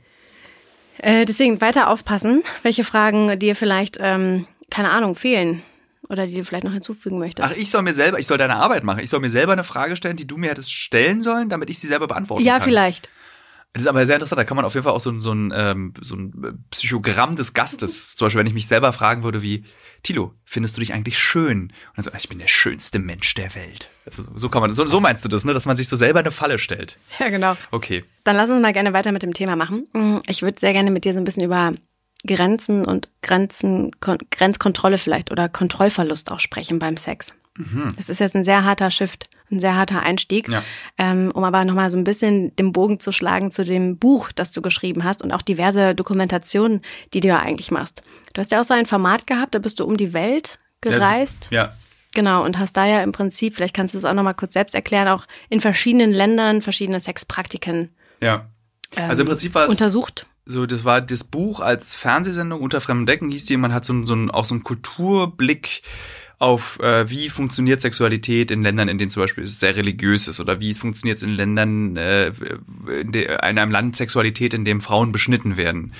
Äh, 1.00 1.26
deswegen 1.26 1.60
weiter 1.60 1.90
aufpassen, 1.90 2.44
welche 2.64 2.84
Fragen 2.84 3.38
dir 3.38 3.56
vielleicht, 3.56 3.98
ähm, 4.00 4.48
keine 4.70 4.92
Ahnung, 4.92 5.16
fehlen 5.16 5.64
oder 6.12 6.28
die 6.28 6.36
du 6.36 6.44
vielleicht 6.44 6.66
noch 6.66 6.74
hinzufügen 6.74 7.20
möchtest. 7.20 7.48
Ach, 7.50 7.56
ich 7.56 7.72
soll 7.72 7.82
mir 7.82 7.94
selber, 7.94 8.20
ich 8.20 8.28
soll 8.28 8.38
deine 8.38 8.58
Arbeit 8.58 8.84
machen. 8.84 9.00
Ich 9.00 9.10
soll 9.10 9.22
mir 9.22 9.30
selber 9.30 9.54
eine 9.54 9.64
Frage 9.64 9.96
stellen, 9.96 10.18
die 10.18 10.28
du 10.28 10.38
mir 10.38 10.50
hättest 10.50 10.72
stellen 10.72 11.22
sollen, 11.22 11.48
damit 11.48 11.70
ich 11.70 11.80
sie 11.80 11.88
selber 11.88 12.08
beantworten 12.08 12.44
ja, 12.44 12.54
kann. 12.54 12.62
Ja, 12.62 12.66
vielleicht. 12.66 13.10
Das 13.74 13.84
ist 13.84 13.88
aber 13.88 14.06
sehr 14.06 14.16
interessant. 14.16 14.38
Da 14.38 14.44
kann 14.44 14.58
man 14.58 14.66
auf 14.66 14.74
jeden 14.74 14.84
Fall 14.84 14.92
auch 14.92 15.00
so, 15.00 15.18
so, 15.22 15.32
ein, 15.32 15.54
ähm, 15.56 15.94
so 16.02 16.16
ein 16.16 16.66
Psychogramm 16.72 17.38
des 17.38 17.54
Gastes. 17.54 18.18
Zum 18.18 18.26
Beispiel, 18.26 18.40
wenn 18.40 18.48
ich 18.48 18.54
mich 18.54 18.68
selber 18.68 18.92
fragen 18.92 19.24
würde, 19.24 19.42
wie, 19.42 19.64
Tilo, 20.04 20.34
findest 20.44 20.76
du 20.76 20.82
dich 20.82 20.94
eigentlich 20.94 21.18
schön? 21.18 21.62
Und 21.62 21.72
dann 21.96 22.04
so, 22.04 22.12
ich 22.14 22.28
bin 22.28 22.40
der 22.40 22.48
schönste 22.48 23.00
Mensch 23.00 23.34
der 23.36 23.56
Welt. 23.56 23.90
Also, 24.06 24.24
so 24.36 24.50
kann 24.50 24.62
man, 24.62 24.74
so, 24.74 24.86
so 24.86 25.00
meinst 25.00 25.24
du 25.24 25.30
das, 25.30 25.46
ne? 25.46 25.54
Dass 25.54 25.66
man 25.66 25.78
sich 25.78 25.88
so 25.88 25.96
selber 25.96 26.20
eine 26.20 26.32
Falle 26.32 26.58
stellt. 26.58 26.98
Ja, 27.20 27.30
genau. 27.30 27.56
Okay. 27.72 28.04
Dann 28.26 28.36
lass 28.36 28.50
uns 28.50 28.62
mal 28.62 28.74
gerne 28.74 28.92
weiter 28.92 29.14
mit 29.14 29.24
dem 29.24 29.34
Thema 29.34 29.56
machen. 29.56 30.22
Ich 30.28 30.42
würde 30.42 30.60
sehr 30.60 30.74
gerne 30.74 30.92
mit 30.92 31.06
dir 31.06 31.14
so 31.14 31.20
ein 31.20 31.24
bisschen 31.24 31.44
über 31.44 31.72
Grenzen 32.26 32.86
und 32.86 33.10
Grenzen, 33.22 33.92
Grenzkontrolle 34.00 34.98
vielleicht 34.98 35.32
oder 35.32 35.50
Kontrollverlust 35.50 36.32
auch 36.32 36.40
sprechen 36.40 36.80
beim 36.80 36.98
Sex. 36.98 37.34
Mhm. 37.58 37.94
Das 37.98 38.10
ist 38.10 38.20
jetzt 38.20 38.36
ein 38.36 38.44
sehr 38.44 38.64
harter 38.64 38.92
Shift, 38.92 39.28
ein 39.52 39.60
sehr 39.60 39.76
harter 39.76 40.02
Einstieg. 40.02 40.50
Ja. 40.50 40.64
Ähm, 40.98 41.32
um 41.34 41.44
aber 41.44 41.66
nochmal 41.66 41.92
so 41.92 41.98
ein 41.98 42.04
bisschen 42.04 42.56
den 42.56 42.72
Bogen 42.72 43.00
zu 43.00 43.12
schlagen 43.12 43.52
zu 43.52 43.66
dem 43.66 43.98
Buch, 43.98 44.32
das 44.32 44.52
du 44.52 44.62
geschrieben 44.62 45.04
hast 45.04 45.24
und 45.24 45.32
auch 45.32 45.42
diverse 45.42 45.96
Dokumentationen, 45.96 46.82
die 47.14 47.20
du 47.20 47.30
ja 47.30 47.40
eigentlich 47.40 47.72
machst. 47.72 48.04
Du 48.34 48.42
hast 48.42 48.52
ja 48.52 48.62
auch 48.62 48.66
so 48.66 48.74
ein 48.74 48.86
Format 48.86 49.28
gehabt, 49.28 49.56
da 49.56 49.60
bist 49.60 49.80
du 49.80 49.86
um 49.86 49.98
die 49.98 50.14
Welt 50.14 50.60
gereist. 50.82 51.50
Ja. 51.52 51.64
ja. 51.64 51.74
Genau, 52.14 52.44
und 52.44 52.60
hast 52.60 52.76
da 52.76 52.86
ja 52.86 53.04
im 53.04 53.14
Prinzip, 53.14 53.56
vielleicht 53.56 53.76
kannst 53.76 53.94
du 53.94 53.98
es 53.98 54.04
auch 54.04 54.14
nochmal 54.14 54.34
kurz 54.34 54.54
selbst 54.54 54.76
erklären, 54.76 55.08
auch 55.08 55.28
in 55.50 55.62
verschiedenen 55.62 56.12
Ländern 56.12 56.62
verschiedene 56.62 57.00
Sexpraktiken. 57.00 57.96
Ja. 58.20 58.50
Also 58.96 59.24
im 59.24 59.30
Prinzip 59.30 59.56
war 59.56 59.66
es 59.66 59.72
untersucht. 59.72 60.28
So, 60.46 60.66
das 60.66 60.84
war 60.84 61.02
das 61.02 61.24
Buch 61.24 61.60
als 61.60 61.94
Fernsehsendung 61.94 62.62
unter 62.62 62.82
fremden 62.82 63.06
Decken 63.06 63.30
hieß 63.30 63.46
die. 63.46 63.58
Man 63.58 63.74
hat 63.74 63.86
so, 63.86 64.06
so 64.06 64.16
ein, 64.16 64.32
auch 64.32 64.46
so 64.46 64.56
einen 64.56 64.64
Kulturblick 64.64 65.84
auf, 66.40 66.80
äh, 66.80 67.08
wie 67.08 67.30
funktioniert 67.30 67.82
Sexualität 67.82 68.50
in 68.50 68.64
Ländern, 68.64 68.88
in 68.88 68.98
denen 68.98 69.12
zum 69.12 69.22
Beispiel 69.22 69.44
es 69.44 69.60
sehr 69.60 69.76
religiös 69.76 70.28
ist 70.28 70.40
oder 70.40 70.60
wie 70.60 70.74
funktioniert 70.74 71.18
es 71.18 71.24
in 71.24 71.30
Ländern, 71.30 71.96
äh, 71.96 72.32
in, 73.00 73.12
de, 73.12 73.26
in 73.26 73.38
einem 73.38 73.70
Land 73.70 73.96
Sexualität, 73.96 74.56
in 74.56 74.66
dem 74.66 74.82
Frauen 74.82 75.12
beschnitten 75.12 75.56
werden. 75.56 75.94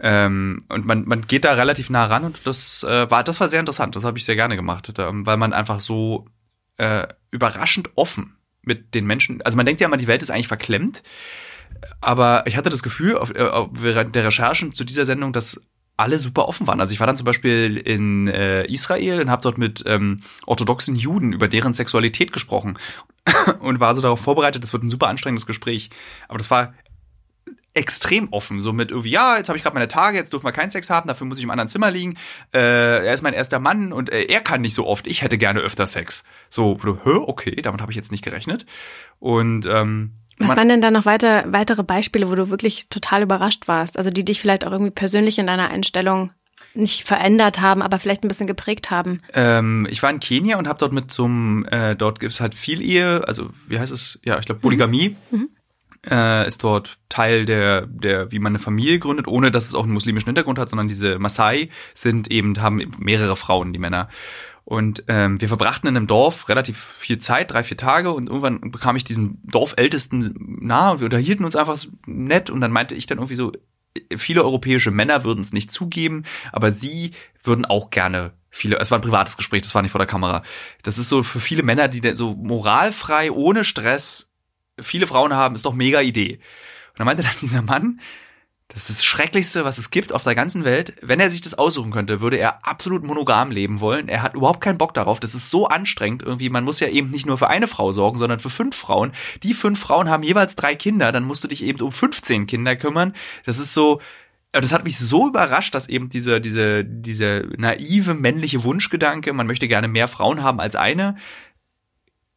Ähm, 0.00 0.64
und 0.70 0.86
man, 0.86 1.06
man 1.06 1.26
geht 1.26 1.44
da 1.44 1.52
relativ 1.52 1.90
nah 1.90 2.06
ran 2.06 2.24
und 2.24 2.46
das 2.46 2.82
äh, 2.84 3.10
war, 3.10 3.22
das 3.22 3.38
war 3.38 3.48
sehr 3.48 3.60
interessant. 3.60 3.94
Das 3.94 4.04
habe 4.04 4.16
ich 4.16 4.24
sehr 4.24 4.36
gerne 4.36 4.56
gemacht, 4.56 4.90
ähm, 4.98 5.26
weil 5.26 5.36
man 5.36 5.52
einfach 5.52 5.78
so 5.78 6.24
äh, 6.78 7.06
überraschend 7.30 7.90
offen 7.94 8.36
mit 8.62 8.94
den 8.94 9.04
Menschen, 9.04 9.42
also 9.42 9.58
man 9.58 9.66
denkt 9.66 9.82
ja 9.82 9.88
immer, 9.88 9.98
die 9.98 10.06
Welt 10.06 10.22
ist 10.22 10.30
eigentlich 10.30 10.48
verklemmt. 10.48 11.02
Aber 12.00 12.44
ich 12.46 12.56
hatte 12.56 12.70
das 12.70 12.82
Gefühl 12.82 13.16
auf, 13.16 13.30
äh, 13.30 13.48
während 13.72 14.14
der 14.14 14.24
Recherchen 14.24 14.72
zu 14.72 14.84
dieser 14.84 15.06
Sendung, 15.06 15.32
dass 15.32 15.60
alle 15.96 16.18
super 16.18 16.48
offen 16.48 16.66
waren. 16.66 16.80
Also 16.80 16.92
ich 16.92 17.00
war 17.00 17.06
dann 17.06 17.16
zum 17.16 17.26
Beispiel 17.26 17.76
in 17.76 18.26
äh, 18.26 18.64
Israel 18.66 19.20
und 19.20 19.30
habe 19.30 19.42
dort 19.42 19.58
mit 19.58 19.84
ähm, 19.86 20.22
orthodoxen 20.46 20.96
Juden 20.96 21.32
über 21.32 21.48
deren 21.48 21.74
Sexualität 21.74 22.32
gesprochen 22.32 22.78
und 23.60 23.78
war 23.78 23.94
so 23.94 24.00
darauf 24.00 24.20
vorbereitet, 24.20 24.64
das 24.64 24.72
wird 24.72 24.82
ein 24.82 24.90
super 24.90 25.08
anstrengendes 25.08 25.46
Gespräch. 25.46 25.90
Aber 26.28 26.38
das 26.38 26.50
war 26.50 26.74
extrem 27.74 28.28
offen, 28.32 28.60
so 28.60 28.72
mit 28.72 28.90
irgendwie, 28.90 29.10
ja, 29.10 29.38
jetzt 29.38 29.48
habe 29.48 29.56
ich 29.56 29.62
gerade 29.62 29.74
meine 29.74 29.88
Tage, 29.88 30.18
jetzt 30.18 30.32
dürfen 30.32 30.44
wir 30.44 30.52
keinen 30.52 30.70
Sex 30.70 30.90
haben, 30.90 31.08
dafür 31.08 31.26
muss 31.26 31.38
ich 31.38 31.44
im 31.44 31.50
anderen 31.50 31.68
Zimmer 31.68 31.90
liegen. 31.90 32.18
Äh, 32.52 32.58
er 33.06 33.14
ist 33.14 33.22
mein 33.22 33.32
erster 33.32 33.60
Mann 33.60 33.92
und 33.92 34.10
äh, 34.10 34.24
er 34.24 34.40
kann 34.40 34.60
nicht 34.60 34.74
so 34.74 34.86
oft, 34.86 35.06
ich 35.06 35.22
hätte 35.22 35.38
gerne 35.38 35.60
öfter 35.60 35.86
Sex. 35.86 36.24
So, 36.50 36.78
okay, 36.82 37.56
damit 37.62 37.80
habe 37.80 37.90
ich 37.90 37.96
jetzt 37.96 38.12
nicht 38.12 38.24
gerechnet. 38.24 38.66
Und 39.20 39.66
ähm, 39.66 40.12
was 40.38 40.56
waren 40.56 40.68
denn 40.68 40.80
da 40.80 40.90
noch 40.90 41.04
weiter, 41.04 41.44
weitere 41.46 41.82
Beispiele, 41.82 42.30
wo 42.30 42.34
du 42.34 42.50
wirklich 42.50 42.88
total 42.88 43.22
überrascht 43.22 43.68
warst? 43.68 43.96
Also 43.96 44.10
die 44.10 44.24
dich 44.24 44.40
vielleicht 44.40 44.66
auch 44.66 44.72
irgendwie 44.72 44.90
persönlich 44.90 45.38
in 45.38 45.46
deiner 45.46 45.70
Einstellung 45.70 46.30
nicht 46.74 47.04
verändert 47.04 47.60
haben, 47.60 47.82
aber 47.82 47.98
vielleicht 47.98 48.24
ein 48.24 48.28
bisschen 48.28 48.46
geprägt 48.46 48.90
haben? 48.90 49.20
Ähm, 49.34 49.86
ich 49.90 50.02
war 50.02 50.10
in 50.10 50.20
Kenia 50.20 50.58
und 50.58 50.68
habe 50.68 50.78
dort 50.78 50.92
mit 50.92 51.12
so 51.12 51.24
einem, 51.24 51.66
äh, 51.70 51.94
dort 51.94 52.20
gibt 52.20 52.32
es 52.32 52.40
halt 52.40 52.54
viel 52.54 52.80
Ehe, 52.80 53.26
also 53.26 53.50
wie 53.68 53.78
heißt 53.78 53.92
es? 53.92 54.20
Ja, 54.24 54.38
ich 54.38 54.46
glaube 54.46 54.60
Polygamie. 54.60 55.16
Mhm. 55.30 55.38
mhm. 55.38 55.48
Äh, 56.04 56.48
ist 56.48 56.64
dort 56.64 56.98
Teil 57.08 57.44
der, 57.44 57.86
der, 57.86 58.32
wie 58.32 58.40
man 58.40 58.50
eine 58.50 58.58
Familie 58.58 58.98
gründet, 58.98 59.28
ohne 59.28 59.52
dass 59.52 59.68
es 59.68 59.76
auch 59.76 59.84
einen 59.84 59.92
muslimischen 59.92 60.26
Hintergrund 60.26 60.58
hat, 60.58 60.68
sondern 60.68 60.88
diese 60.88 61.20
Maasai 61.20 61.68
sind 61.94 62.28
eben, 62.28 62.60
haben 62.60 62.90
mehrere 62.98 63.36
Frauen, 63.36 63.72
die 63.72 63.78
Männer. 63.78 64.08
Und 64.64 65.04
ähm, 65.08 65.40
wir 65.40 65.48
verbrachten 65.48 65.88
in 65.88 65.96
einem 65.96 66.06
Dorf 66.06 66.48
relativ 66.48 66.78
viel 66.78 67.18
Zeit, 67.18 67.50
drei, 67.50 67.64
vier 67.64 67.76
Tage, 67.76 68.12
und 68.12 68.28
irgendwann 68.28 68.70
bekam 68.70 68.96
ich 68.96 69.04
diesen 69.04 69.40
Dorfältesten 69.44 70.58
nah 70.60 70.92
und 70.92 71.00
wir 71.00 71.06
unterhielten 71.06 71.44
uns 71.44 71.56
einfach 71.56 71.78
nett 72.06 72.48
und 72.48 72.60
dann 72.60 72.70
meinte 72.70 72.94
ich 72.94 73.06
dann 73.06 73.18
irgendwie 73.18 73.34
so, 73.34 73.52
viele 74.16 74.44
europäische 74.44 74.90
Männer 74.90 75.24
würden 75.24 75.40
es 75.40 75.52
nicht 75.52 75.70
zugeben, 75.70 76.24
aber 76.52 76.70
sie 76.70 77.12
würden 77.42 77.64
auch 77.64 77.90
gerne 77.90 78.32
viele, 78.50 78.78
es 78.78 78.90
war 78.90 78.98
ein 78.98 79.02
privates 79.02 79.36
Gespräch, 79.36 79.62
das 79.62 79.74
war 79.74 79.82
nicht 79.82 79.90
vor 79.90 79.98
der 79.98 80.06
Kamera. 80.06 80.42
Das 80.82 80.98
ist 80.98 81.08
so 81.08 81.22
für 81.22 81.40
viele 81.40 81.62
Männer, 81.62 81.88
die 81.88 82.14
so 82.14 82.34
moralfrei, 82.34 83.32
ohne 83.32 83.64
Stress 83.64 84.32
viele 84.80 85.06
Frauen 85.06 85.34
haben, 85.34 85.54
ist 85.54 85.66
doch 85.66 85.74
mega 85.74 86.00
Idee. 86.00 86.36
Und 86.90 87.00
dann 87.00 87.06
meinte 87.06 87.22
dann 87.22 87.32
dieser 87.40 87.62
Mann, 87.62 88.00
das 88.72 88.88
ist 88.88 88.90
das 88.90 89.04
Schrecklichste, 89.04 89.64
was 89.64 89.76
es 89.76 89.90
gibt 89.90 90.14
auf 90.14 90.24
der 90.24 90.34
ganzen 90.34 90.64
Welt. 90.64 90.94
Wenn 91.02 91.20
er 91.20 91.30
sich 91.30 91.42
das 91.42 91.54
aussuchen 91.54 91.90
könnte, 91.90 92.22
würde 92.22 92.38
er 92.38 92.66
absolut 92.66 93.04
monogam 93.04 93.50
leben 93.50 93.80
wollen. 93.80 94.08
Er 94.08 94.22
hat 94.22 94.34
überhaupt 94.34 94.62
keinen 94.62 94.78
Bock 94.78 94.94
darauf. 94.94 95.20
Das 95.20 95.34
ist 95.34 95.50
so 95.50 95.66
anstrengend. 95.68 96.22
Irgendwie, 96.22 96.48
man 96.48 96.64
muss 96.64 96.80
ja 96.80 96.88
eben 96.88 97.10
nicht 97.10 97.26
nur 97.26 97.36
für 97.36 97.48
eine 97.48 97.68
Frau 97.68 97.92
sorgen, 97.92 98.18
sondern 98.18 98.40
für 98.40 98.48
fünf 98.48 98.74
Frauen. 98.74 99.12
Die 99.42 99.52
fünf 99.52 99.78
Frauen 99.78 100.08
haben 100.08 100.22
jeweils 100.22 100.56
drei 100.56 100.74
Kinder. 100.74 101.12
Dann 101.12 101.24
musst 101.24 101.44
du 101.44 101.48
dich 101.48 101.62
eben 101.62 101.80
um 101.82 101.92
15 101.92 102.46
Kinder 102.46 102.74
kümmern. 102.74 103.14
Das 103.44 103.58
ist 103.58 103.74
so, 103.74 104.00
das 104.52 104.72
hat 104.72 104.84
mich 104.84 104.98
so 104.98 105.28
überrascht, 105.28 105.74
dass 105.74 105.88
eben 105.88 106.08
diese, 106.08 106.40
diese, 106.40 106.82
diese 106.82 107.48
naive 107.58 108.14
männliche 108.14 108.64
Wunschgedanke, 108.64 109.34
man 109.34 109.46
möchte 109.46 109.68
gerne 109.68 109.88
mehr 109.88 110.08
Frauen 110.08 110.42
haben 110.42 110.60
als 110.60 110.76
eine, 110.76 111.16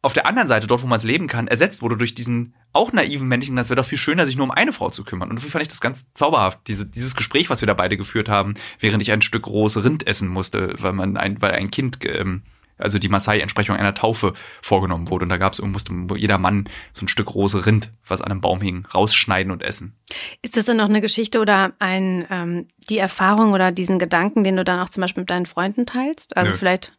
auf 0.05 0.13
der 0.13 0.27
anderen 0.27 0.47
Seite, 0.47 0.67
dort 0.67 0.83
wo 0.83 0.87
man 0.87 0.97
es 0.97 1.03
leben 1.03 1.27
kann, 1.27 1.47
ersetzt 1.47 1.81
wurde 1.81 1.97
durch 1.97 2.13
diesen 2.13 2.53
auch 2.73 2.93
naiven 2.93 3.27
männlichen, 3.27 3.57
es 3.57 3.69
wäre 3.69 3.81
doch 3.81 3.87
viel 3.87 3.97
schöner, 3.97 4.25
sich 4.25 4.37
nur 4.37 4.45
um 4.45 4.51
eine 4.51 4.71
Frau 4.71 4.89
zu 4.89 5.03
kümmern. 5.03 5.29
Und 5.29 5.37
dafür 5.37 5.51
fand 5.51 5.63
ich 5.63 5.67
das 5.67 5.81
ganz 5.81 6.05
zauberhaft, 6.13 6.59
diese, 6.67 6.85
dieses 6.85 7.15
Gespräch, 7.15 7.49
was 7.49 7.61
wir 7.61 7.67
da 7.67 7.73
beide 7.73 7.97
geführt 7.97 8.29
haben, 8.29 8.53
während 8.79 9.01
ich 9.01 9.11
ein 9.11 9.21
Stück 9.21 9.47
rohes 9.47 9.83
Rind 9.83 10.05
essen 10.05 10.27
musste, 10.27 10.75
weil 10.79 10.93
man 10.93 11.17
ein, 11.17 11.41
weil 11.41 11.53
ein 11.53 11.71
Kind, 11.71 11.99
ähm, 12.05 12.43
also 12.77 12.99
die 12.99 13.09
Maasai-Entsprechung 13.09 13.75
einer 13.75 13.93
Taufe 13.93 14.33
vorgenommen 14.61 15.09
wurde. 15.09 15.23
Und 15.23 15.29
da 15.29 15.37
gab 15.37 15.53
es, 15.53 15.61
musste 15.61 15.93
jeder 16.17 16.37
Mann 16.37 16.69
so 16.93 17.05
ein 17.05 17.07
Stück 17.07 17.33
rohes 17.33 17.65
Rind, 17.65 17.89
was 18.07 18.21
an 18.21 18.31
einem 18.31 18.41
Baum 18.41 18.61
hing, 18.61 18.85
rausschneiden 18.93 19.51
und 19.51 19.63
essen. 19.63 19.95
Ist 20.41 20.57
das 20.57 20.65
dann 20.65 20.77
noch 20.77 20.89
eine 20.89 21.01
Geschichte 21.01 21.39
oder 21.39 21.73
ein 21.79 22.27
ähm, 22.29 22.67
die 22.89 22.97
Erfahrung 22.97 23.53
oder 23.53 23.71
diesen 23.71 23.97
Gedanken, 23.97 24.43
den 24.43 24.57
du 24.57 24.63
dann 24.63 24.79
auch 24.79 24.89
zum 24.89 25.01
Beispiel 25.01 25.21
mit 25.21 25.29
deinen 25.29 25.45
Freunden 25.45 25.85
teilst? 25.85 26.37
Also 26.37 26.51
Nö. 26.51 26.57
vielleicht 26.57 26.93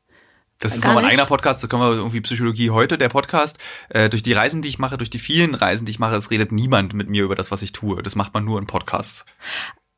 das 0.59 0.75
ist 0.75 0.85
nochmal 0.85 1.05
ein 1.05 1.11
eigener 1.11 1.27
Podcast, 1.27 1.63
da 1.63 1.67
können 1.69 1.83
wir 1.83 1.93
irgendwie 1.93 2.21
Psychologie 2.23 2.71
heute, 2.71 2.97
der 2.97 3.09
Podcast. 3.09 3.59
Äh, 3.89 4.09
durch 4.09 4.23
die 4.23 4.33
Reisen, 4.33 4.63
die 4.63 4.69
ich 4.69 4.79
mache, 4.79 4.97
durch 4.97 5.11
die 5.11 5.19
vielen 5.19 5.55
Reisen, 5.55 5.85
die 5.85 5.93
ich 5.93 5.99
mache, 5.99 6.17
es 6.17 6.31
redet 6.31 6.53
niemand 6.53 6.95
mit 6.95 7.09
mir 7.11 7.25
über 7.25 7.35
das, 7.35 7.51
was 7.51 7.63
ich 7.63 7.73
tue. 7.73 8.03
Das 8.03 8.17
macht 8.17 8.33
man 8.33 8.45
nur 8.45 8.59
in 8.59 8.67
Podcasts. 8.67 9.27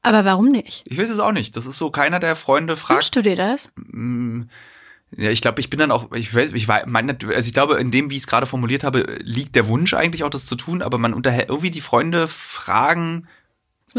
Aber 0.03 0.25
warum 0.25 0.47
nicht? 0.47 0.85
Ich 0.87 0.99
weiß 0.99 1.11
es 1.11 1.19
auch 1.19 1.33
nicht. 1.33 1.57
Das 1.57 1.67
ist 1.67 1.79
so, 1.79 1.91
keiner 1.91 2.21
der 2.21 2.37
Freunde 2.37 2.77
fragt. 2.77 2.99
Wünschst 2.99 3.17
du 3.17 3.23
dir 3.23 3.37
das? 3.37 3.71
Mm, 3.77 4.43
ja, 5.17 5.31
ich 5.31 5.41
glaube, 5.41 5.61
ich 5.61 5.71
bin 5.71 5.79
dann 5.79 5.91
auch, 5.91 6.13
ich 6.13 6.35
weiß, 6.35 6.53
ich 6.53 6.67
meine, 6.67 7.17
also 7.35 7.47
ich 7.47 7.55
glaube, 7.55 7.79
in 7.79 7.91
dem, 7.91 8.11
wie 8.11 8.17
ich 8.17 8.23
es 8.23 8.27
gerade 8.27 8.47
formuliert 8.47 8.85
habe, 8.85 9.19
liegt 9.23 9.55
der 9.57 9.69
Wunsch 9.69 9.95
eigentlich 9.95 10.25
auch, 10.25 10.31
das 10.31 10.47
zu 10.47 10.55
tun, 10.55 10.83
aber 10.83 10.99
man 10.99 11.15
unterhält 11.15 11.49
irgendwie 11.49 11.71
die 11.71 11.81
Freunde 11.81 12.29
fragen, 12.29 13.27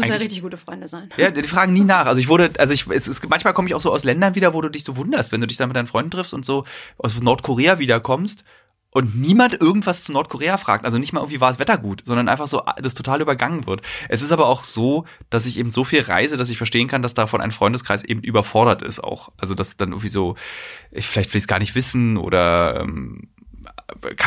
müssen 0.00 0.12
ja 0.12 0.18
richtig 0.18 0.42
gute 0.42 0.56
Freunde 0.56 0.88
sein. 0.88 1.10
Ja, 1.16 1.30
die 1.30 1.42
fragen 1.42 1.72
nie 1.72 1.84
nach. 1.84 2.06
Also 2.06 2.20
ich 2.20 2.28
wurde, 2.28 2.50
also 2.58 2.74
ich, 2.74 2.86
es, 2.88 3.06
es, 3.06 3.22
manchmal 3.28 3.54
komme 3.54 3.68
ich 3.68 3.74
auch 3.74 3.80
so 3.80 3.92
aus 3.92 4.04
Ländern 4.04 4.34
wieder, 4.34 4.54
wo 4.54 4.60
du 4.60 4.68
dich 4.68 4.84
so 4.84 4.96
wunderst, 4.96 5.32
wenn 5.32 5.40
du 5.40 5.46
dich 5.46 5.56
dann 5.56 5.68
mit 5.68 5.76
deinen 5.76 5.86
Freunden 5.86 6.10
triffst 6.10 6.34
und 6.34 6.44
so 6.44 6.64
aus 6.98 7.20
Nordkorea 7.20 7.78
wiederkommst 7.78 8.44
und 8.92 9.14
niemand 9.14 9.60
irgendwas 9.60 10.04
zu 10.04 10.12
Nordkorea 10.12 10.58
fragt. 10.58 10.84
Also 10.84 10.98
nicht 10.98 11.12
mal 11.12 11.20
irgendwie 11.20 11.40
war 11.40 11.50
das 11.50 11.58
Wetter 11.58 11.78
gut, 11.78 12.02
sondern 12.04 12.28
einfach 12.28 12.46
so 12.46 12.62
das 12.82 12.94
total 12.94 13.20
übergangen 13.20 13.66
wird. 13.66 13.82
Es 14.08 14.22
ist 14.22 14.32
aber 14.32 14.46
auch 14.46 14.64
so, 14.64 15.04
dass 15.30 15.46
ich 15.46 15.58
eben 15.58 15.70
so 15.70 15.84
viel 15.84 16.00
reise, 16.00 16.36
dass 16.36 16.50
ich 16.50 16.58
verstehen 16.58 16.88
kann, 16.88 17.02
dass 17.02 17.14
davon 17.14 17.40
ein 17.40 17.52
Freundeskreis 17.52 18.04
eben 18.04 18.20
überfordert 18.20 18.82
ist 18.82 19.02
auch. 19.02 19.30
Also 19.36 19.54
dass 19.54 19.76
dann 19.76 19.90
irgendwie 19.90 20.08
so, 20.08 20.34
ich 20.90 21.06
vielleicht 21.06 21.32
will 21.32 21.38
ich 21.38 21.44
es 21.44 21.48
gar 21.48 21.60
nicht 21.60 21.74
wissen 21.74 22.16
oder 22.16 22.80
ähm, 22.80 23.28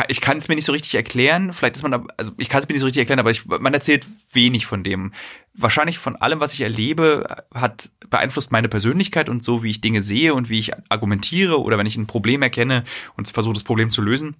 ich 0.07 0.21
kann 0.21 0.37
es 0.37 0.47
mir 0.47 0.55
nicht 0.55 0.65
so 0.65 0.71
richtig 0.71 0.95
erklären. 0.95 1.53
Vielleicht 1.53 1.75
ist 1.75 1.83
man, 1.83 2.07
also 2.17 2.31
ich 2.37 2.49
kann 2.49 2.61
es 2.61 2.67
mir 2.67 2.73
nicht 2.73 2.81
so 2.81 2.85
richtig 2.85 3.01
erklären, 3.01 3.19
aber 3.19 3.31
ich, 3.31 3.45
man 3.45 3.73
erzählt 3.73 4.07
wenig 4.31 4.65
von 4.65 4.83
dem. 4.83 5.13
Wahrscheinlich 5.53 5.97
von 5.97 6.15
allem, 6.15 6.39
was 6.39 6.53
ich 6.53 6.61
erlebe, 6.61 7.25
hat 7.53 7.89
beeinflusst 8.09 8.51
meine 8.51 8.69
Persönlichkeit 8.69 9.29
und 9.29 9.43
so, 9.43 9.63
wie 9.63 9.69
ich 9.69 9.81
Dinge 9.81 10.03
sehe 10.03 10.33
und 10.33 10.49
wie 10.49 10.59
ich 10.59 10.71
argumentiere 10.89 11.61
oder 11.61 11.77
wenn 11.77 11.85
ich 11.85 11.97
ein 11.97 12.07
Problem 12.07 12.41
erkenne 12.41 12.83
und 13.15 13.29
versuche, 13.29 13.53
das 13.53 13.63
Problem 13.63 13.89
zu 13.89 14.01
lösen, 14.01 14.35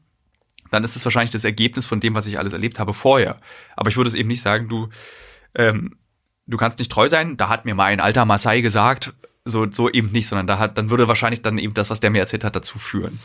dann 0.71 0.83
ist 0.83 0.95
es 0.95 1.05
wahrscheinlich 1.05 1.31
das 1.31 1.45
Ergebnis 1.45 1.85
von 1.85 1.99
dem, 1.99 2.15
was 2.15 2.27
ich 2.27 2.39
alles 2.39 2.53
erlebt 2.53 2.79
habe 2.79 2.93
vorher. 2.93 3.39
Aber 3.75 3.89
ich 3.89 3.97
würde 3.97 4.07
es 4.07 4.15
eben 4.15 4.29
nicht 4.29 4.41
sagen, 4.41 4.69
du, 4.69 4.89
ähm, 5.55 5.97
du 6.47 6.57
kannst 6.57 6.79
nicht 6.79 6.91
treu 6.91 7.07
sein. 7.07 7.37
Da 7.37 7.49
hat 7.49 7.65
mir 7.65 7.75
mal 7.75 7.85
ein 7.85 7.99
alter 7.99 8.25
Maasai 8.25 8.61
gesagt, 8.61 9.13
so, 9.45 9.69
so 9.69 9.89
eben 9.89 10.11
nicht, 10.11 10.27
sondern 10.27 10.47
da 10.47 10.57
hat, 10.57 10.77
dann 10.77 10.89
würde 10.89 11.07
wahrscheinlich 11.07 11.41
dann 11.41 11.57
eben 11.57 11.73
das, 11.73 11.89
was 11.89 11.99
der 11.99 12.09
mir 12.09 12.19
erzählt 12.19 12.43
hat, 12.43 12.55
dazu 12.55 12.79
führen. 12.79 13.19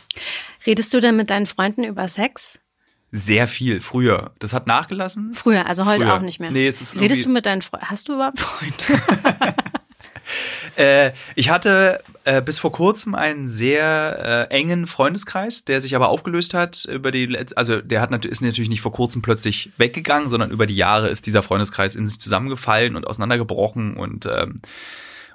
Redest 0.65 0.93
du 0.93 0.99
denn 0.99 1.15
mit 1.15 1.29
deinen 1.29 1.45
Freunden 1.45 1.83
über 1.83 2.07
Sex? 2.07 2.59
Sehr 3.11 3.47
viel, 3.47 3.81
früher. 3.81 4.33
Das 4.39 4.53
hat 4.53 4.67
nachgelassen. 4.67 5.33
Früher, 5.33 5.65
also 5.65 5.85
heute 5.85 6.03
früher. 6.03 6.15
auch 6.15 6.21
nicht 6.21 6.39
mehr. 6.39 6.51
Nee, 6.51 6.67
es 6.67 6.81
ist 6.81 6.99
Redest 6.99 7.25
du 7.25 7.29
mit 7.29 7.45
deinen 7.45 7.61
Freunden? 7.61 7.89
Hast 7.89 8.07
du 8.07 8.13
überhaupt 8.13 8.39
Freunde? 8.39 9.55
äh, 10.75 11.11
ich 11.35 11.49
hatte 11.49 12.03
äh, 12.25 12.41
bis 12.41 12.59
vor 12.59 12.71
kurzem 12.71 13.15
einen 13.15 13.47
sehr 13.47 14.47
äh, 14.51 14.53
engen 14.53 14.85
Freundeskreis, 14.85 15.65
der 15.65 15.81
sich 15.81 15.95
aber 15.95 16.09
aufgelöst 16.09 16.53
hat 16.53 16.85
über 16.85 17.11
die 17.11 17.25
Letz 17.25 17.53
also 17.55 17.81
der 17.81 18.01
hat 18.01 18.25
ist 18.25 18.41
natürlich 18.41 18.69
nicht 18.69 18.81
vor 18.81 18.91
kurzem 18.91 19.23
plötzlich 19.23 19.71
weggegangen, 19.77 20.29
sondern 20.29 20.51
über 20.51 20.67
die 20.67 20.75
Jahre 20.75 21.07
ist 21.07 21.25
dieser 21.25 21.41
Freundeskreis 21.41 21.95
in 21.95 22.05
sich 22.05 22.19
zusammengefallen 22.19 22.95
und 22.95 23.07
auseinandergebrochen 23.07 23.97
und 23.97 24.27
ähm, 24.27 24.61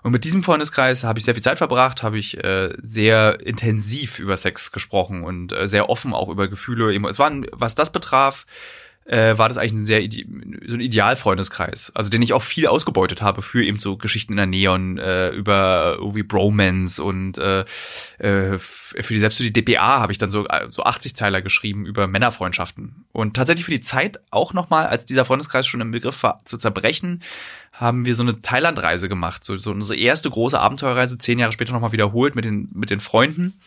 und 0.05 0.13
mit 0.13 0.25
diesem 0.25 0.43
Freundeskreis 0.43 1.03
habe 1.03 1.19
ich 1.19 1.25
sehr 1.25 1.35
viel 1.35 1.43
Zeit 1.43 1.57
verbracht, 1.57 2.03
habe 2.03 2.19
ich 2.19 2.37
äh, 2.45 2.75
sehr 2.83 3.41
intensiv 3.41 4.19
über 4.19 4.37
Sex 4.37 4.71
gesprochen 4.71 5.25
und 5.25 5.53
äh, 5.53 5.67
sehr 5.67 5.89
offen 5.89 6.13
auch 6.13 6.29
über 6.29 6.47
Gefühle. 6.47 6.95
Es 7.09 7.19
waren, 7.19 7.47
was 7.53 7.75
das 7.75 7.91
betraf, 7.91 8.45
äh, 9.07 9.39
war 9.39 9.49
das 9.49 9.57
eigentlich 9.57 9.73
ein 9.73 9.85
sehr 9.87 10.03
so 10.67 10.75
ein 10.75 10.81
Idealfreundeskreis, 10.81 11.91
also 11.95 12.11
den 12.11 12.21
ich 12.21 12.35
auch 12.35 12.43
viel 12.43 12.67
ausgebeutet 12.67 13.23
habe 13.23 13.41
für 13.41 13.65
eben 13.65 13.79
so 13.79 13.97
Geschichten 13.97 14.35
in 14.35 14.37
der 14.37 14.47
Neon 14.47 14.99
äh, 14.99 15.31
über 15.31 15.97
irgendwie 15.99 16.23
Bromance 16.23 17.03
und 17.03 17.39
äh, 17.39 17.65
äh, 18.19 18.59
für 18.59 19.15
die 19.15 19.21
selbst 19.21 19.39
für 19.39 19.51
die 19.51 19.53
DPA 19.53 20.01
habe 20.01 20.13
ich 20.13 20.19
dann 20.19 20.31
so 20.31 20.47
äh, 20.47 20.69
so 20.71 20.85
80 20.85 21.17
Zeiler 21.17 21.43
geschrieben 21.43 21.87
über 21.87 22.07
Männerfreundschaften 22.07 23.07
und 23.13 23.37
tatsächlich 23.37 23.65
für 23.65 23.73
die 23.73 23.81
Zeit 23.81 24.21
auch 24.31 24.53
noch 24.53 24.71
mal, 24.71 24.87
als 24.87 25.05
dieser 25.05 25.25
Freundeskreis 25.25 25.67
schon 25.67 25.81
im 25.81 25.91
Begriff 25.91 26.23
war 26.23 26.43
zu 26.45 26.57
zerbrechen, 26.57 27.23
haben 27.75 28.05
wir 28.05 28.15
so 28.15 28.23
eine 28.23 28.41
Thailandreise 28.41 29.09
gemacht, 29.09 29.45
so, 29.45 29.57
so 29.57 29.73
unsere 29.73 29.99
erste 29.99 30.31
große 30.31 30.59
Abenteuerreise 30.59 31.19
zehn 31.19 31.39
Jahre 31.39 31.53
später 31.53 31.73
noch 31.73 31.81
mal 31.81 31.93
wiederholt 31.93 32.35
mit 32.35 32.45
den 32.45 32.69
mit 32.73 32.91
den 32.91 33.01
Freunden 33.01 33.61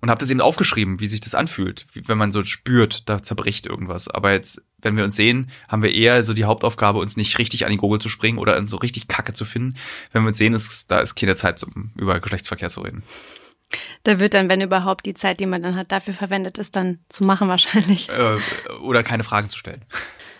und 0.00 0.10
habe 0.10 0.18
das 0.18 0.30
eben 0.30 0.40
aufgeschrieben, 0.40 1.00
wie 1.00 1.06
sich 1.06 1.20
das 1.20 1.34
anfühlt, 1.34 1.86
wie, 1.92 2.06
wenn 2.08 2.18
man 2.18 2.32
so 2.32 2.44
spürt, 2.44 3.08
da 3.08 3.22
zerbricht 3.22 3.66
irgendwas. 3.66 4.08
Aber 4.08 4.32
jetzt, 4.32 4.62
wenn 4.82 4.96
wir 4.96 5.04
uns 5.04 5.16
sehen, 5.16 5.50
haben 5.68 5.82
wir 5.82 5.94
eher 5.94 6.22
so 6.22 6.34
die 6.34 6.44
Hauptaufgabe, 6.44 6.98
uns 6.98 7.16
nicht 7.16 7.38
richtig 7.38 7.64
an 7.64 7.70
die 7.70 7.78
Gurgel 7.78 8.00
zu 8.00 8.08
springen 8.08 8.38
oder 8.38 8.64
so 8.66 8.76
richtig 8.76 9.08
Kacke 9.08 9.32
zu 9.32 9.44
finden. 9.44 9.76
Wenn 10.12 10.22
wir 10.22 10.28
uns 10.28 10.38
sehen, 10.38 10.52
ist, 10.52 10.90
da 10.90 11.00
ist 11.00 11.14
keine 11.14 11.36
Zeit, 11.36 11.62
um 11.62 11.90
über 11.96 12.20
Geschlechtsverkehr 12.20 12.70
zu 12.70 12.82
reden. 12.82 13.02
Da 14.02 14.20
wird 14.20 14.34
dann, 14.34 14.48
wenn 14.50 14.60
überhaupt, 14.60 15.06
die 15.06 15.14
Zeit, 15.14 15.40
die 15.40 15.46
man 15.46 15.62
dann 15.62 15.74
hat, 15.74 15.90
dafür 15.90 16.14
verwendet 16.14 16.58
ist, 16.58 16.76
dann 16.76 16.98
zu 17.08 17.24
machen 17.24 17.48
wahrscheinlich. 17.48 18.08
Äh, 18.08 18.36
oder 18.82 19.02
keine 19.02 19.24
Fragen 19.24 19.48
zu 19.48 19.58
stellen. 19.58 19.84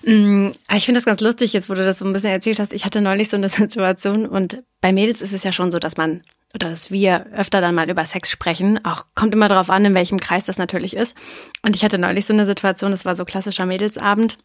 Mm, 0.07 0.51
ich 0.75 0.85
finde 0.85 0.99
das 0.99 1.07
ganz 1.07 1.21
lustig, 1.21 1.53
jetzt 1.53 1.71
wo 1.71 1.75
du 1.75 1.85
das 1.85 1.99
so 1.99 2.05
ein 2.05 2.13
bisschen 2.13 2.31
erzählt 2.31 2.59
hast. 2.59 2.73
Ich 2.73 2.85
hatte 2.85 3.01
neulich 3.01 3.31
so 3.31 3.37
eine 3.37 3.49
Situation 3.51 4.27
und 4.27 4.63
bei 4.81 4.93
Mädels 4.93 5.23
ist 5.23 5.33
es 5.33 5.45
ja 5.45 5.53
schon 5.53 5.71
so, 5.71 5.79
dass 5.79 5.97
man 5.97 6.23
oder 6.55 6.71
dass 6.71 6.91
wir 6.91 7.27
öfter 7.35 7.61
dann 7.61 7.75
mal 7.75 7.91
über 7.91 8.07
Sex 8.07 8.31
sprechen. 8.31 8.85
Auch 8.85 9.07
kommt 9.15 9.35
immer 9.35 9.49
darauf 9.49 9.71
an, 9.71 9.85
in 9.85 9.95
welchem 9.95 10.21
Kreis 10.21 10.45
das 10.45 10.57
natürlich 10.57 10.95
ist. 10.95 11.17
Und 11.63 11.75
ich 11.75 11.85
hatte 11.85 11.99
neulich 11.99 12.27
so 12.27 12.33
eine 12.33 12.47
Situation, 12.47 12.93
das 12.93 13.05
war 13.05 13.17
so 13.17 13.25
klassischer 13.25 13.67
Mädelsabend. 13.67 14.39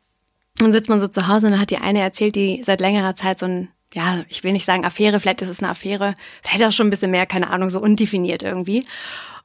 Dann 0.55 0.73
sitzt 0.73 0.89
man 0.89 0.99
so 1.01 1.07
zu 1.07 1.27
Hause 1.27 1.47
und 1.47 1.53
dann 1.53 1.61
hat 1.61 1.69
die 1.69 1.77
eine 1.77 2.01
erzählt, 2.01 2.35
die 2.35 2.63
seit 2.65 2.81
längerer 2.81 3.15
Zeit 3.15 3.37
so 3.37 3.45
ein, 3.45 3.69
ja, 3.93 4.23
ich 4.27 4.43
will 4.43 4.53
nicht 4.53 4.65
sagen 4.65 4.85
Affäre, 4.85 5.19
vielleicht 5.19 5.41
ist 5.41 5.49
es 5.49 5.59
eine 5.59 5.69
Affäre, 5.69 6.15
vielleicht 6.41 6.63
auch 6.63 6.71
schon 6.71 6.87
ein 6.87 6.89
bisschen 6.89 7.11
mehr, 7.11 7.27
keine 7.27 7.51
Ahnung, 7.51 7.69
so 7.69 7.79
undefiniert 7.79 8.41
irgendwie. 8.41 8.85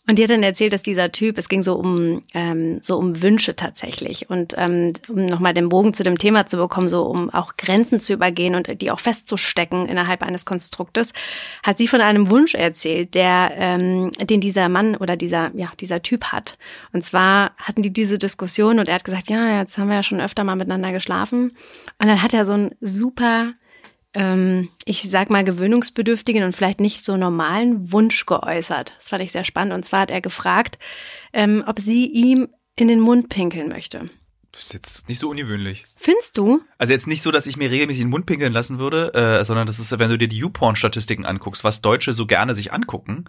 Und 0.07 0.19
die 0.19 0.23
hat 0.23 0.31
dann 0.31 0.43
erzählt, 0.43 0.75
dass 0.75 0.83
dieser 0.83 1.12
Typ, 1.12 1.38
es 1.38 1.49
ging 1.49 1.62
so 1.62 1.77
um 1.77 2.23
ähm, 2.35 2.79
so 2.83 2.99
um 2.99 3.23
Wünsche 3.23 3.57
tatsächlich 3.57 4.29
und 4.29 4.55
ähm, 4.59 4.93
um 5.09 5.25
nochmal 5.25 5.55
den 5.55 5.71
Bogen 5.71 5.95
zu 5.95 6.03
dem 6.03 6.19
Thema 6.19 6.47
zu 6.47 6.59
bekommen, 6.59 6.90
so 6.90 7.05
um 7.05 7.31
auch 7.31 7.57
Grenzen 7.57 8.01
zu 8.01 8.12
übergehen 8.12 8.55
und 8.55 8.83
die 8.83 8.90
auch 8.90 9.01
festzustecken 9.01 9.87
innerhalb 9.87 10.23
eines 10.23 10.45
Konstruktes, 10.45 11.12
hat 11.62 11.79
sie 11.79 11.88
von 11.88 12.03
einem 12.03 12.29
Wunsch 12.29 12.55
erzählt, 12.55 13.14
der 13.14 13.53
ähm, 13.57 14.11
den 14.21 14.43
dieser 14.43 14.69
Mann 14.69 14.95
oder 14.95 15.17
dieser 15.17 15.51
ja 15.55 15.69
dieser 15.81 16.03
Typ 16.03 16.25
hat. 16.25 16.59
Und 16.93 17.03
zwar 17.03 17.53
hatten 17.57 17.81
die 17.81 17.93
diese 17.93 18.19
Diskussion 18.19 18.79
und 18.79 18.88
er 18.88 18.97
hat 18.97 19.05
gesagt, 19.05 19.31
ja, 19.31 19.59
jetzt 19.61 19.79
haben 19.79 19.88
wir 19.88 19.97
ja 19.97 20.03
schon 20.03 20.21
öfter 20.21 20.45
mal 20.45 20.57
miteinander 20.57 20.93
geschlafen. 20.93 21.57
Und 21.99 22.09
dann 22.09 22.21
hat 22.21 22.35
er 22.35 22.45
so 22.45 22.53
ein 22.53 22.75
super 22.83 23.55
ähm, 24.14 24.70
ich 24.85 25.03
sag 25.03 25.31
mal, 25.31 25.44
gewöhnungsbedürftigen 25.44 26.44
und 26.44 26.55
vielleicht 26.55 26.81
nicht 26.81 27.05
so 27.05 27.16
normalen 27.16 27.92
Wunsch 27.92 28.27
geäußert. 28.27 28.94
Das 28.98 29.09
fand 29.09 29.22
ich 29.22 29.33
sehr 29.33 29.44
spannend. 29.44 29.74
Und 29.74 29.85
zwar 29.85 30.00
hat 30.00 30.11
er 30.11 30.20
gefragt, 30.20 30.79
ähm, 31.33 31.64
ob 31.66 31.81
sie 31.81 32.07
ihm 32.07 32.48
in 32.77 32.88
den 32.88 33.00
Mund 33.00 33.29
pinkeln 33.29 33.68
möchte. 33.68 34.07
Das 34.53 34.62
ist 34.62 34.72
jetzt 34.72 35.09
nicht 35.09 35.18
so 35.18 35.31
ungewöhnlich. 35.31 35.85
Findest 35.96 36.38
du? 36.38 36.61
Also 36.79 36.92
jetzt 36.92 37.09
nicht 37.09 37.22
so, 37.22 37.33
dass 37.33 37.46
ich 37.46 37.57
mir 37.57 37.70
regelmäßig 37.70 38.03
in 38.03 38.07
den 38.07 38.12
Mund 38.12 38.27
pinkeln 38.27 38.53
lassen 38.53 38.79
würde, 38.79 39.12
äh, 39.14 39.44
sondern 39.44 39.66
das 39.66 39.81
ist, 39.81 39.98
wenn 39.98 40.11
du 40.11 40.16
dir 40.16 40.29
die 40.29 40.38
YouPorn-Statistiken 40.38 41.27
anguckst, 41.27 41.64
was 41.64 41.83
Deutsche 41.83 42.12
so 42.12 42.27
gerne 42.27 42.55
sich 42.55 42.72
angucken, 42.72 43.24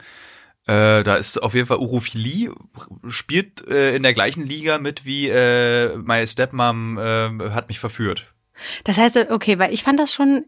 äh, 0.67 1.03
da 1.03 1.15
ist 1.15 1.41
auf 1.41 1.55
jeden 1.55 1.67
Fall 1.67 1.77
Urophilie, 1.77 2.53
spielt 3.07 3.67
äh, 3.67 3.95
in 3.95 4.03
der 4.03 4.13
gleichen 4.13 4.45
Liga 4.45 4.77
mit 4.77 5.05
wie 5.05 5.29
äh, 5.29 5.95
My 5.97 6.25
Stepmom 6.25 6.97
äh, 6.97 7.49
hat 7.51 7.69
mich 7.69 7.79
verführt. 7.79 8.33
Das 8.83 8.97
heißt, 8.97 9.31
okay, 9.31 9.59
weil 9.59 9.73
ich 9.73 9.83
fand 9.83 9.99
das 9.99 10.13
schon 10.13 10.45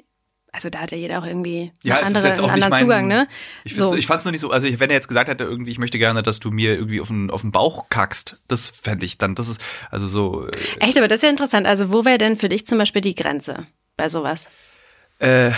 also 0.57 0.71
da 0.71 0.79
hat 0.79 0.91
ja 0.91 0.97
jeder 0.97 1.19
auch 1.19 1.25
irgendwie 1.25 1.71
ja, 1.83 1.99
andere, 1.99 2.31
einen 2.31 2.49
anderen 2.49 2.69
mein, 2.71 2.81
Zugang, 2.81 3.07
ne? 3.07 3.27
Ich, 3.63 3.75
so. 3.75 3.95
ich 3.95 4.07
fand 4.07 4.21
es 4.21 4.25
noch 4.25 4.31
nicht 4.31 4.41
so, 4.41 4.49
also 4.49 4.67
wenn 4.79 4.89
er 4.89 4.95
jetzt 4.95 5.07
gesagt 5.07 5.29
hätte, 5.29 5.43
irgendwie, 5.43 5.69
ich 5.69 5.77
möchte 5.77 5.99
gerne, 5.99 6.23
dass 6.23 6.39
du 6.39 6.49
mir 6.49 6.73
irgendwie 6.73 6.99
auf 6.99 7.09
den, 7.09 7.29
auf 7.29 7.41
den 7.41 7.51
Bauch 7.51 7.89
kackst, 7.89 8.37
das 8.47 8.67
fände 8.67 9.05
ich 9.05 9.19
dann, 9.19 9.35
das 9.35 9.49
ist, 9.49 9.61
also 9.91 10.07
so. 10.07 10.47
Äh, 10.47 10.51
Echt, 10.79 10.97
aber 10.97 11.07
das 11.07 11.17
ist 11.17 11.23
ja 11.23 11.29
interessant. 11.29 11.67
Also 11.67 11.93
wo 11.93 12.05
wäre 12.05 12.17
denn 12.17 12.37
für 12.37 12.49
dich 12.49 12.65
zum 12.65 12.79
Beispiel 12.79 13.03
die 13.03 13.13
Grenze 13.13 13.67
bei 13.97 14.09
sowas? 14.09 14.47
Äh, 15.19 15.51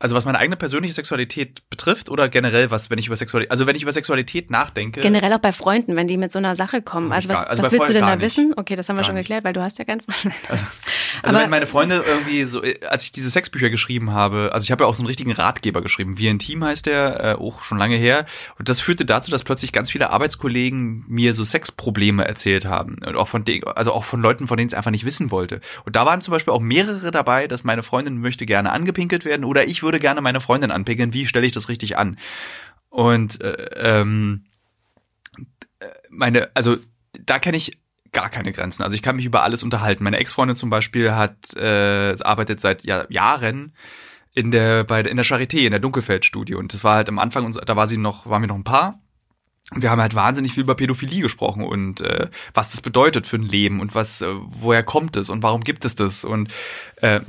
also 0.00 0.14
was 0.14 0.24
meine 0.24 0.38
eigene 0.38 0.56
persönliche 0.56 0.94
Sexualität 0.94 1.68
betrifft 1.68 2.08
oder 2.08 2.30
generell 2.30 2.70
was, 2.70 2.88
wenn 2.88 2.98
ich 2.98 3.06
über 3.06 3.16
Sexualität, 3.16 3.50
also 3.50 3.66
wenn 3.66 3.76
ich 3.76 3.82
über 3.82 3.92
Sexualität 3.92 4.50
nachdenke. 4.50 5.02
Generell 5.02 5.30
auch 5.34 5.40
bei 5.40 5.52
Freunden, 5.52 5.94
wenn 5.94 6.08
die 6.08 6.16
mit 6.16 6.32
so 6.32 6.38
einer 6.38 6.56
Sache 6.56 6.80
kommen. 6.80 7.12
Also 7.12 7.28
was, 7.28 7.44
also 7.44 7.62
was 7.62 7.70
willst 7.70 7.90
du 7.90 7.92
denn 7.92 8.06
da 8.06 8.18
wissen? 8.20 8.54
Okay, 8.56 8.76
das 8.76 8.88
haben 8.88 8.96
wir 8.96 9.02
gar 9.02 9.06
schon 9.06 9.14
nicht. 9.14 9.26
geklärt, 9.26 9.44
weil 9.44 9.52
du 9.52 9.60
hast 9.60 9.78
ja 9.78 9.84
keinen 9.84 10.00
Freund. 10.00 10.34
Also, 10.48 10.64
also 11.22 11.38
wenn 11.38 11.50
meine 11.50 11.66
Freunde 11.66 12.02
irgendwie 12.06 12.44
so, 12.44 12.62
als 12.88 13.04
ich 13.04 13.12
diese 13.12 13.30
Sexbücher 13.30 13.68
geschrieben 13.68 14.12
habe, 14.12 14.50
also 14.52 14.64
ich 14.64 14.72
habe 14.72 14.84
ja 14.84 14.88
auch 14.88 14.94
so 14.94 15.02
einen 15.02 15.06
richtigen 15.06 15.32
Ratgeber 15.32 15.82
geschrieben, 15.82 16.18
wie 16.18 16.28
ein 16.28 16.38
Team 16.38 16.64
heißt 16.64 16.86
der, 16.86 17.20
äh, 17.20 17.32
auch 17.34 17.62
schon 17.62 17.78
lange 17.78 17.96
her. 17.96 18.26
Und 18.58 18.68
das 18.68 18.80
führte 18.80 19.04
dazu, 19.04 19.30
dass 19.30 19.44
plötzlich 19.44 19.72
ganz 19.72 19.90
viele 19.90 20.10
Arbeitskollegen 20.10 21.04
mir 21.08 21.34
so 21.34 21.44
Sexprobleme 21.44 22.24
erzählt 22.24 22.64
haben. 22.64 22.96
Und 23.06 23.16
auch 23.16 23.28
von 23.28 23.44
denen, 23.44 23.64
also 23.64 23.92
auch 23.92 24.04
von 24.04 24.22
Leuten, 24.22 24.46
von 24.46 24.56
denen 24.56 24.68
ich 24.68 24.72
es 24.72 24.76
einfach 24.76 24.90
nicht 24.90 25.04
wissen 25.04 25.30
wollte. 25.30 25.60
Und 25.84 25.94
da 25.94 26.06
waren 26.06 26.20
zum 26.22 26.32
Beispiel 26.32 26.54
auch 26.54 26.60
mehrere 26.60 27.10
dabei, 27.10 27.46
dass 27.46 27.64
meine 27.64 27.82
Freundin 27.82 28.18
möchte 28.18 28.46
gerne 28.46 28.72
angepinkelt 28.72 29.24
werden 29.24 29.44
oder 29.44 29.66
ich 29.66 29.82
würde 29.82 29.89
würde 29.90 29.98
gerne 30.00 30.20
meine 30.20 30.38
Freundin 30.38 30.70
anpickeln, 30.70 31.12
wie 31.12 31.26
stelle 31.26 31.46
ich 31.46 31.52
das 31.52 31.68
richtig 31.68 31.98
an? 31.98 32.16
Und 32.90 33.40
äh, 33.42 33.98
ähm, 33.98 34.44
meine, 36.08 36.50
also 36.54 36.76
da 37.24 37.40
kenne 37.40 37.56
ich 37.56 37.78
gar 38.12 38.30
keine 38.30 38.52
Grenzen. 38.52 38.84
Also 38.84 38.94
ich 38.94 39.02
kann 39.02 39.16
mich 39.16 39.24
über 39.24 39.42
alles 39.42 39.62
unterhalten. 39.62 40.04
Meine 40.04 40.18
Ex-Freundin 40.18 40.56
zum 40.56 40.70
Beispiel 40.70 41.12
hat 41.12 41.54
äh, 41.56 42.16
arbeitet 42.20 42.60
seit 42.60 42.84
Jahr, 42.84 43.10
Jahren 43.10 43.74
in 44.32 44.52
der 44.52 44.84
bei 44.84 45.00
in 45.00 45.16
der 45.16 45.26
Charité 45.26 45.64
in 45.64 45.72
der 45.72 45.80
Dunkelfeld-Studie 45.80 46.54
und 46.54 46.72
das 46.72 46.84
war 46.84 46.94
halt 46.94 47.08
am 47.08 47.18
Anfang 47.18 47.50
da 47.50 47.76
war 47.76 47.88
sie 47.88 47.96
noch 47.96 48.26
waren 48.26 48.42
wir 48.42 48.46
noch 48.46 48.54
ein 48.54 48.62
Paar 48.62 49.00
und 49.74 49.82
wir 49.82 49.90
haben 49.90 50.00
halt 50.00 50.14
wahnsinnig 50.14 50.52
viel 50.52 50.62
über 50.62 50.76
Pädophilie 50.76 51.20
gesprochen 51.20 51.64
und 51.64 52.00
äh, 52.00 52.28
was 52.54 52.70
das 52.70 52.80
bedeutet 52.80 53.26
für 53.26 53.36
ein 53.36 53.42
Leben 53.42 53.80
und 53.80 53.96
was 53.96 54.20
äh, 54.20 54.28
woher 54.50 54.84
kommt 54.84 55.16
es 55.16 55.30
und 55.30 55.42
warum 55.42 55.62
gibt 55.62 55.84
es 55.84 55.96
das 55.96 56.24
und 56.24 56.52
äh, 57.00 57.20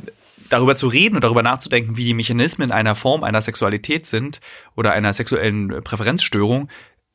darüber 0.51 0.75
zu 0.75 0.87
reden 0.87 1.15
und 1.15 1.23
darüber 1.23 1.43
nachzudenken, 1.43 1.97
wie 1.97 2.05
die 2.05 2.13
Mechanismen 2.13 2.71
einer 2.71 2.95
Form 2.95 3.23
einer 3.23 3.41
Sexualität 3.41 4.05
sind 4.05 4.41
oder 4.75 4.91
einer 4.91 5.13
sexuellen 5.13 5.81
Präferenzstörung, 5.83 6.69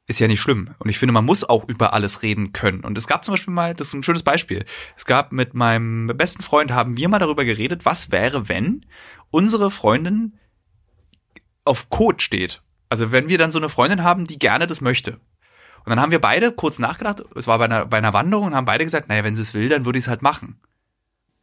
ist 0.08 0.20
ja 0.20 0.28
nicht 0.28 0.40
schlimm. 0.40 0.74
Und 0.78 0.88
ich 0.88 0.98
finde, 0.98 1.12
man 1.12 1.24
muss 1.24 1.44
auch 1.44 1.68
über 1.68 1.92
alles 1.92 2.22
reden 2.22 2.52
können. 2.52 2.80
Und 2.80 2.96
es 2.96 3.06
gab 3.06 3.24
zum 3.24 3.34
Beispiel 3.34 3.52
mal, 3.52 3.74
das 3.74 3.88
ist 3.88 3.94
ein 3.94 4.02
schönes 4.02 4.22
Beispiel. 4.22 4.64
Es 4.96 5.04
gab 5.04 5.32
mit 5.32 5.54
meinem 5.54 6.06
besten 6.16 6.42
Freund, 6.42 6.72
haben 6.72 6.96
wir 6.96 7.08
mal 7.08 7.18
darüber 7.18 7.44
geredet, 7.44 7.84
was 7.84 8.10
wäre, 8.10 8.48
wenn 8.48 8.86
unsere 9.30 9.70
Freundin 9.70 10.38
auf 11.64 11.90
Code 11.90 12.22
steht. 12.22 12.62
Also 12.88 13.12
wenn 13.12 13.28
wir 13.28 13.36
dann 13.36 13.50
so 13.50 13.58
eine 13.58 13.68
Freundin 13.68 14.04
haben, 14.04 14.26
die 14.26 14.38
gerne 14.38 14.66
das 14.66 14.80
möchte. 14.80 15.12
Und 15.84 15.90
dann 15.90 16.00
haben 16.00 16.12
wir 16.12 16.20
beide 16.20 16.52
kurz 16.52 16.78
nachgedacht, 16.78 17.22
es 17.34 17.46
war 17.46 17.58
bei 17.58 17.66
einer, 17.66 17.84
bei 17.86 17.98
einer 17.98 18.12
Wanderung 18.12 18.46
und 18.46 18.54
haben 18.54 18.64
beide 18.64 18.84
gesagt, 18.84 19.08
naja, 19.08 19.24
wenn 19.24 19.36
sie 19.36 19.42
es 19.42 19.54
will, 19.54 19.68
dann 19.68 19.84
würde 19.84 19.98
ich 19.98 20.04
es 20.04 20.08
halt 20.08 20.22
machen. 20.22 20.60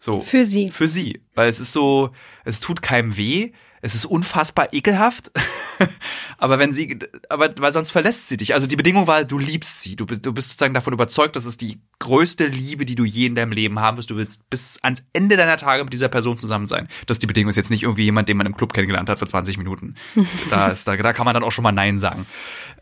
So. 0.04 0.22
Für 0.22 0.46
sie. 0.46 0.70
Für 0.70 0.90
sie. 0.90 1.22
Weil 1.34 1.48
es 1.48 1.62
ist 1.62 1.72
so, 1.72 2.12
es 2.44 2.60
tut 2.60 2.82
keinem 2.82 3.16
weh, 3.16 3.54
es 3.82 3.96
ist 3.96 4.04
unfassbar 4.04 4.74
ekelhaft. 4.74 5.32
aber 6.38 6.60
wenn 6.60 6.74
sie, 6.74 7.00
aber 7.30 7.54
weil 7.58 7.72
sonst 7.72 7.90
verlässt 7.90 8.28
sie 8.28 8.36
dich. 8.36 8.54
Also 8.54 8.68
die 8.68 8.76
Bedingung 8.76 9.08
war, 9.08 9.24
du 9.24 9.40
liebst 9.40 9.82
sie. 9.82 9.96
Du, 9.96 10.06
du 10.06 10.34
bist 10.34 10.50
sozusagen 10.50 10.74
davon 10.74 10.92
überzeugt, 10.92 11.38
dass 11.38 11.46
es 11.46 11.56
die 11.56 11.80
größte 12.00 12.48
Liebe, 12.48 12.84
die 12.84 12.96
du 12.96 13.06
je 13.06 13.28
in 13.28 13.36
deinem 13.36 13.54
Leben 13.54 13.80
haben 13.80 13.96
wirst. 13.96 14.10
Du 14.10 14.18
willst 14.18 14.50
bis 14.50 14.78
ans 14.82 15.06
Ende 15.14 15.38
deiner 15.38 15.56
Tage 15.56 15.86
mit 15.86 15.94
dieser 15.94 16.10
Person 16.10 16.36
zusammen 16.36 16.68
sein. 16.68 16.90
Das 17.06 17.16
ist 17.16 17.24
die 17.24 17.28
Bedingung. 17.28 17.50
Ist 17.50 17.56
jetzt 17.56 17.72
nicht 17.72 17.84
irgendwie 17.84 18.04
jemand, 18.04 18.28
den 18.28 18.36
man 18.36 18.46
im 18.46 18.58
Club 18.58 18.74
kennengelernt 18.74 19.08
hat 19.08 19.20
für 19.20 19.26
20 19.26 19.58
Minuten. 19.58 19.96
da, 20.50 20.68
ist, 20.68 20.86
da, 20.86 20.98
da 20.98 21.14
kann 21.14 21.24
man 21.24 21.34
dann 21.34 21.46
auch 21.46 21.54
schon 21.54 21.64
mal 21.64 21.72
Nein 21.72 21.98
sagen. 21.98 22.26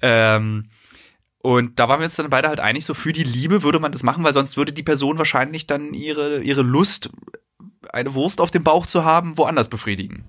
Ähm, 0.02 0.70
und 1.41 1.80
da 1.80 1.89
waren 1.89 1.99
wir 1.99 2.06
uns 2.06 2.15
dann 2.15 2.30
beide 2.30 2.47
halt 2.49 2.60
einig, 2.60 2.86
so 2.86 2.93
für 2.93 3.13
die 3.13 3.23
Liebe 3.23 3.63
würde 3.63 3.80
man 3.80 3.91
das 3.91 4.04
machen, 4.04 4.23
weil 4.23 4.34
sonst 4.34 4.58
würde 4.58 4.73
die 4.73 4.84
Person 4.84 5.17
wahrscheinlich 5.17 5.67
dann 5.67 5.93
ihre, 5.93 6.41
ihre 6.41 6.62
Lust, 6.62 7.10
eine 7.91 8.13
Wurst 8.13 8.41
auf 8.41 8.51
dem 8.51 8.63
Bauch 8.63 8.86
zu 8.86 9.04
haben, 9.04 9.38
woanders 9.38 9.69
befriedigen. 9.69 10.23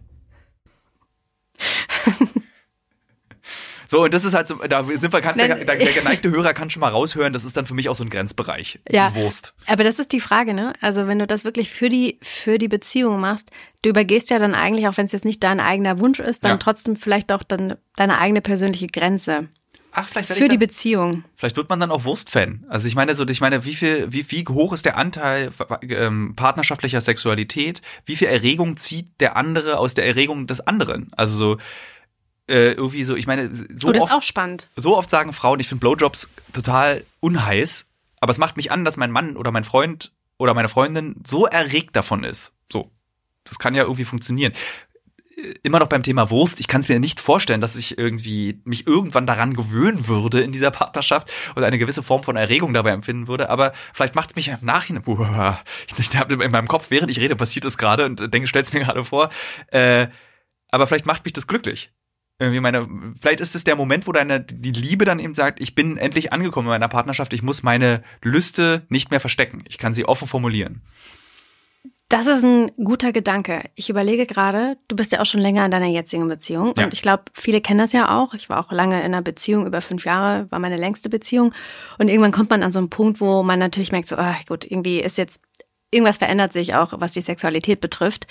So, 3.93 4.05
und 4.05 4.15
das 4.15 4.25
ist 4.25 4.33
halt 4.33 4.49
so, 4.49 4.55
da 4.55 4.85
sind 4.85 5.13
wir, 5.13 5.21
kannst 5.21 5.39
Nein, 5.39 5.67
der, 5.67 5.77
der, 5.77 5.93
geneigte 5.93 6.31
Hörer 6.31 6.55
kann 6.55 6.71
schon 6.71 6.81
mal 6.81 6.89
raushören, 6.89 7.35
das 7.35 7.45
ist 7.45 7.59
dann 7.59 7.67
für 7.67 7.75
mich 7.75 7.91
auch 7.91 7.95
so 7.95 8.05
ein 8.05 8.09
Grenzbereich. 8.09 8.81
Ja. 8.89 9.15
Wurst. 9.15 9.53
Aber 9.67 9.85
das 9.85 9.99
ist 9.99 10.13
die 10.13 10.21
Frage, 10.21 10.55
ne? 10.55 10.73
Also, 10.81 11.09
wenn 11.09 11.19
du 11.19 11.27
das 11.27 11.45
wirklich 11.45 11.71
für 11.71 11.91
die, 11.91 12.19
für 12.23 12.57
die 12.57 12.69
Beziehung 12.69 13.21
machst, 13.21 13.51
du 13.83 13.91
übergehst 13.91 14.31
ja 14.31 14.39
dann 14.39 14.55
eigentlich, 14.55 14.89
auch 14.89 14.97
wenn 14.97 15.05
es 15.05 15.13
jetzt 15.13 15.27
nicht 15.27 15.43
dein 15.43 15.61
eigener 15.61 15.99
Wunsch 15.99 16.21
ist, 16.21 16.43
dann 16.43 16.53
ja. 16.53 16.57
trotzdem 16.57 16.97
vielleicht 16.97 17.31
auch 17.33 17.43
dann 17.43 17.77
deine 17.97 18.17
eigene 18.17 18.41
persönliche 18.41 18.87
Grenze. 18.87 19.49
Ach, 19.95 20.09
vielleicht 20.09 20.33
für 20.33 20.49
die 20.49 20.59
Beziehung. 20.59 21.25
Vielleicht 21.37 21.57
wird 21.57 21.69
man 21.69 21.79
dann 21.79 21.91
auch 21.91 22.05
Wurstfan. 22.05 22.65
Also 22.69 22.89
ich 22.89 22.95
meine 22.95 23.15
so, 23.15 23.27
ich 23.27 23.41
meine, 23.43 23.65
wie 23.67 23.75
viel, 23.75 24.11
wie, 24.11 24.29
wie 24.31 24.45
hoch 24.49 24.73
ist 24.73 24.87
der 24.87 24.97
Anteil 24.97 25.51
ähm, 25.83 26.35
partnerschaftlicher 26.35 27.01
Sexualität? 27.01 27.83
Wie 28.07 28.17
viel 28.17 28.29
Erregung 28.29 28.79
zieht 28.79 29.21
der 29.21 29.37
andere 29.37 29.79
aus 29.79 29.93
der 29.93 30.07
Erregung 30.07 30.47
des 30.47 30.67
anderen? 30.67 31.13
Also 31.15 31.37
so 31.37 31.59
äh, 32.49 32.73
irgendwie 32.73 33.05
so, 33.05 33.15
ich 33.15 33.27
meine, 33.27 33.55
so 33.55 33.89
oh, 33.89 33.93
das 33.93 34.03
oft, 34.03 34.11
ist 34.11 34.17
auch 34.17 34.23
spannend. 34.23 34.69
So 34.77 34.97
oft 34.97 35.11
sagen 35.11 35.35
Frauen, 35.35 35.61
ich 35.61 35.69
finde 35.69 35.81
Blowjobs 35.81 36.31
total 36.55 37.05
unheiß, 37.21 37.87
aber 38.21 38.31
es 38.31 38.39
macht 38.39 38.57
mich 38.57 38.73
an, 38.73 38.87
dass 38.87 38.97
mein 38.97 39.11
Mann 39.11 39.37
oder 39.37 39.51
mein 39.53 39.65
Freund 39.65 40.13
oder 40.39 40.55
meine 40.55 40.69
Freundin 40.69 41.17
so 41.27 41.47
erregt 41.47 41.95
davon 41.97 42.25
ist. 42.25 42.55
So. 42.73 42.91
Das 43.45 43.59
kann 43.59 43.75
ja 43.75 43.83
irgendwie 43.83 44.05
funktionieren 44.05 44.53
immer 45.63 45.79
noch 45.79 45.89
beim 45.89 46.03
Thema 46.03 46.31
Wurst. 46.31 46.61
Ich 46.61 46.69
kann 46.69 46.81
es 46.81 46.89
mir 46.89 47.01
nicht 47.01 47.21
vorstellen, 47.21 47.61
dass 47.61 47.77
ich 47.77 47.99
irgendwie 47.99 48.61
mich 48.65 48.87
irgendwann 48.87 49.27
daran 49.27 49.55
gewöhnen 49.55 50.09
würde 50.09 50.41
in 50.41 50.53
dieser 50.53 50.71
Partnerschaft 50.71 51.33
und 51.55 51.65
eine 51.65 51.79
gewisse 51.79 52.03
Form 52.03 52.23
von 52.23 52.37
Erregung 52.37 52.75
dabei 52.75 52.91
empfinden 52.91 53.29
würde. 53.29 53.51
Aber 53.51 53.73
vielleicht 53.93 54.15
macht 54.15 54.31
es 54.31 54.37
mich 54.37 54.49
im 54.49 54.59
Nachhinein, 54.63 55.03
boah, 55.03 55.63
ich 55.97 56.17
habe 56.17 56.43
in 56.43 56.51
meinem 56.51 56.69
Kopf, 56.69 56.91
während 56.91 57.11
ich 57.11 57.21
rede, 57.21 57.37
passiert 57.37 57.65
es 57.65 57.79
gerade 57.79 58.07
und 58.07 58.33
denke, 58.33 58.47
stell's 58.47 58.73
mir 58.73 58.81
gerade 58.81 59.05
vor. 59.05 59.31
Äh, 59.69 60.09
aber 60.71 60.87
vielleicht 60.87 61.07
macht 61.07 61.25
mich 61.25 61.33
das 61.33 61.47
glücklich. 61.47 61.93
Irgendwie 62.39 62.61
meine, 62.61 62.89
vielleicht 63.21 63.41
ist 63.41 63.55
es 63.55 63.65
der 63.65 63.77
Moment, 63.77 64.07
wo 64.07 64.13
deine 64.13 64.41
die 64.41 64.73
Liebe 64.73 65.05
dann 65.05 65.21
eben 65.21 65.35
sagt, 65.35 65.61
ich 65.61 65.75
bin 65.75 65.97
endlich 65.97 66.33
angekommen 66.33 66.67
in 66.67 66.71
meiner 66.71 66.89
Partnerschaft, 66.89 67.33
ich 67.35 67.43
muss 67.43 67.63
meine 67.63 68.03
Lüste 68.23 68.85
nicht 68.89 69.11
mehr 69.11 69.21
verstecken. 69.21 69.63
Ich 69.69 69.79
kann 69.79 69.95
sie 69.95 70.07
offen 70.07 70.27
formulieren. 70.27 70.83
Das 72.13 72.27
ist 72.27 72.45
ein 72.45 72.71
guter 72.77 73.11
Gedanke. 73.11 73.71
Ich 73.75 73.89
überlege 73.89 74.27
gerade, 74.27 74.77
du 74.87 74.97
bist 74.97 75.13
ja 75.13 75.21
auch 75.23 75.25
schon 75.25 75.41
länger 75.41 75.65
in 75.65 75.71
deiner 75.71 75.87
jetzigen 75.87 76.29
Beziehung. 76.29 76.75
Ja. 76.77 76.85
Und 76.85 76.93
ich 76.93 77.01
glaube, 77.01 77.23
viele 77.33 77.63
kennen 77.63 77.79
das 77.79 77.95
ja 77.95 78.21
auch. 78.21 78.35
Ich 78.35 78.51
war 78.51 78.63
auch 78.63 78.71
lange 78.71 78.99
in 78.99 79.07
einer 79.07 79.23
Beziehung, 79.23 79.67
über 79.67 79.81
fünf 79.81 80.05
Jahre 80.05 80.47
war 80.51 80.59
meine 80.59 80.77
längste 80.77 81.09
Beziehung. 81.09 81.55
Und 81.97 82.09
irgendwann 82.09 82.33
kommt 82.33 82.51
man 82.51 82.63
an 82.63 82.71
so 82.71 82.81
einen 82.81 82.91
Punkt, 82.91 83.23
wo 83.23 83.43
man 83.43 83.59
natürlich 83.59 83.93
merkt, 83.93 84.09
so, 84.09 84.17
ah, 84.17 84.37
gut, 84.47 84.71
irgendwie 84.71 85.01
ist 85.01 85.17
jetzt, 85.17 85.41
irgendwas 85.91 86.19
verändert 86.19 86.53
sich 86.53 86.75
auch, 86.75 86.93
was 86.99 87.13
die 87.13 87.23
Sexualität 87.23 87.81
betrifft. 87.81 88.27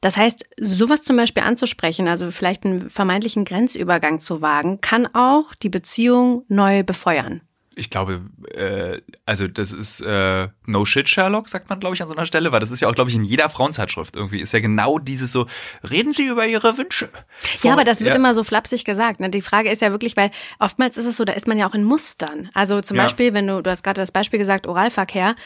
Das 0.00 0.16
heißt, 0.16 0.46
sowas 0.60 1.02
zum 1.02 1.16
Beispiel 1.16 1.42
anzusprechen, 1.42 2.06
also 2.06 2.30
vielleicht 2.30 2.64
einen 2.64 2.90
vermeintlichen 2.90 3.44
Grenzübergang 3.44 4.20
zu 4.20 4.40
wagen, 4.40 4.80
kann 4.80 5.08
auch 5.14 5.52
die 5.56 5.68
Beziehung 5.68 6.44
neu 6.46 6.84
befeuern 6.84 7.40
ich 7.76 7.90
glaube, 7.90 8.22
äh, 8.54 9.00
also 9.26 9.46
das 9.46 9.72
ist 9.72 10.00
äh, 10.00 10.48
No 10.64 10.84
Shit 10.86 11.08
Sherlock, 11.08 11.48
sagt 11.48 11.68
man, 11.68 11.78
glaube 11.78 11.94
ich, 11.94 12.02
an 12.02 12.08
so 12.08 12.16
einer 12.16 12.24
Stelle, 12.24 12.50
weil 12.50 12.60
das 12.60 12.70
ist 12.70 12.80
ja 12.80 12.88
auch, 12.88 12.94
glaube 12.94 13.10
ich, 13.10 13.16
in 13.16 13.22
jeder 13.22 13.50
Frauenzeitschrift 13.50 14.16
irgendwie, 14.16 14.40
ist 14.40 14.52
ja 14.52 14.60
genau 14.60 14.98
dieses 14.98 15.30
so, 15.30 15.46
reden 15.88 16.14
Sie 16.14 16.26
über 16.26 16.46
Ihre 16.46 16.78
Wünsche. 16.78 17.10
Vor, 17.58 17.68
ja, 17.68 17.74
aber 17.74 17.84
das 17.84 18.00
wird 18.00 18.10
ja. 18.10 18.16
immer 18.16 18.34
so 18.34 18.44
flapsig 18.44 18.84
gesagt. 18.84 19.20
Ne? 19.20 19.28
Die 19.28 19.42
Frage 19.42 19.70
ist 19.70 19.82
ja 19.82 19.90
wirklich, 19.90 20.16
weil 20.16 20.30
oftmals 20.58 20.96
ist 20.96 21.04
es 21.04 21.18
so, 21.18 21.24
da 21.24 21.34
ist 21.34 21.46
man 21.46 21.58
ja 21.58 21.68
auch 21.68 21.74
in 21.74 21.84
Mustern. 21.84 22.50
Also 22.54 22.80
zum 22.80 22.96
ja. 22.96 23.04
Beispiel, 23.04 23.34
wenn 23.34 23.46
du, 23.46 23.62
du 23.62 23.70
hast 23.70 23.82
gerade 23.82 24.00
das 24.00 24.10
Beispiel 24.10 24.38
gesagt, 24.38 24.66
Oralverkehr, 24.66 25.36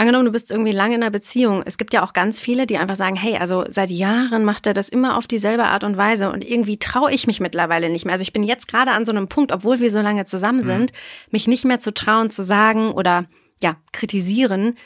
Angenommen, 0.00 0.24
du 0.24 0.32
bist 0.32 0.50
irgendwie 0.50 0.72
lange 0.72 0.94
in 0.94 1.02
einer 1.02 1.10
Beziehung. 1.10 1.62
Es 1.66 1.76
gibt 1.76 1.92
ja 1.92 2.02
auch 2.02 2.14
ganz 2.14 2.40
viele, 2.40 2.66
die 2.66 2.78
einfach 2.78 2.96
sagen, 2.96 3.16
hey, 3.16 3.36
also 3.36 3.66
seit 3.68 3.90
Jahren 3.90 4.46
macht 4.46 4.66
er 4.66 4.72
das 4.72 4.88
immer 4.88 5.18
auf 5.18 5.26
dieselbe 5.26 5.64
Art 5.64 5.84
und 5.84 5.98
Weise 5.98 6.32
und 6.32 6.42
irgendwie 6.42 6.78
traue 6.78 7.12
ich 7.12 7.26
mich 7.26 7.38
mittlerweile 7.38 7.90
nicht 7.90 8.06
mehr. 8.06 8.14
Also 8.14 8.22
ich 8.22 8.32
bin 8.32 8.42
jetzt 8.42 8.66
gerade 8.66 8.92
an 8.92 9.04
so 9.04 9.12
einem 9.12 9.28
Punkt, 9.28 9.52
obwohl 9.52 9.78
wir 9.80 9.90
so 9.90 10.00
lange 10.00 10.24
zusammen 10.24 10.60
mhm. 10.60 10.64
sind, 10.64 10.92
mhm. 10.92 10.96
mich 11.32 11.48
nicht 11.48 11.66
mehr 11.66 11.80
zu 11.80 11.92
trauen, 11.92 12.30
zu 12.30 12.42
sagen 12.42 12.92
oder 12.92 13.26
ja, 13.62 13.76
kritisieren, 13.92 14.78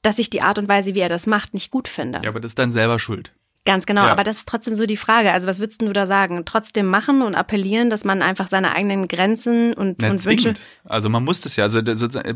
dass 0.00 0.18
ich 0.18 0.30
die 0.30 0.40
Art 0.40 0.58
und 0.58 0.70
Weise, 0.70 0.94
wie 0.94 1.00
er 1.00 1.10
das 1.10 1.26
macht, 1.26 1.52
nicht 1.52 1.70
gut 1.70 1.86
finde. 1.86 2.22
Ja, 2.24 2.30
aber 2.30 2.40
das 2.40 2.52
ist 2.52 2.58
dann 2.58 2.72
selber 2.72 2.98
schuld. 2.98 3.34
Ganz 3.64 3.86
genau, 3.86 4.06
ja. 4.06 4.10
aber 4.10 4.24
das 4.24 4.38
ist 4.38 4.48
trotzdem 4.48 4.74
so 4.74 4.86
die 4.86 4.96
Frage. 4.96 5.32
Also 5.32 5.46
was 5.46 5.60
würdest 5.60 5.82
du 5.82 5.92
da 5.92 6.06
sagen? 6.08 6.42
Trotzdem 6.44 6.86
machen 6.86 7.22
und 7.22 7.36
appellieren, 7.36 7.90
dass 7.90 8.04
man 8.04 8.20
einfach 8.20 8.48
seine 8.48 8.72
eigenen 8.74 9.06
Grenzen 9.06 9.72
und, 9.74 9.98
Na, 10.00 10.10
und 10.10 10.24
Wünsche. 10.24 10.54
Also 10.84 11.08
man 11.08 11.22
muss 11.24 11.40
das 11.40 11.54
ja. 11.54 11.64
Also 11.64 11.80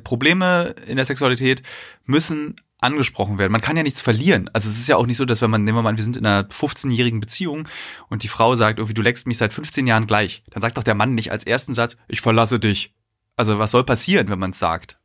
Probleme 0.05 0.75
in 0.87 0.97
der 0.97 1.05
Sexualität 1.05 1.62
müssen 2.05 2.55
angesprochen 2.81 3.39
werden. 3.39 3.51
Man 3.51 3.61
kann 3.61 3.77
ja 3.77 3.83
nichts 3.83 4.03
verlieren. 4.03 4.51
Also 4.53 4.69
es 4.69 4.79
ist 4.79 4.89
ja 4.89 4.97
auch 4.97 5.07
nicht 5.07 5.17
so, 5.17 5.25
dass 5.25 5.43
wenn 5.43 5.51
man, 5.51 5.65
nehmen 5.65 5.79
wir 5.79 5.83
mal 5.83 5.91
an, 5.91 5.97
wir 5.97 6.05
sind 6.05 6.17
in 6.17 6.27
einer 6.27 6.49
15-jährigen 6.49 7.21
Beziehung 7.21 7.69
und 8.09 8.23
die 8.23 8.29
Frau 8.29 8.55
sagt, 8.55 8.79
irgendwie, 8.79 8.95
du 8.95 9.03
leckst 9.03 9.27
mich 9.27 9.39
seit 9.39 9.53
15 9.53 9.87
Jahren 9.87 10.07
gleich. 10.07 10.45
Dann 10.51 10.61
sagt 10.61 10.77
doch 10.77 10.85
der 10.85 10.95
Mann 10.95 11.15
nicht 11.15 11.33
als 11.33 11.45
ersten 11.45 11.75
Satz, 11.75 11.97
ich 12.07 12.21
verlasse 12.21 12.61
dich. 12.61 12.95
Also 13.35 13.59
was 13.59 13.71
soll 13.71 13.85
passieren, 13.85 14.29
wenn 14.29 14.39
man 14.39 14.51
es 14.51 14.59
sagt? 14.59 14.99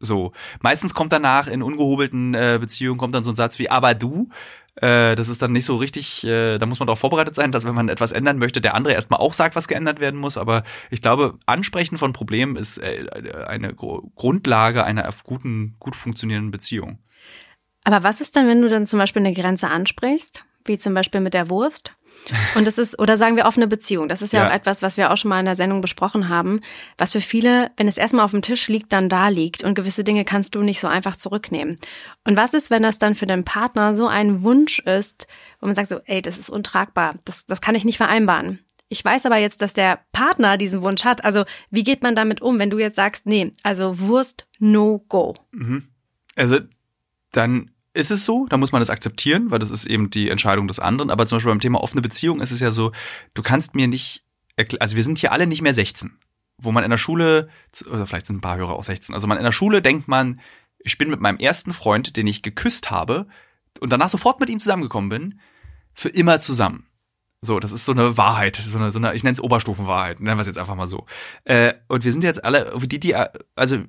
So. 0.00 0.32
Meistens 0.60 0.94
kommt 0.94 1.12
danach 1.12 1.46
in 1.46 1.62
ungehobelten 1.62 2.34
äh, 2.34 2.58
Beziehungen 2.60 2.98
kommt 2.98 3.14
dann 3.14 3.24
so 3.24 3.32
ein 3.32 3.36
Satz 3.36 3.58
wie, 3.58 3.70
aber 3.70 3.94
du, 3.94 4.28
äh, 4.76 5.14
das 5.14 5.28
ist 5.28 5.40
dann 5.40 5.52
nicht 5.52 5.64
so 5.64 5.76
richtig, 5.76 6.24
äh, 6.24 6.58
da 6.58 6.66
muss 6.66 6.80
man 6.80 6.86
darauf 6.86 6.98
vorbereitet 6.98 7.34
sein, 7.36 7.52
dass 7.52 7.64
wenn 7.64 7.74
man 7.74 7.88
etwas 7.88 8.12
ändern 8.12 8.38
möchte, 8.38 8.60
der 8.60 8.74
andere 8.74 8.94
erstmal 8.94 9.20
auch 9.20 9.32
sagt, 9.32 9.54
was 9.54 9.68
geändert 9.68 10.00
werden 10.00 10.18
muss. 10.18 10.36
Aber 10.36 10.64
ich 10.90 11.00
glaube, 11.00 11.38
Ansprechen 11.46 11.96
von 11.96 12.12
Problemen 12.12 12.56
ist 12.56 12.78
äh, 12.78 13.06
eine 13.46 13.74
Grundlage 13.74 14.84
einer 14.84 15.08
guten, 15.22 15.76
gut 15.78 15.94
funktionierenden 15.94 16.50
Beziehung. 16.50 16.98
Aber 17.84 18.02
was 18.02 18.20
ist 18.20 18.34
denn, 18.34 18.48
wenn 18.48 18.62
du 18.62 18.68
dann 18.68 18.86
zum 18.86 18.98
Beispiel 18.98 19.20
eine 19.20 19.34
Grenze 19.34 19.68
ansprichst, 19.68 20.44
wie 20.64 20.78
zum 20.78 20.94
Beispiel 20.94 21.20
mit 21.20 21.34
der 21.34 21.50
Wurst? 21.50 21.92
Und 22.54 22.66
das 22.66 22.78
ist, 22.78 22.98
oder 22.98 23.16
sagen 23.16 23.36
wir 23.36 23.44
offene 23.44 23.66
Beziehung. 23.66 24.08
Das 24.08 24.22
ist 24.22 24.32
ja, 24.32 24.42
ja, 24.44 24.48
auch 24.48 24.54
etwas, 24.54 24.82
was 24.82 24.96
wir 24.96 25.12
auch 25.12 25.16
schon 25.16 25.28
mal 25.28 25.40
in 25.40 25.46
der 25.46 25.56
Sendung 25.56 25.80
besprochen 25.80 26.28
haben, 26.28 26.60
was 26.96 27.12
für 27.12 27.20
viele, 27.20 27.70
wenn 27.76 27.88
es 27.88 27.98
erstmal 27.98 28.24
auf 28.24 28.30
dem 28.30 28.42
Tisch 28.42 28.68
liegt, 28.68 28.92
dann 28.92 29.08
da 29.08 29.28
liegt 29.28 29.62
und 29.62 29.74
gewisse 29.74 30.04
Dinge 30.04 30.24
kannst 30.24 30.54
du 30.54 30.62
nicht 30.62 30.80
so 30.80 30.86
einfach 30.86 31.16
zurücknehmen. 31.16 31.78
Und 32.24 32.36
was 32.36 32.54
ist, 32.54 32.70
wenn 32.70 32.82
das 32.82 32.98
dann 32.98 33.14
für 33.14 33.26
den 33.26 33.44
Partner 33.44 33.94
so 33.94 34.06
ein 34.06 34.42
Wunsch 34.42 34.78
ist, 34.78 35.26
wo 35.60 35.66
man 35.66 35.74
sagt 35.74 35.88
so, 35.88 36.00
ey, 36.06 36.22
das 36.22 36.38
ist 36.38 36.50
untragbar, 36.50 37.16
das, 37.24 37.46
das 37.46 37.60
kann 37.60 37.74
ich 37.74 37.84
nicht 37.84 37.98
vereinbaren. 37.98 38.60
Ich 38.88 39.04
weiß 39.04 39.26
aber 39.26 39.38
jetzt, 39.38 39.60
dass 39.62 39.74
der 39.74 40.00
Partner 40.12 40.56
diesen 40.56 40.82
Wunsch 40.82 41.04
hat. 41.04 41.24
Also, 41.24 41.44
wie 41.70 41.84
geht 41.84 42.02
man 42.02 42.14
damit 42.14 42.42
um, 42.42 42.58
wenn 42.58 42.70
du 42.70 42.78
jetzt 42.78 42.96
sagst, 42.96 43.26
nee, 43.26 43.52
also 43.62 43.98
Wurst, 43.98 44.46
no 44.58 45.04
go? 45.08 45.34
Mhm. 45.52 45.88
Also, 46.36 46.60
dann 47.32 47.70
ist 47.94 48.10
es 48.10 48.24
so, 48.24 48.46
da 48.46 48.56
muss 48.56 48.72
man 48.72 48.80
das 48.80 48.90
akzeptieren, 48.90 49.50
weil 49.50 49.60
das 49.60 49.70
ist 49.70 49.86
eben 49.86 50.10
die 50.10 50.28
Entscheidung 50.28 50.68
des 50.68 50.80
anderen. 50.80 51.10
Aber 51.10 51.26
zum 51.26 51.36
Beispiel 51.36 51.52
beim 51.52 51.60
Thema 51.60 51.80
offene 51.80 52.02
Beziehung 52.02 52.40
ist 52.40 52.50
es 52.50 52.60
ja 52.60 52.72
so, 52.72 52.92
du 53.34 53.42
kannst 53.42 53.74
mir 53.74 53.86
nicht, 53.86 54.24
also 54.80 54.96
wir 54.96 55.04
sind 55.04 55.18
hier 55.18 55.32
alle 55.32 55.46
nicht 55.46 55.62
mehr 55.62 55.74
16, 55.74 56.18
wo 56.58 56.72
man 56.72 56.84
in 56.84 56.90
der 56.90 56.98
Schule, 56.98 57.48
oder 57.88 58.06
vielleicht 58.06 58.26
sind 58.26 58.36
ein 58.36 58.40
paar 58.42 58.56
Hörer 58.56 58.74
auch 58.74 58.84
16, 58.84 59.14
also 59.14 59.26
man 59.26 59.38
in 59.38 59.44
der 59.44 59.52
Schule 59.52 59.80
denkt 59.80 60.08
man, 60.08 60.40
ich 60.80 60.98
bin 60.98 61.08
mit 61.08 61.20
meinem 61.20 61.38
ersten 61.38 61.72
Freund, 61.72 62.16
den 62.16 62.26
ich 62.26 62.42
geküsst 62.42 62.90
habe 62.90 63.26
und 63.80 63.90
danach 63.90 64.10
sofort 64.10 64.40
mit 64.40 64.50
ihm 64.50 64.60
zusammengekommen 64.60 65.08
bin, 65.08 65.40
für 65.94 66.08
immer 66.08 66.40
zusammen. 66.40 66.86
So, 67.40 67.60
das 67.60 67.72
ist 67.72 67.84
so 67.84 67.92
eine 67.92 68.16
Wahrheit, 68.16 68.56
so 68.56 68.76
eine, 68.76 68.90
so 68.90 68.98
eine 68.98 69.14
ich 69.14 69.22
nenne 69.22 69.34
es 69.34 69.40
Oberstufenwahrheit, 69.40 70.18
nennen 70.18 70.36
wir 70.36 70.40
es 70.40 70.46
jetzt 70.46 70.58
einfach 70.58 70.74
mal 70.74 70.86
so. 70.86 71.06
Äh, 71.44 71.74
und 71.88 72.04
wir 72.04 72.12
sind 72.12 72.24
jetzt 72.24 72.44
alle, 72.44 72.72
die, 72.86 72.98
die, 72.98 73.14
also 73.54 73.84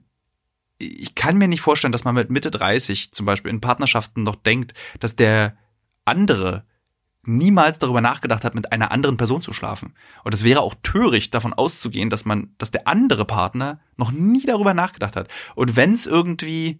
ich 0.78 1.16
kann 1.16 1.38
mir 1.38 1.48
nicht 1.48 1.62
vorstellen, 1.62 1.92
dass 1.92 2.04
man 2.04 2.16
mit 2.16 2.30
Mitte 2.30 2.52
30 2.52 3.12
zum 3.12 3.26
Beispiel 3.26 3.52
in 3.52 3.62
Partnerschaften 3.62 4.24
noch 4.24 4.36
denkt, 4.36 4.74
dass 5.00 5.16
der 5.16 5.58
andere 6.04 6.66
niemals 7.28 7.80
darüber 7.80 8.02
nachgedacht 8.02 8.44
hat, 8.44 8.56
mit 8.56 8.72
einer 8.72 8.92
anderen 8.92 9.18
Person 9.18 9.42
zu 9.42 9.54
schlafen. 9.54 9.96
Und 10.24 10.34
es 10.34 10.44
wäre 10.44 10.62
auch 10.62 10.76
töricht, 10.84 11.34
davon 11.34 11.54
auszugehen, 11.54 12.10
dass 12.10 12.26
man, 12.26 12.54
dass 12.58 12.72
der 12.72 12.88
andere 12.88 13.26
Partner 13.26 13.80
noch 13.98 14.12
nie 14.12 14.46
darüber 14.46 14.74
nachgedacht 14.74 15.16
hat. 15.16 15.28
Und 15.56 15.76
wenn 15.76 15.94
es 15.94 16.06
irgendwie 16.06 16.80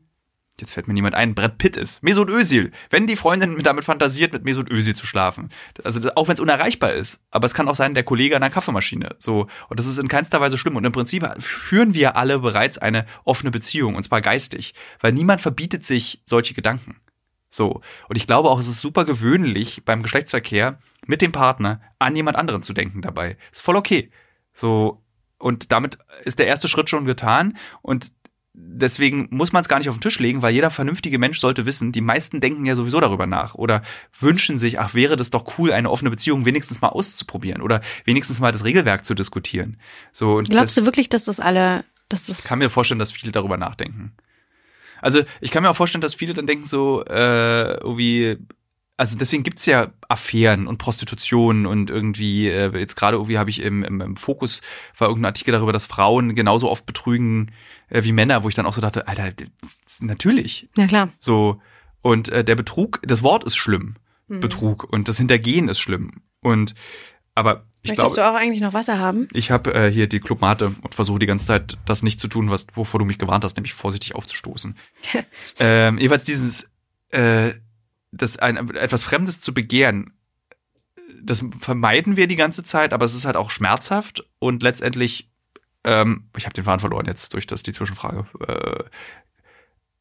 jetzt 0.60 0.74
fällt 0.74 0.88
mir 0.88 0.94
niemand 0.94 1.16
ein, 1.16 1.36
Brett 1.36 1.58
Pitt 1.58 1.78
ist. 1.78 2.02
Mesut 2.02 2.30
Özil. 2.30 2.72
Wenn 2.90 3.08
die 3.08 3.16
Freundin 3.16 3.62
damit 3.64 3.84
fantasiert, 3.84 4.34
mit 4.34 4.46
Mesut 4.46 4.70
Özil 4.72 4.96
zu 4.96 5.06
schlafen. 5.06 5.50
Also 5.84 6.10
auch 6.16 6.28
wenn 6.28 6.36
es 6.36 6.40
unerreichbar 6.40 6.94
ist. 6.94 7.20
Aber 7.32 7.46
es 7.46 7.54
kann 7.54 7.68
auch 7.68 7.76
sein, 7.76 7.94
der 7.94 8.04
Kollege 8.04 8.36
an 8.36 8.42
der 8.42 8.50
Kaffeemaschine. 8.50 9.16
So. 9.20 9.48
Und 9.70 9.80
das 9.80 9.86
ist 9.86 9.98
in 9.98 10.08
keinster 10.08 10.40
Weise 10.40 10.58
schlimm. 10.58 10.76
Und 10.76 10.86
im 10.86 10.92
Prinzip 10.92 11.28
führen 11.42 11.94
wir 11.94 12.16
alle 12.16 12.40
bereits 12.40 12.78
eine 12.78 13.06
offene 13.26 13.52
Beziehung. 13.52 13.96
Und 13.96 14.04
zwar 14.04 14.22
geistig. 14.22 14.74
Weil 15.02 15.12
niemand 15.12 15.42
verbietet 15.42 15.86
sich 15.86 16.22
solche 16.26 16.54
Gedanken. 16.54 17.02
So. 17.50 17.82
Und 18.08 18.16
ich 18.16 18.28
glaube 18.28 18.50
auch, 18.50 18.60
es 18.60 18.68
ist 18.68 18.80
super 18.80 19.06
gewöhnlich 19.06 19.84
beim 19.84 20.04
Geschlechtsverkehr 20.04 20.80
mit 21.06 21.22
dem 21.22 21.32
Partner 21.32 21.82
an 22.00 22.16
jemand 22.16 22.38
anderen 22.38 22.64
zu 22.64 22.74
denken 22.74 23.02
dabei. 23.02 23.38
Ist 23.52 23.62
voll 23.62 23.76
okay. 23.76 24.10
So. 24.54 25.02
Und 25.38 25.74
damit 25.74 25.98
ist 26.24 26.40
der 26.40 26.48
erste 26.48 26.70
Schritt 26.70 26.90
schon 26.90 27.06
getan. 27.06 27.58
Und 27.82 28.14
deswegen 28.58 29.28
muss 29.32 29.52
man 29.52 29.62
es 29.62 29.70
gar 29.70 29.80
nicht 29.80 29.90
auf 29.90 29.96
den 29.96 30.02
Tisch 30.02 30.20
legen, 30.20 30.42
weil 30.42 30.54
jeder 30.54 30.72
vernünftige 30.72 31.20
Mensch 31.20 31.40
sollte 31.40 31.66
wissen, 31.66 31.92
die 31.92 32.02
meisten 32.02 32.42
denken 32.42 32.66
ja 32.66 32.76
sowieso 32.76 33.00
darüber 33.00 33.28
nach 33.28 33.56
oder 33.56 33.82
wünschen 34.20 34.60
sich, 34.60 34.80
ach, 34.80 34.94
wäre 34.94 35.16
das 35.16 35.30
doch 35.30 35.58
cool, 35.58 35.72
eine 35.72 35.90
offene 35.90 36.10
Beziehung 36.10 36.46
wenigstens 36.46 36.82
mal 36.82 36.90
auszuprobieren 36.90 37.62
oder 37.62 37.82
wenigstens 38.06 38.40
mal 38.40 38.52
das 38.52 38.64
Regelwerk 38.64 39.06
zu 39.06 39.14
diskutieren. 39.14 39.78
So, 40.12 40.36
und 40.36 40.50
Glaubst 40.50 40.78
das, 40.78 40.84
du 40.84 40.86
wirklich, 40.86 41.10
dass 41.10 41.26
das 41.26 41.40
alle, 41.40 41.86
dass 42.10 42.28
das. 42.28 42.40
Ich 42.40 42.46
kann 42.46 42.60
mir 42.60 42.70
vorstellen, 42.70 43.00
dass 43.00 43.12
viele 43.12 43.32
darüber 43.32 43.58
nachdenken. 43.58 44.14
Also 45.02 45.24
ich 45.42 45.52
kann 45.52 45.64
mir 45.64 45.70
auch 45.70 45.76
vorstellen, 45.76 46.02
dass 46.02 46.16
viele 46.16 46.34
dann 46.34 46.48
denken 46.48 46.66
so, 46.66 47.04
äh, 47.06 47.78
irgendwie, 47.78 48.38
also 48.98 49.18
deswegen 49.18 49.44
gibt's 49.44 49.66
ja 49.66 49.88
Affären 50.08 50.68
und 50.68 50.78
Prostitution 50.78 51.66
und 51.66 51.90
irgendwie, 51.90 52.50
äh, 52.50 52.78
jetzt 52.78 52.96
gerade 52.96 53.18
irgendwie 53.18 53.38
habe 53.38 53.50
ich 53.50 53.62
im, 53.62 53.84
im, 53.84 54.02
im 54.02 54.16
Fokus 54.16 54.62
war 54.98 55.10
irgendein 55.10 55.30
Artikel 55.30 55.52
darüber, 55.52 55.74
dass 55.74 55.86
Frauen 55.86 56.36
genauso 56.36 56.70
oft 56.70 56.86
betrügen 56.86 57.52
äh, 57.90 58.04
wie 58.04 58.14
Männer, 58.14 58.44
wo 58.44 58.50
ich 58.50 58.56
dann 58.56 58.66
auch 58.66 58.74
so 58.74 58.82
dachte, 58.82 59.08
Alter, 59.08 59.32
natürlich. 60.00 60.70
Ja, 60.78 60.88
klar. 60.88 61.10
So, 61.20 61.62
und 62.02 62.30
äh, 62.30 62.44
der 62.44 62.56
Betrug, 62.56 63.02
das 63.04 63.24
Wort 63.24 63.44
ist 63.44 63.58
schlimm, 63.58 63.96
mhm. 64.28 64.40
Betrug, 64.40 64.84
und 64.84 65.08
das 65.08 65.18
Hintergehen 65.18 65.68
ist 65.68 65.80
schlimm. 65.80 66.22
Und 66.40 66.76
aber 67.34 67.66
ich 67.82 67.90
Möchtest 67.90 68.16
glaube, 68.16 68.16
du 68.16 68.30
auch 68.30 68.40
eigentlich 68.40 68.62
noch 68.62 68.74
Wasser 68.74 68.98
haben? 68.98 69.28
Ich 69.34 69.52
habe 69.52 69.74
äh, 69.74 69.92
hier 69.92 70.08
die 70.08 70.22
Clubmate 70.22 70.74
und 70.82 70.96
versuche 70.96 71.20
die 71.20 71.26
ganze 71.26 71.46
Zeit 71.46 71.78
das 71.86 72.02
nicht 72.02 72.20
zu 72.20 72.28
tun, 72.28 72.50
was 72.50 72.66
wovor 72.74 73.00
du 73.00 73.06
mich 73.06 73.18
gewarnt 73.18 73.44
hast, 73.44 73.58
nämlich 73.58 73.74
vorsichtig 73.74 74.16
aufzustoßen. 74.16 74.78
ähm, 75.60 75.98
jeweils 75.98 76.24
dieses 76.24 76.72
äh, 77.12 77.52
das 78.16 78.38
ein, 78.38 78.70
etwas 78.76 79.04
Fremdes 79.04 79.42
zu 79.42 79.54
begehren, 79.54 80.14
das 81.22 81.44
vermeiden 81.60 82.18
wir 82.18 82.28
die 82.28 82.36
ganze 82.36 82.64
Zeit, 82.64 82.94
aber 82.94 83.06
es 83.06 83.16
ist 83.16 83.26
halt 83.26 83.36
auch 83.36 83.50
schmerzhaft 83.50 84.26
und 84.40 84.64
letztendlich, 84.64 85.32
ähm, 85.84 86.30
ich 86.38 86.46
habe 86.46 86.54
den 86.54 86.64
Faden 86.64 86.80
verloren 86.80 87.06
jetzt 87.06 87.34
durch 87.34 87.48
das 87.48 87.64
die 87.64 87.74
Zwischenfrage. 87.74 88.26
Äh, 88.48 88.84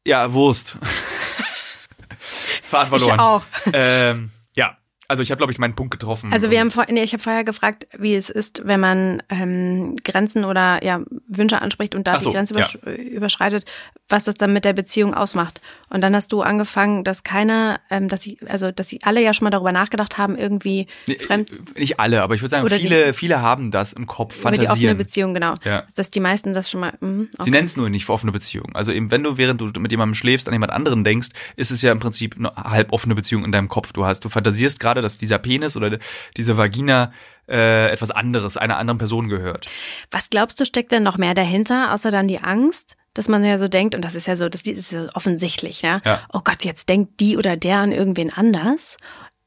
ja, 0.07 0.33
Wurst. 0.33 0.77
Faden 2.65 2.89
verloren. 2.89 3.15
Ich 3.15 3.19
auch. 3.19 3.43
Ähm, 3.73 4.31
ja, 4.55 4.77
also 5.07 5.23
ich 5.23 5.31
habe, 5.31 5.37
glaube 5.37 5.51
ich, 5.53 5.59
meinen 5.59 5.75
Punkt 5.75 5.91
getroffen. 5.91 6.31
Also 6.33 6.51
wir 6.51 6.59
haben 6.59 6.71
vor, 6.71 6.85
nee, 6.89 7.03
ich 7.03 7.13
habe 7.13 7.21
vorher 7.23 7.43
gefragt, 7.43 7.87
wie 7.97 8.15
es 8.15 8.29
ist, 8.29 8.61
wenn 8.65 8.79
man 8.79 9.21
ähm, 9.29 9.95
Grenzen 10.03 10.45
oder 10.45 10.83
ja 10.83 11.01
Wünsche 11.27 11.61
anspricht 11.61 11.95
und 11.95 12.07
da 12.07 12.13
Ach 12.13 12.17
die 12.19 12.23
so, 12.25 12.31
Grenze 12.31 12.53
ja. 12.57 12.67
übersch 12.83 12.97
überschreitet, 13.15 13.65
was 14.09 14.25
das 14.25 14.35
dann 14.35 14.53
mit 14.53 14.65
der 14.65 14.73
Beziehung 14.73 15.13
ausmacht. 15.13 15.61
Und 15.89 16.01
dann 16.01 16.15
hast 16.15 16.31
du 16.31 16.41
angefangen, 16.41 17.03
dass 17.03 17.23
keiner, 17.23 17.79
ähm, 17.89 18.07
dass 18.09 18.21
sie, 18.21 18.37
also 18.47 18.71
dass 18.71 18.87
sie 18.87 19.01
alle 19.03 19.21
ja 19.21 19.33
schon 19.33 19.45
mal 19.45 19.49
darüber 19.51 19.71
nachgedacht 19.71 20.17
haben, 20.17 20.37
irgendwie 20.37 20.87
Nee, 21.07 21.15
fremd 21.19 21.49
Nicht 21.77 21.99
alle, 21.99 22.21
aber 22.21 22.35
ich 22.35 22.41
würde 22.41 22.51
sagen, 22.51 22.65
Oder 22.65 22.77
die- 22.77 22.83
viele, 22.83 23.13
viele 23.13 23.41
haben 23.41 23.71
das 23.71 23.93
im 23.93 24.05
Kopf, 24.07 24.39
über 24.41 24.51
die 24.51 24.57
offene 24.57 24.67
fantasieren. 24.67 24.97
Beziehung, 24.97 25.33
genau. 25.33 25.55
Ja. 25.63 25.83
Dass 25.95 26.11
die 26.11 26.19
meisten 26.19 26.53
das 26.53 26.69
schon 26.69 26.81
mal. 26.81 26.93
Mh, 26.99 27.25
Sie 27.41 27.51
nennen 27.51 27.65
es 27.65 27.75
nur 27.77 27.89
nicht 27.89 28.05
für 28.05 28.13
offene 28.13 28.31
Beziehung. 28.31 28.71
Also 28.75 28.91
eben, 28.91 29.11
wenn 29.11 29.23
du 29.23 29.37
während 29.37 29.61
du 29.61 29.67
mit 29.79 29.91
jemandem 29.91 30.13
schläfst, 30.15 30.47
an 30.47 30.53
jemand 30.53 30.71
anderen 30.71 31.03
denkst, 31.03 31.29
ist 31.55 31.71
es 31.71 31.81
ja 31.81 31.91
im 31.91 31.99
Prinzip 31.99 32.35
eine 32.37 32.51
halb 32.55 32.91
offene 32.93 33.15
Beziehung 33.15 33.43
in 33.45 33.51
deinem 33.51 33.69
Kopf. 33.69 33.91
Du 33.93 34.05
hast, 34.05 34.21
du 34.25 34.29
fantasierst 34.29 34.79
gerade, 34.79 34.94
dass 35.01 35.17
dieser 35.17 35.39
Penis 35.39 35.77
oder 35.77 35.97
diese 36.37 36.57
Vagina 36.57 37.11
äh, 37.47 37.91
etwas 37.91 38.11
anderes, 38.11 38.57
einer 38.57 38.77
anderen 38.77 38.97
Person 38.97 39.27
gehört. 39.27 39.67
Was 40.11 40.29
glaubst 40.29 40.59
du, 40.59 40.65
steckt 40.65 40.91
denn 40.91 41.03
noch 41.03 41.17
mehr 41.17 41.33
dahinter, 41.33 41.93
außer 41.93 42.11
dann 42.11 42.27
die 42.27 42.39
Angst, 42.39 42.95
dass 43.13 43.27
man 43.27 43.43
ja 43.43 43.57
so 43.57 43.67
denkt, 43.67 43.95
und 43.95 44.01
das 44.03 44.15
ist 44.15 44.27
ja 44.27 44.35
so, 44.35 44.49
das 44.49 44.63
ist 44.63 44.91
ja 44.91 45.07
offensichtlich, 45.13 45.81
ja? 45.81 46.01
Ja. 46.05 46.21
Oh 46.33 46.41
Gott, 46.43 46.65
jetzt 46.65 46.89
denkt 46.89 47.19
die 47.19 47.37
oder 47.37 47.55
der 47.55 47.77
an 47.77 47.91
irgendwen 47.91 48.31
anders. 48.31 48.97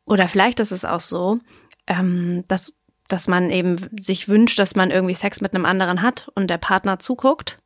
Oder 0.04 0.26
vielleicht 0.26 0.58
ist 0.61 0.72
es 0.72 0.84
auch 0.84 1.00
so, 1.00 1.38
ähm, 1.87 2.44
dass, 2.48 2.72
dass 3.08 3.28
man 3.28 3.50
eben 3.50 3.76
sich 4.00 4.28
wünscht, 4.28 4.58
dass 4.58 4.74
man 4.74 4.90
irgendwie 4.90 5.14
Sex 5.14 5.40
mit 5.40 5.54
einem 5.54 5.66
anderen 5.66 6.00
hat 6.00 6.30
und 6.34 6.48
der 6.48 6.58
Partner 6.58 6.98
zuguckt. 6.98 7.56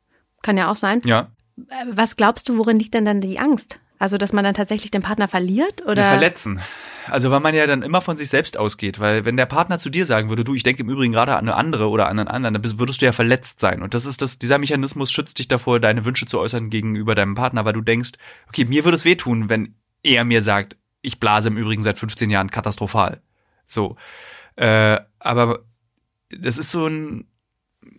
Kann 0.41 0.57
ja 0.57 0.69
auch 0.69 0.75
sein. 0.75 1.01
Ja. 1.05 1.31
Äh, 1.69 1.85
Was 1.91 2.17
glaubst 2.17 2.49
du, 2.49 2.57
worin 2.57 2.79
liegt 2.79 2.93
denn 2.93 3.05
dann 3.05 3.21
die 3.21 3.39
Angst? 3.39 3.79
Also, 4.03 4.17
dass 4.17 4.33
man 4.33 4.43
dann 4.43 4.53
tatsächlich 4.53 4.91
den 4.91 5.01
Partner 5.01 5.29
verliert? 5.29 5.81
Oder? 5.85 6.03
Verletzen. 6.03 6.59
Also 7.07 7.31
weil 7.31 7.39
man 7.39 7.55
ja 7.55 7.65
dann 7.65 7.83
immer 7.83 8.01
von 8.01 8.17
sich 8.17 8.27
selbst 8.27 8.57
ausgeht, 8.57 8.99
weil 8.99 9.23
wenn 9.23 9.37
der 9.37 9.45
Partner 9.45 9.79
zu 9.79 9.89
dir 9.89 10.05
sagen 10.05 10.27
würde, 10.27 10.43
du, 10.43 10.53
ich 10.55 10.63
denke 10.63 10.81
im 10.81 10.89
Übrigen 10.89 11.13
gerade 11.13 11.37
an 11.37 11.47
eine 11.47 11.55
andere 11.55 11.87
oder 11.87 12.09
an 12.09 12.19
einen 12.19 12.27
anderen, 12.27 12.53
dann 12.55 12.79
würdest 12.79 13.01
du 13.01 13.05
ja 13.05 13.13
verletzt 13.13 13.61
sein. 13.61 13.81
Und 13.81 13.93
das 13.93 14.05
ist 14.05 14.21
das, 14.21 14.39
dieser 14.39 14.57
Mechanismus 14.57 15.09
schützt 15.09 15.39
dich 15.39 15.47
davor, 15.47 15.79
deine 15.79 16.03
Wünsche 16.03 16.25
zu 16.25 16.37
äußern 16.37 16.69
gegenüber 16.69 17.15
deinem 17.15 17.35
Partner, 17.35 17.63
weil 17.63 17.71
du 17.71 17.79
denkst, 17.79 18.11
okay, 18.49 18.65
mir 18.65 18.83
würde 18.83 18.95
es 18.95 19.05
wehtun, 19.05 19.47
wenn 19.47 19.73
er 20.03 20.25
mir 20.25 20.41
sagt, 20.41 20.75
ich 21.01 21.21
blase 21.21 21.47
im 21.47 21.55
Übrigen 21.55 21.83
seit 21.83 21.97
15 21.97 22.29
Jahren 22.29 22.51
katastrophal. 22.51 23.21
So. 23.67 23.95
Äh, 24.57 24.99
aber 25.19 25.59
das 26.29 26.57
ist 26.57 26.71
so 26.71 26.87
ein, 26.87 27.25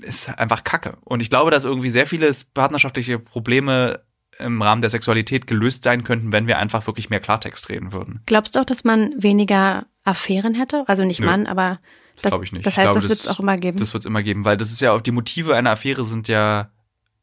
ist 0.00 0.28
einfach 0.28 0.64
Kacke. 0.64 0.98
Und 1.00 1.20
ich 1.20 1.30
glaube, 1.30 1.50
dass 1.50 1.64
irgendwie 1.64 1.88
sehr 1.88 2.06
viele 2.06 2.30
partnerschaftliche 2.52 3.18
Probleme 3.18 4.02
im 4.38 4.60
Rahmen 4.62 4.80
der 4.80 4.90
Sexualität 4.90 5.46
gelöst 5.46 5.84
sein 5.84 6.04
könnten, 6.04 6.32
wenn 6.32 6.46
wir 6.46 6.58
einfach 6.58 6.86
wirklich 6.86 7.10
mehr 7.10 7.20
Klartext 7.20 7.68
reden 7.68 7.92
würden. 7.92 8.20
Glaubst 8.26 8.54
du 8.56 8.60
auch, 8.60 8.64
dass 8.64 8.84
man 8.84 9.14
weniger 9.22 9.86
Affären 10.04 10.54
hätte? 10.54 10.84
Also 10.86 11.04
nicht 11.04 11.20
Nö, 11.20 11.26
Mann, 11.26 11.46
aber 11.46 11.80
Das, 12.16 12.30
glaube 12.30 12.44
ich 12.44 12.52
nicht. 12.52 12.66
Das 12.66 12.76
heißt, 12.76 12.86
glaube, 12.86 13.00
das 13.00 13.08
wird 13.08 13.18
es 13.20 13.28
auch 13.28 13.40
immer 13.40 13.56
geben. 13.56 13.78
Das 13.78 13.92
wird 13.92 14.02
es 14.02 14.06
immer 14.06 14.22
geben, 14.22 14.44
weil 14.44 14.56
das 14.56 14.70
ist 14.72 14.80
ja 14.80 14.92
auch 14.92 15.00
die 15.00 15.10
Motive 15.12 15.54
einer 15.54 15.70
Affäre 15.70 16.04
sind 16.04 16.28
ja 16.28 16.70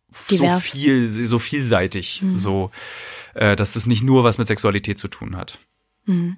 so 0.09 0.35
Divers. 0.35 0.63
viel, 0.63 1.09
so 1.09 1.39
vielseitig, 1.39 2.21
Mhm. 2.21 2.37
so, 2.37 2.71
äh, 3.33 3.55
dass 3.55 3.73
das 3.73 3.87
nicht 3.87 4.03
nur 4.03 4.23
was 4.23 4.37
mit 4.37 4.47
Sexualität 4.47 4.99
zu 4.99 5.07
tun 5.07 5.37
hat. 5.37 5.57
Mhm. 6.05 6.37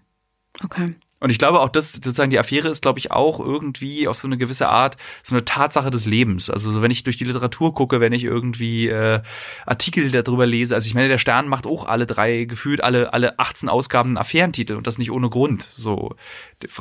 Okay. 0.63 0.95
Und 1.23 1.29
ich 1.29 1.37
glaube 1.37 1.61
auch, 1.61 1.69
das 1.69 1.93
sozusagen 1.93 2.31
die 2.31 2.37
Affäre 2.37 2.67
ist, 2.67 2.81
glaube 2.81 2.99
ich, 2.99 3.11
auch 3.11 3.39
irgendwie 3.39 4.09
auf 4.09 4.17
so 4.17 4.27
eine 4.27 4.37
gewisse 4.37 4.67
Art 4.67 4.97
so 5.21 5.33
eine 5.33 5.45
Tatsache 5.45 5.89
des 5.89 6.05
Lebens. 6.05 6.49
Also 6.49 6.69
so, 6.73 6.81
wenn 6.81 6.91
ich 6.91 7.03
durch 7.03 7.15
die 7.15 7.23
Literatur 7.23 7.73
gucke, 7.73 8.01
wenn 8.01 8.11
ich 8.11 8.25
irgendwie 8.25 8.89
äh, 8.89 9.21
Artikel 9.65 10.11
darüber 10.11 10.45
lese, 10.45 10.75
also 10.75 10.85
ich 10.85 10.95
meine, 10.95 11.07
der 11.07 11.17
Stern 11.17 11.47
macht 11.47 11.65
auch 11.65 11.85
alle 11.85 12.05
drei, 12.05 12.43
gefühlt 12.43 12.83
alle, 12.83 13.13
alle 13.13 13.39
18 13.39 13.69
Ausgaben 13.69 14.09
einen 14.09 14.17
Affärentitel 14.17 14.75
und 14.75 14.85
das 14.85 14.97
nicht 14.97 15.11
ohne 15.11 15.29
Grund. 15.29 15.65
So, 15.77 16.13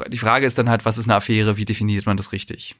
die 0.08 0.18
Frage 0.18 0.44
ist 0.44 0.58
dann 0.58 0.68
halt, 0.68 0.84
was 0.84 0.98
ist 0.98 1.04
eine 1.04 1.14
Affäre, 1.14 1.56
wie 1.56 1.64
definiert 1.64 2.06
man 2.06 2.16
das 2.16 2.32
richtig? 2.32 2.74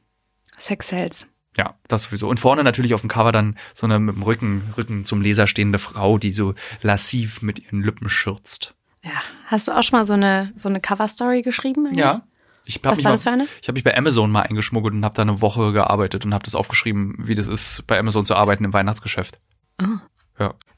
Sex 0.59 0.89
sells. 0.89 1.29
Ja, 1.57 1.77
das 1.87 2.03
sowieso. 2.03 2.29
Und 2.29 2.41
vorne 2.41 2.65
natürlich 2.65 2.93
auf 2.93 3.03
dem 3.03 3.09
Cover 3.09 3.31
dann 3.31 3.57
so 3.73 3.87
eine 3.87 4.01
mit 4.01 4.17
dem 4.17 4.25
Rücken, 4.25 4.73
Rücken 4.77 5.05
zum 5.05 5.21
Leser 5.21 5.47
stehende 5.47 5.79
Frau, 5.79 6.19
die 6.19 6.33
so 6.33 6.55
lassiv 6.81 7.41
mit 7.41 7.61
ihren 7.61 7.85
Lippen 7.85 8.09
schürzt. 8.09 8.75
Ja. 9.05 9.11
Hast 9.47 9.69
du 9.69 9.73
auch 9.73 9.83
schon 9.83 9.99
mal 9.99 10.05
so 10.05 10.13
eine, 10.15 10.53
so 10.57 10.69
eine 10.69 10.81
Cover-Story 10.81 11.43
geschrieben? 11.43 11.87
eigentlich? 11.87 11.99
Ja. 12.01 12.23
Ich 12.65 12.77
hab 12.77 12.85
Was 12.85 12.99
war 12.99 13.11
mal, 13.11 13.13
das 13.13 13.25
für 13.25 13.31
eine? 13.31 13.47
Ich 13.61 13.67
habe 13.69 13.75
mich 13.75 13.83
bei 13.85 13.97
Amazon 13.97 14.31
mal 14.31 14.43
eingeschmuggelt 14.43 14.95
und 14.95 15.05
habe 15.05 15.15
da 15.17 15.23
eine 15.23 15.41
Woche 15.41 15.73
gearbeitet 15.73 16.25
und 16.25 16.33
habe 16.33 16.45
das 16.45 16.55
aufgeschrieben, 16.55 17.17
wie 17.19 17.35
das 17.35 17.49
ist, 17.49 17.85
bei 17.89 17.99
Amazon 17.99 18.25
zu 18.25 18.37
arbeiten 18.37 18.65
im 18.65 18.73
Weihnachtsgeschäft. 18.73 19.41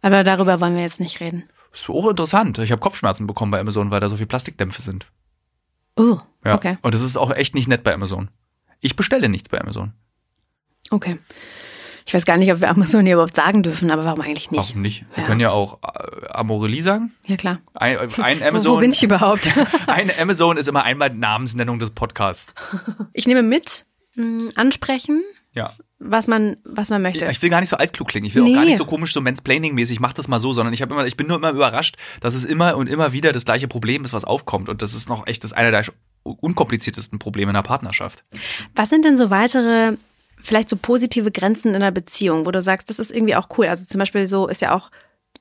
Aber 0.01 0.25
darüber 0.25 0.61
wollen 0.61 0.77
wir 0.77 0.83
jetzt 0.83 1.01
nicht 1.01 1.21
reden. 1.21 1.45
Ist 1.73 1.89
auch 1.91 2.09
interessant. 2.09 2.59
Ich 2.59 2.71
habe 2.71 2.81
Kopfschmerzen 2.81 3.27
bekommen 3.27 3.51
bei 3.51 3.61
Amazon, 3.61 3.91
weil 3.91 4.01
da 4.01 4.09
so 4.09 4.17
viel 4.17 4.27
Plastikdämpfe 4.27 4.81
sind. 4.81 5.07
Oh, 5.97 6.19
Ja. 6.45 6.55
okay. 6.55 6.79
Und 6.83 6.95
das 6.95 7.03
ist 7.03 7.17
auch 7.17 7.31
echt 7.31 7.55
nicht 7.55 7.69
nett 7.69 7.85
bei 7.85 7.93
Amazon. 7.93 8.29
Ich 8.81 8.97
bestelle 8.97 9.29
nichts 9.29 9.49
bei 9.49 9.61
Amazon. 9.61 9.93
Okay. 10.91 11.19
Ich 12.07 12.13
weiß 12.13 12.27
gar 12.27 12.37
nicht, 12.37 12.53
ob 12.53 12.61
wir 12.61 12.69
Amazon 12.69 13.05
hier 13.07 13.15
überhaupt 13.15 13.35
sagen 13.37 13.63
dürfen, 13.63 13.91
aber 13.91 14.05
warum 14.05 14.21
eigentlich 14.21 14.51
nicht? 14.51 14.69
Warum 14.71 14.83
nicht? 14.83 15.05
Wir 15.15 15.23
Ja. 15.23 15.27
können 15.27 15.41
ja 15.41 15.51
auch 15.51 15.79
äh, 15.83 16.27
Amorelie 16.29 16.83
sagen. 16.83 17.13
Ja, 17.25 17.37
klar. 17.37 17.61
Ein, 17.75 17.99
ein 17.99 18.11
Wo, 18.41 18.45
Amazon. 18.47 18.73
wo 18.77 18.79
bin 18.81 18.93
ich 18.93 19.03
überhaupt? 19.03 19.51
ein 19.87 20.11
Amazon 20.19 20.57
ist 20.59 20.69
immer 20.69 20.85
einmal 20.85 21.11
Namensnennung 21.11 21.79
des 21.79 21.91
Podcasts. 21.93 22.55
ich 23.15 23.27
nehme 23.27 23.43
mit, 23.43 23.87
mh, 24.17 24.51
ansprechen, 24.57 25.23
Ja. 25.55 25.73
was 25.99 26.27
man, 26.27 26.59
was 26.65 26.91
man 26.91 27.01
möchte. 27.01 27.25
ich 27.31 27.41
will 27.41 27.49
gar 27.49 27.61
nicht 27.61 27.71
so 27.71 27.77
altklug 27.77 28.09
klingen. 28.09 28.27
Ich 28.27 28.35
will 28.35 28.43
Nee. 28.43 28.51
auch 28.53 28.57
gar 28.57 28.65
nicht 28.67 28.77
so 28.77 28.85
komisch, 28.85 29.15
so 29.15 29.21
Mansplaining-mäßig, 29.23 29.99
mach 30.01 30.13
das 30.13 30.29
mal 30.29 30.41
so, 30.41 30.53
sondern 30.53 30.75
ich 30.75 30.83
habe 30.83 30.93
immer, 30.93 31.07
ich 31.07 31.17
bin 31.17 31.27
nur 31.27 31.37
immer 31.39 31.51
überrascht, 31.53 31.97
dass 32.21 32.35
es 32.35 32.45
immer 32.45 32.77
und 32.77 32.87
immer 32.91 33.13
wieder 33.13 33.33
das 33.33 33.47
gleiche 33.47 33.67
Problem 33.67 34.05
ist, 34.05 34.13
was 34.13 34.25
aufkommt. 34.25 34.69
Und 34.69 34.83
das 34.83 34.93
ist 34.93 35.09
noch 35.09 35.27
echt 35.27 35.43
das 35.43 35.55
einer 35.55 35.71
der 35.71 35.85
unkompliziertesten 36.23 37.19
Probleme 37.19 37.51
in 37.51 37.57
einer 37.57 37.63
Partnerschaft. 37.63 38.25
Was 38.75 38.89
sind 38.91 39.05
denn 39.07 39.17
so 39.17 39.31
weitere, 39.31 39.97
vielleicht 40.45 40.69
so 40.69 40.77
positive 40.77 41.33
Grenzen 41.33 41.71
in 41.71 41.77
einer 41.77 41.91
Beziehung, 41.91 42.47
wo 42.47 42.51
du 42.51 42.63
sagst, 42.63 42.91
das 42.91 42.99
ist 42.99 43.11
irgendwie 43.11 43.35
auch 43.35 43.49
cool? 43.57 43.67
Also 43.67 43.85
zum 43.85 43.99
Beispiel 43.99 44.27
so 44.27 44.47
ist 44.47 44.61
ja 44.61 44.75
auch, 44.75 44.91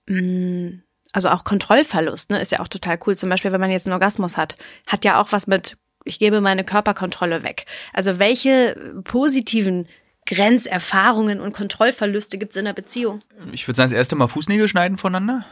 mh, 0.08 0.80
also 1.12 1.30
auch 1.30 1.44
Kontrollverlust, 1.44 2.32
ne, 2.32 2.42
ist 2.42 2.52
ja 2.52 2.60
auch 2.62 2.68
total 2.68 2.98
cool. 3.06 3.16
Zum 3.16 3.30
Beispiel, 3.30 3.52
wenn 3.52 3.62
man 3.62 3.70
jetzt 3.70 3.86
einen 3.86 3.94
Orgasmus 3.94 4.38
hat, 4.38 4.58
hat 4.88 5.06
ja 5.06 5.22
auch 5.22 5.32
was 5.32 5.46
mit, 5.46 5.78
ich 6.06 6.20
gebe 6.20 6.42
meine 6.42 6.64
Körperkontrolle 6.64 7.44
weg. 7.44 7.66
Also 7.92 8.18
welche 8.18 8.76
positiven 9.04 9.88
Grenzerfahrungen 10.26 11.42
und 11.42 11.54
Kontrollverluste 11.54 12.38
gibt 12.38 12.52
es 12.52 12.58
in 12.58 12.66
einer 12.66 12.74
Beziehung? 12.74 13.20
Ich 13.52 13.68
würde 13.68 13.76
sagen, 13.76 13.92
das 13.92 13.98
erste 13.98 14.16
Mal 14.16 14.28
Fußnägel 14.28 14.68
schneiden 14.68 14.98
voneinander. 14.98 15.46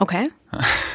Okay. 0.00 0.28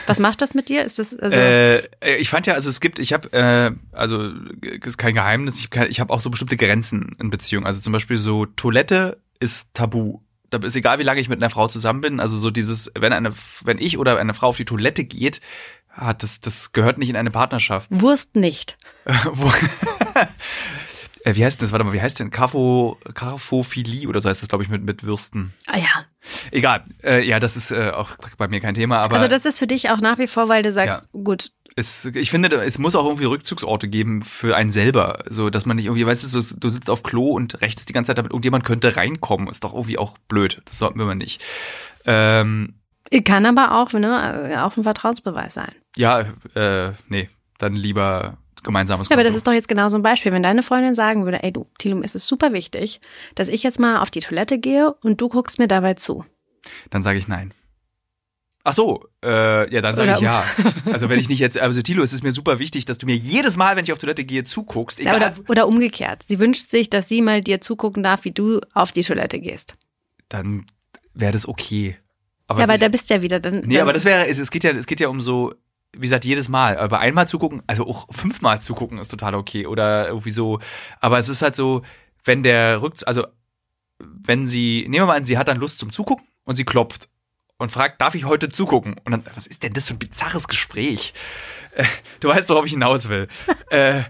Was 0.07 0.19
macht 0.19 0.41
das 0.41 0.53
mit 0.53 0.69
dir? 0.69 0.83
Ist 0.85 0.97
das 0.97 1.13
also 1.19 1.35
Äh, 1.37 1.77
äh, 1.99 2.15
ich 2.19 2.29
fand 2.29 2.47
ja, 2.47 2.53
also 2.53 2.69
es 2.69 2.79
gibt, 2.79 2.99
ich 2.99 3.11
habe, 3.11 3.31
äh, 3.33 3.71
also 3.91 4.31
ist 4.61 4.97
kein 4.97 5.13
Geheimnis, 5.13 5.59
ich, 5.59 5.69
kann- 5.69 5.89
ich 5.89 5.99
habe 5.99 6.13
auch 6.13 6.21
so 6.21 6.29
bestimmte 6.29 6.55
Grenzen 6.57 7.15
in 7.19 7.29
Beziehungen. 7.29 7.65
Also 7.67 7.81
zum 7.81 7.91
Beispiel 7.91 8.15
so 8.17 8.45
Toilette 8.45 9.17
ist 9.39 9.73
tabu. 9.73 10.19
Da 10.49 10.57
ist 10.59 10.75
egal, 10.75 10.99
wie 10.99 11.03
lange 11.03 11.19
ich 11.19 11.27
mit 11.29 11.39
einer 11.41 11.49
Frau 11.49 11.67
zusammen 11.67 11.99
bin. 12.01 12.19
Also 12.21 12.37
so 12.37 12.49
dieses, 12.49 12.91
wenn 12.97 13.11
eine, 13.11 13.33
wenn 13.65 13.77
ich 13.77 13.97
oder 13.97 14.17
eine 14.19 14.33
Frau 14.33 14.47
auf 14.47 14.57
die 14.57 14.65
Toilette 14.65 15.03
geht, 15.03 15.41
hat 15.89 16.23
das, 16.23 16.39
das 16.41 16.71
gehört 16.71 16.97
nicht 16.97 17.09
in 17.09 17.15
eine 17.17 17.31
Partnerschaft. 17.31 17.87
Wurst 17.91 18.35
nicht? 18.35 18.77
Äh, 21.23 21.35
wie 21.35 21.45
heißt 21.45 21.59
denn 21.59 21.65
das? 21.67 21.71
Warte 21.71 21.85
mal, 21.85 21.93
wie 21.93 22.01
heißt 22.01 22.19
denn? 22.19 22.31
Carfophilie 22.31 24.07
oder 24.07 24.19
so 24.19 24.29
heißt 24.29 24.41
das, 24.41 24.49
glaube 24.49 24.63
ich, 24.63 24.69
mit, 24.69 24.83
mit 24.83 25.03
Würsten. 25.03 25.53
Ah 25.67 25.77
ja. 25.77 26.05
Egal. 26.51 26.83
Äh, 27.03 27.25
ja, 27.25 27.39
das 27.39 27.55
ist 27.55 27.71
äh, 27.71 27.91
auch 27.91 28.11
bei 28.37 28.47
mir 28.47 28.59
kein 28.59 28.73
Thema, 28.75 28.97
aber 28.99 29.15
Also 29.15 29.27
das 29.27 29.45
ist 29.45 29.59
für 29.59 29.67
dich 29.67 29.89
auch 29.89 29.99
nach 29.99 30.17
wie 30.17 30.27
vor, 30.27 30.49
weil 30.49 30.63
du 30.63 30.71
sagst, 30.71 31.07
gut, 31.11 31.51
es, 31.75 32.05
ich 32.05 32.29
finde, 32.29 32.55
es 32.57 32.77
muss 32.77 32.95
auch 32.95 33.05
irgendwie 33.05 33.25
Rückzugsorte 33.25 33.87
geben 33.87 34.21
für 34.21 34.55
einen 34.55 34.69
selber. 34.69 35.23
So, 35.29 35.49
dass 35.49 35.65
man 35.65 35.77
nicht 35.77 35.85
irgendwie, 35.85 36.05
weißt 36.05 36.23
du, 36.23 36.39
so, 36.41 36.55
du 36.57 36.69
sitzt 36.69 36.89
auf 36.89 37.03
Klo 37.03 37.31
und 37.31 37.61
rechtest 37.61 37.89
die 37.89 37.93
ganze 37.93 38.09
Zeit 38.09 38.17
damit, 38.17 38.31
irgendjemand 38.31 38.63
könnte 38.63 38.95
reinkommen. 38.95 39.47
Ist 39.47 39.63
doch 39.63 39.73
irgendwie 39.73 39.97
auch 39.97 40.17
blöd. 40.27 40.61
Das 40.65 40.77
sollten 40.77 40.99
wir 40.99 41.05
mal 41.05 41.15
nicht. 41.15 41.43
Ähm, 42.05 42.75
kann 43.25 43.45
aber 43.45 43.79
auch, 43.79 43.91
ne, 43.93 44.63
auch 44.63 44.77
ein 44.77 44.83
Vertrauensbeweis 44.83 45.53
sein. 45.53 45.71
ja, 45.95 46.25
äh, 46.55 46.91
nee, 47.07 47.29
dann 47.59 47.73
lieber 47.73 48.37
gemeinsames 48.63 49.09
Ja, 49.09 49.15
aber 49.15 49.23
das 49.23 49.31
Konto. 49.31 49.37
ist 49.37 49.47
doch 49.47 49.53
jetzt 49.53 49.67
genau 49.67 49.89
so 49.89 49.97
ein 49.97 50.01
Beispiel. 50.01 50.31
Wenn 50.31 50.43
deine 50.43 50.63
Freundin 50.63 50.95
sagen 50.95 51.25
würde, 51.25 51.43
ey 51.43 51.51
du, 51.51 51.67
Tilum, 51.77 52.03
es 52.03 52.15
ist 52.15 52.27
super 52.27 52.53
wichtig, 52.53 53.01
dass 53.35 53.47
ich 53.47 53.63
jetzt 53.63 53.79
mal 53.79 53.99
auf 53.99 54.11
die 54.11 54.19
Toilette 54.21 54.57
gehe 54.59 54.93
und 55.01 55.19
du 55.21 55.29
guckst 55.29 55.59
mir 55.59 55.67
dabei 55.67 55.93
zu. 55.95 56.25
Dann 56.89 57.03
sage 57.03 57.19
ich 57.19 57.27
nein. 57.27 57.53
Ach 58.65 58.71
so, 58.71 59.05
äh, 59.21 59.73
ja, 59.73 59.81
dann 59.81 59.97
sage 59.97 60.13
ich 60.13 60.21
ja. 60.21 60.45
Also 60.85 61.09
wenn 61.09 61.19
ich 61.19 61.27
nicht 61.27 61.39
jetzt, 61.39 61.59
also 61.59 61.81
Tilo, 61.81 62.01
es 62.01 62.13
ist 62.13 62.23
mir 62.23 62.31
super 62.31 62.59
wichtig, 62.59 62.85
dass 62.85 62.97
du 62.97 63.05
mir 63.05 63.15
jedes 63.15 63.57
Mal, 63.57 63.75
wenn 63.75 63.83
ich 63.83 63.91
auf 63.91 63.97
Toilette 63.97 64.23
gehe, 64.23 64.45
zuguckst, 64.45 65.01
egal. 65.01 65.17
oder, 65.17 65.33
oder 65.49 65.67
umgekehrt. 65.67 66.23
Sie 66.27 66.39
wünscht 66.39 66.69
sich, 66.69 66.89
dass 66.89 67.09
sie 67.09 67.21
mal 67.21 67.41
dir 67.41 67.59
zugucken 67.59 68.03
darf, 68.03 68.23
wie 68.23 68.31
du 68.31 68.61
auf 68.73 68.93
die 68.93 69.03
Toilette 69.03 69.39
gehst. 69.39 69.73
dann 70.29 70.65
wäre 71.13 71.33
das 71.33 71.45
okay. 71.47 71.97
Aber 72.47 72.59
ja, 72.59 72.63
aber 72.65 72.77
da 72.77 72.87
bist 72.87 73.09
du 73.09 73.15
ja 73.15 73.21
wieder 73.21 73.39
dann. 73.39 73.63
Nee, 73.65 73.73
dann, 73.75 73.81
aber 73.83 73.93
das 73.93 74.05
wäre, 74.05 74.27
es, 74.27 74.37
es 74.39 74.49
geht 74.49 74.63
ja, 74.63 74.71
es 74.71 74.85
geht 74.87 74.99
ja 75.01 75.09
um 75.09 75.19
so, 75.21 75.53
wie 75.93 76.01
gesagt, 76.01 76.25
jedes 76.25 76.49
Mal. 76.49 76.77
Aber 76.77 76.99
einmal 76.99 77.27
zugucken, 77.27 77.63
also 77.67 77.87
auch 77.87 78.07
fünfmal 78.11 78.61
zugucken 78.61 78.97
ist 78.97 79.09
total 79.09 79.35
okay. 79.35 79.67
Oder 79.67 80.07
irgendwie 80.07 80.31
so. 80.31 80.59
Aber 80.99 81.19
es 81.19 81.29
ist 81.29 81.41
halt 81.41 81.55
so, 81.55 81.83
wenn 82.23 82.43
der 82.43 82.81
Rückzug, 82.81 83.07
also 83.07 83.27
wenn 83.99 84.47
sie, 84.47 84.81
nehmen 84.83 85.03
wir 85.03 85.05
mal 85.05 85.17
an, 85.17 85.25
sie 85.25 85.37
hat 85.37 85.47
dann 85.47 85.57
Lust 85.57 85.79
zum 85.79 85.91
Zugucken 85.91 86.25
und 86.43 86.55
sie 86.55 86.65
klopft. 86.65 87.09
und 87.57 87.71
fragt, 87.71 88.01
darf 88.01 88.15
ich 88.15 88.25
heute 88.25 88.49
zugucken? 88.49 88.95
Und 89.05 89.11
dann, 89.11 89.23
was 89.35 89.47
ist 89.47 89.63
denn 89.63 89.73
das 89.73 89.87
für 89.87 89.93
ein 89.93 89.99
bizarres 89.99 90.47
Gespräch? 90.47 91.13
Äh, 91.75 91.85
du 92.19 92.29
weißt, 92.29 92.49
worauf 92.49 92.65
ich 92.65 92.71
hinaus 92.71 93.07
will. 93.09 93.27
äh, 93.69 94.03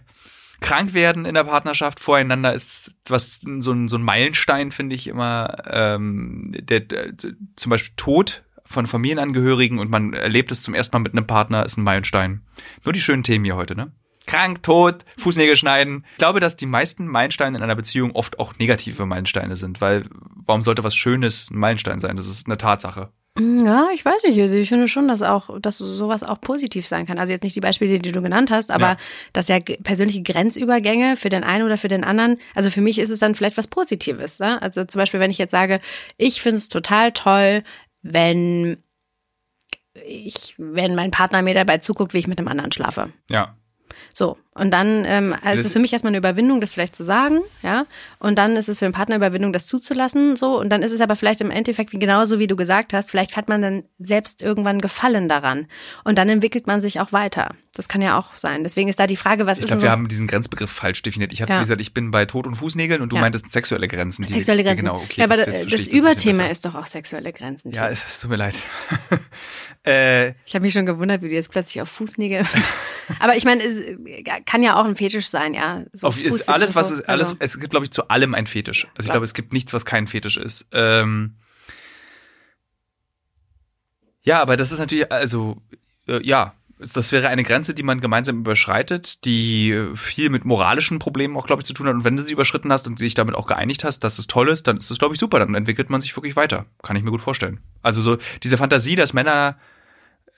krank 0.62 0.94
werden 0.94 1.26
in 1.26 1.36
der 1.36 1.44
Partnerschaft 1.44 2.00
voreinander 2.00 2.54
ist 2.54 2.96
was 3.08 3.42
so 3.42 3.72
ein, 3.72 3.90
so 3.90 3.98
ein 3.98 4.02
Meilenstein, 4.02 4.72
finde 4.72 4.96
ich 4.96 5.08
immer. 5.08 5.56
Ähm, 5.70 6.56
der, 6.58 6.80
der, 6.80 7.14
zum 7.56 7.70
Beispiel 7.70 7.94
Tod 7.98 8.44
von 8.66 8.88
Familienangehörigen 8.88 9.80
und 9.80 9.90
man 9.90 10.14
erlebt 10.14 10.52
es 10.52 10.62
zum 10.62 10.74
ersten 10.74 10.96
Mal 10.96 11.02
mit 11.02 11.14
einem 11.14 11.28
Partner, 11.28 11.66
ist 11.66 11.78
ein 11.78 11.84
Meilenstein. 11.84 12.42
Nur 12.84 12.94
die 12.94 13.02
schönen 13.02 13.24
Themen 13.24 13.46
hier 13.46 13.56
heute, 13.56 13.76
ne? 13.76 13.92
Krank, 14.26 14.64
tot, 14.64 15.04
Fußnägel 15.18 15.56
schneiden. 15.56 16.06
Ich 16.14 16.18
glaube, 16.18 16.40
dass 16.40 16.56
die 16.56 16.66
meisten 16.66 17.08
Meilensteine 17.08 17.58
in 17.58 17.64
einer 17.64 17.76
Beziehung 17.76 18.12
oft 18.12 18.40
auch 18.40 18.58
negative 18.58 19.06
Meilensteine 19.06 19.56
sind, 19.58 19.82
weil 19.82 20.06
warum 20.46 20.62
sollte 20.62 20.84
was 20.84 20.96
Schönes 20.96 21.50
ein 21.52 21.58
Meilenstein 21.58 22.00
sein? 22.00 22.16
Das 22.16 22.28
ist 22.28 22.48
eine 22.48 22.58
Tatsache. 22.58 23.10
Mm, 23.38 23.66
ja, 23.66 23.88
ich 23.94 24.06
weiß 24.06 24.24
nicht. 24.24 24.40
Also 24.40 24.58
ich 24.58 24.70
finde 24.70 24.88
schon, 24.88 25.08
dass 25.08 25.22
auch, 25.22 25.60
dass 25.60 25.78
sowas 25.78 26.24
auch 26.24 26.40
positiv 26.40 26.88
sein 26.88 27.06
kann. 27.06 27.18
Also 27.18 27.34
jetzt 27.34 27.44
nicht 27.44 27.56
die 27.56 27.62
Beispiele, 27.62 28.00
die 28.00 28.12
du 28.12 28.22
genannt 28.22 28.52
hast, 28.52 28.72
aber 28.72 28.86
ja. 28.86 28.98
dass 29.34 29.48
ja 29.48 29.60
persönliche 29.60 30.22
Grenzübergänge 30.22 31.18
für 31.18 31.30
den 31.30 31.44
einen 31.44 31.66
oder 31.66 31.78
für 31.78 31.88
den 31.88 32.04
anderen, 32.04 32.38
also 32.56 32.70
für 32.70 32.82
mich 32.82 33.00
ist 33.00 33.10
es 33.10 33.20
dann 33.20 33.36
vielleicht 33.36 33.58
was 33.58 33.68
Positives. 33.68 34.40
Ne? 34.40 34.62
Also 34.62 34.86
zum 34.86 35.00
Beispiel, 35.00 35.20
wenn 35.20 35.32
ich 35.32 35.38
jetzt 35.38 35.52
sage, 35.52 35.82
ich 36.18 36.42
finde 36.42 36.58
es 36.58 36.70
total 36.70 37.12
toll, 37.12 37.64
wenn 38.04 38.84
ich, 39.94 40.56
wenn 40.58 40.96
mein 40.96 41.12
Partner 41.12 41.42
mir 41.42 41.54
dabei 41.54 41.80
zuguckt, 41.80 42.14
wie 42.14 42.20
ich 42.20 42.28
mit 42.28 42.38
einem 42.40 42.48
anderen 42.48 42.72
schlafe. 42.72 43.12
Ja. 43.30 43.58
So, 44.14 44.38
und 44.56 44.72
dann 44.72 45.04
ähm, 45.06 45.36
also 45.44 45.62
ist 45.62 45.68
es 45.68 45.74
für 45.74 45.80
mich 45.80 45.94
erstmal 45.94 46.12
eine 46.12 46.18
Überwindung, 46.18 46.62
das 46.62 46.74
vielleicht 46.74 46.96
zu 46.96 47.04
sagen, 47.04 47.42
ja. 47.62 47.84
Und 48.20 48.38
dann 48.38 48.56
ist 48.56 48.70
es 48.70 48.80
für 48.80 48.86
den 48.86 48.92
Partner 48.92 49.16
Überwindung, 49.16 49.54
das 49.54 49.66
zuzulassen, 49.66 50.36
so. 50.36 50.60
Und 50.60 50.70
dann 50.70 50.84
ist 50.84 50.92
es 50.92 51.02
aber 51.02 51.16
vielleicht 51.16 51.42
im 51.42 51.52
Endeffekt 51.52 51.92
wie 51.92 52.00
genauso, 52.00 52.40
wie 52.40 52.48
du 52.48 52.56
gesagt 52.56 52.94
hast, 52.94 53.10
vielleicht 53.10 53.36
hat 53.36 53.50
man 53.50 53.62
dann 53.62 53.84
selbst 53.98 54.42
irgendwann 54.42 54.82
Gefallen 54.82 55.28
daran. 55.28 55.68
Und 56.04 56.18
dann 56.18 56.30
entwickelt 56.30 56.68
man 56.68 56.82
sich 56.82 57.00
auch 57.00 57.12
weiter. 57.12 57.56
Das 57.76 57.88
kann 57.88 58.04
ja 58.04 58.20
auch 58.20 58.38
sein. 58.38 58.64
Deswegen 58.64 58.88
ist 58.88 59.00
da 59.00 59.08
die 59.08 59.16
Frage, 59.16 59.48
was 59.48 59.58
ich 59.58 59.64
ist. 59.64 59.66
Ich 59.66 59.72
glaube, 59.72 59.82
wir 59.82 59.90
haben 59.90 60.08
diesen 60.08 60.28
Grenzbegriff 60.28 60.70
falsch 60.70 61.02
definiert. 61.02 61.34
Ich 61.34 61.42
habe 61.42 61.52
ja. 61.52 61.60
gesagt, 61.60 61.82
ich 61.82 61.92
bin 61.92 62.12
bei 62.12 62.26
Tod 62.26 62.46
und 62.46 62.54
Fußnägeln 62.54 63.02
und 63.02 63.12
du 63.12 63.16
ja. 63.16 63.22
meintest 63.24 63.52
sexuelle 63.52 63.88
Grenzen. 63.88 64.24
Die, 64.24 64.32
sexuelle 64.32 64.64
Grenzen. 64.64 64.86
genau, 64.86 64.98
okay. 64.98 65.22
Ja, 65.22 65.26
aber 65.26 65.38
das, 65.38 65.66
das 65.66 65.88
Überthema 65.88 66.46
ist 66.46 66.66
doch 66.66 66.76
auch 66.76 66.86
sexuelle 66.86 67.34
Grenzen. 67.34 67.72
Ja, 67.72 67.90
es 67.90 68.20
tut 68.20 68.30
mir 68.30 68.36
leid. 68.36 68.60
äh, 69.88 70.34
ich 70.46 70.54
habe 70.54 70.62
mich 70.62 70.74
schon 70.74 70.86
gewundert, 70.86 71.24
wie 71.24 71.30
du 71.30 71.34
jetzt 71.34 71.50
plötzlich 71.50 71.82
auf 71.82 71.90
Fußnägel. 71.90 72.46
aber 73.20 73.36
ich 73.38 73.44
meine, 73.44 73.64
es 73.64 73.82
kann 74.46 74.64
ja 74.64 74.80
auch 74.80 74.86
ein 74.86 74.96
Fetisch 74.96 75.28
sein, 75.28 75.54
ja. 75.54 75.84
So 75.94 76.08
auf, 76.08 76.24
ist 76.24 76.50
alles, 76.50 76.76
was 76.76 76.90
so. 76.90 76.96
ist, 76.96 77.10
alles, 77.10 77.30
also. 77.30 77.38
es 77.40 77.60
gibt, 77.60 77.72
glaube 77.72 77.86
ich, 77.86 77.92
zu 77.92 78.08
allem 78.10 78.34
ein 78.34 78.48
Fetisch. 78.48 78.88
Also 78.96 79.08
ich 79.08 79.12
glaube, 79.12 79.26
es 79.26 79.34
gibt 79.34 79.54
nichts, 79.54 79.74
was 79.74 79.86
kein 79.86 80.08
Fetisch 80.08 80.38
ist. 80.38 80.68
Ähm, 80.72 81.36
ja, 84.22 84.42
aber 84.42 84.56
das 84.56 84.72
ist 84.72 84.80
natürlich, 84.80 85.12
also, 85.12 85.62
äh, 86.08 86.26
ja, 86.26 86.54
das 86.94 87.12
wäre 87.12 87.30
eine 87.30 87.44
Grenze, 87.44 87.74
die 87.74 87.84
man 87.84 88.02
gemeinsam 88.02 88.40
überschreitet, 88.40 89.26
die 89.26 89.92
viel 89.96 90.30
mit 90.30 90.44
moralischen 90.44 91.00
Problemen 91.00 91.38
auch, 91.38 91.48
glaube 91.48 91.62
ich, 91.62 91.66
zu 91.66 91.74
tun 91.74 91.88
hat. 91.88 91.94
Und 91.94 92.04
wenn 92.04 92.18
du 92.18 92.24
sie 92.24 92.34
überschritten 92.34 92.72
hast 92.72 92.88
und 92.88 93.00
dich 93.00 93.14
damit 93.14 93.36
auch 93.36 93.48
geeinigt 93.48 93.84
hast, 93.84 94.00
dass 94.04 94.20
es 94.20 94.28
toll 94.28 94.50
ist, 94.50 94.68
dann 94.68 94.78
ist 94.78 94.90
das, 94.90 95.00
glaube 95.00 95.14
ich, 95.14 95.20
super. 95.20 95.40
Dann 95.40 95.56
entwickelt 95.56 95.90
man 95.90 96.02
sich 96.02 96.16
wirklich 96.16 96.36
weiter. 96.36 96.66
Kann 96.82 96.96
ich 96.96 97.04
mir 97.04 97.12
gut 97.12 97.22
vorstellen. 97.22 97.60
Also 97.82 98.02
so 98.02 98.18
diese 98.42 98.58
Fantasie, 98.58 98.96
dass 98.96 99.14
Männer 99.14 99.58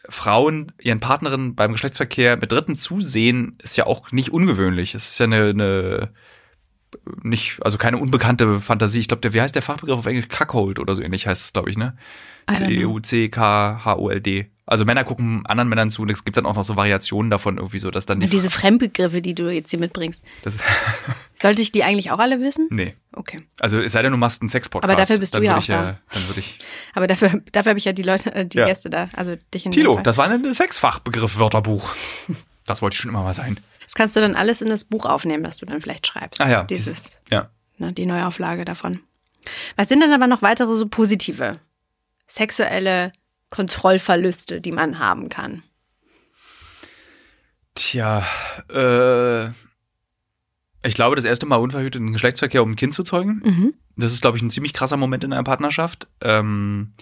Frauen 0.09 0.71
ihren 0.81 0.99
Partnerinnen 0.99 1.55
beim 1.55 1.71
Geschlechtsverkehr 1.71 2.37
mit 2.37 2.51
Dritten 2.51 2.75
zusehen, 2.75 3.57
ist 3.61 3.77
ja 3.77 3.85
auch 3.85 4.11
nicht 4.11 4.31
ungewöhnlich. 4.31 4.95
Es 4.95 5.09
ist 5.09 5.19
ja 5.19 5.25
eine, 5.25 5.49
eine 5.49 6.13
nicht, 7.23 7.59
also 7.63 7.77
keine 7.77 7.97
unbekannte 7.97 8.59
Fantasie. 8.61 8.99
Ich 8.99 9.07
glaube, 9.07 9.21
der, 9.21 9.33
wie 9.33 9.41
heißt 9.41 9.55
der 9.55 9.61
Fachbegriff 9.61 9.99
auf 9.99 10.05
Englisch? 10.05 10.27
Cuckold 10.27 10.79
oder 10.79 10.95
so 10.95 11.01
ähnlich 11.01 11.27
heißt 11.27 11.45
es, 11.45 11.53
glaube 11.53 11.69
ich, 11.69 11.77
ne? 11.77 11.95
C-U-C-K-H-O-L-D. 12.53 14.51
Also 14.67 14.83
Männer 14.83 15.03
gucken 15.03 15.45
anderen 15.45 15.69
Männern 15.69 15.91
zu 15.91 16.01
und 16.01 16.09
es 16.09 16.25
gibt 16.25 16.37
dann 16.37 16.47
auch 16.47 16.55
noch 16.55 16.63
so 16.63 16.75
Variationen 16.75 17.29
davon 17.29 17.57
irgendwie 17.57 17.77
so, 17.77 17.91
dass 17.91 18.07
dann 18.07 18.19
die 18.19 18.27
Diese 18.27 18.49
Fremdbegriffe, 18.49 19.21
die 19.21 19.35
du 19.35 19.49
jetzt 19.51 19.69
hier 19.69 19.79
mitbringst. 19.79 20.23
Sollte 21.35 21.61
ich 21.61 21.71
die 21.71 21.83
eigentlich 21.83 22.09
auch 22.11 22.17
alle 22.17 22.41
wissen? 22.41 22.67
Nee. 22.71 22.95
Okay. 23.11 23.37
Also 23.59 23.79
es 23.79 23.91
sei 23.91 24.01
denn, 24.01 24.11
du 24.11 24.17
machst 24.17 24.41
einen 24.41 24.49
Sexpodcast. 24.49 24.91
Aber 24.91 24.99
dafür 24.99 25.19
bist 25.19 25.35
du 25.35 25.41
ja 25.41 25.57
auch 25.57 25.65
da. 25.65 25.83
Ja, 25.83 25.97
dann 26.11 26.27
würde 26.27 26.39
ich. 26.39 26.59
Aber 26.95 27.05
dafür, 27.05 27.41
dafür 27.51 27.71
habe 27.71 27.79
ich 27.79 27.85
ja 27.85 27.93
die 27.93 28.01
Leute, 28.01 28.33
äh, 28.33 28.45
die 28.47 28.57
ja. 28.57 28.65
Gäste 28.65 28.89
da, 28.89 29.09
also 29.13 29.35
dich 29.53 29.67
in 29.67 29.71
Tilo, 29.71 29.99
das 30.01 30.17
war 30.17 30.27
ein 30.27 30.53
Sexfachbegriff-Wörterbuch. 30.53 31.93
das 32.65 32.81
wollte 32.81 32.95
ich 32.95 33.01
schon 33.01 33.09
immer 33.09 33.21
mal 33.21 33.33
sein. 33.35 33.59
Das 33.83 33.93
kannst 33.93 34.15
du 34.15 34.19
dann 34.19 34.35
alles 34.35 34.63
in 34.63 34.69
das 34.69 34.83
Buch 34.83 35.05
aufnehmen, 35.05 35.43
das 35.43 35.57
du 35.57 35.67
dann 35.67 35.79
vielleicht 35.79 36.07
schreibst. 36.07 36.41
Ah 36.41 36.49
ja. 36.49 36.63
Dieses, 36.63 36.93
dieses 36.93 37.21
ja. 37.29 37.49
Ne, 37.77 37.93
die 37.93 38.07
Neuauflage 38.07 38.65
davon. 38.65 38.99
Was 39.75 39.89
sind 39.89 40.01
denn 40.01 40.11
aber 40.11 40.25
noch 40.25 40.41
weitere 40.41 40.73
so 40.73 40.87
positive 40.87 41.59
sexuelle 42.27 43.11
Kontrollverluste, 43.49 44.61
die 44.61 44.71
man 44.71 44.99
haben 44.99 45.29
kann? 45.29 45.63
Tja, 47.75 48.25
äh, 48.69 49.47
ich 50.87 50.93
glaube, 50.93 51.15
das 51.15 51.25
erste 51.25 51.45
Mal 51.45 51.57
unverhüteten 51.57 52.13
Geschlechtsverkehr, 52.13 52.63
um 52.63 52.71
ein 52.71 52.75
Kind 52.75 52.93
zu 52.93 53.03
zeugen. 53.03 53.41
Mhm. 53.43 53.73
Das 53.97 54.13
ist, 54.13 54.21
glaube 54.21 54.37
ich, 54.37 54.43
ein 54.43 54.49
ziemlich 54.49 54.73
krasser 54.73 54.97
Moment 54.97 55.23
in 55.23 55.33
einer 55.33 55.43
Partnerschaft. 55.43 56.07
Ähm, 56.21 56.93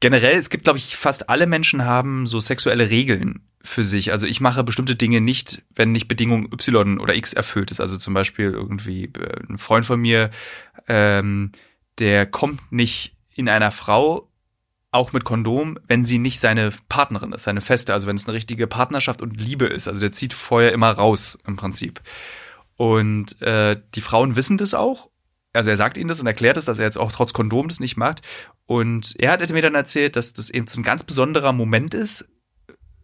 generell, 0.00 0.36
es 0.36 0.50
gibt, 0.50 0.64
glaube 0.64 0.78
ich, 0.78 0.96
fast 0.96 1.30
alle 1.30 1.46
Menschen 1.46 1.84
haben 1.84 2.26
so 2.26 2.40
sexuelle 2.40 2.90
Regeln 2.90 3.46
für 3.62 3.84
sich. 3.84 4.12
Also 4.12 4.26
ich 4.26 4.40
mache 4.40 4.64
bestimmte 4.64 4.96
Dinge 4.96 5.20
nicht, 5.20 5.62
wenn 5.74 5.92
nicht 5.92 6.08
Bedingung 6.08 6.52
Y 6.52 6.98
oder 6.98 7.14
X 7.14 7.32
erfüllt 7.32 7.70
ist. 7.70 7.80
Also 7.80 7.96
zum 7.98 8.14
Beispiel 8.14 8.50
irgendwie 8.52 9.04
äh, 9.04 9.40
ein 9.48 9.58
Freund 9.58 9.86
von 9.86 10.00
mir, 10.00 10.30
ähm, 10.88 11.52
der 11.98 12.26
kommt 12.26 12.72
nicht 12.72 13.16
in 13.34 13.48
einer 13.48 13.70
Frau 13.70 14.30
auch 14.96 15.12
mit 15.12 15.24
Kondom, 15.24 15.78
wenn 15.86 16.04
sie 16.04 16.18
nicht 16.18 16.40
seine 16.40 16.72
Partnerin 16.88 17.32
ist, 17.32 17.44
seine 17.44 17.60
Feste, 17.60 17.92
also 17.92 18.06
wenn 18.06 18.16
es 18.16 18.26
eine 18.26 18.34
richtige 18.34 18.66
Partnerschaft 18.66 19.22
und 19.22 19.40
Liebe 19.40 19.66
ist. 19.66 19.88
Also 19.88 20.00
der 20.00 20.12
zieht 20.12 20.32
vorher 20.32 20.72
immer 20.72 20.90
raus 20.90 21.38
im 21.46 21.56
Prinzip. 21.56 22.00
Und 22.76 23.40
äh, 23.42 23.80
die 23.94 24.00
Frauen 24.00 24.36
wissen 24.36 24.56
das 24.56 24.74
auch. 24.74 25.10
Also 25.52 25.70
er 25.70 25.76
sagt 25.76 25.96
ihnen 25.96 26.08
das 26.08 26.20
und 26.20 26.26
erklärt 26.26 26.56
es, 26.56 26.66
dass 26.66 26.78
er 26.78 26.84
jetzt 26.84 26.98
auch 26.98 27.12
trotz 27.12 27.32
Kondom 27.32 27.68
das 27.68 27.80
nicht 27.80 27.96
macht. 27.96 28.20
Und 28.66 29.14
er 29.18 29.30
hat 29.30 29.48
mir 29.50 29.62
dann 29.62 29.74
erzählt, 29.74 30.16
dass 30.16 30.34
das 30.34 30.50
eben 30.50 30.66
so 30.66 30.80
ein 30.80 30.84
ganz 30.84 31.04
besonderer 31.04 31.52
Moment 31.52 31.94
ist, 31.94 32.28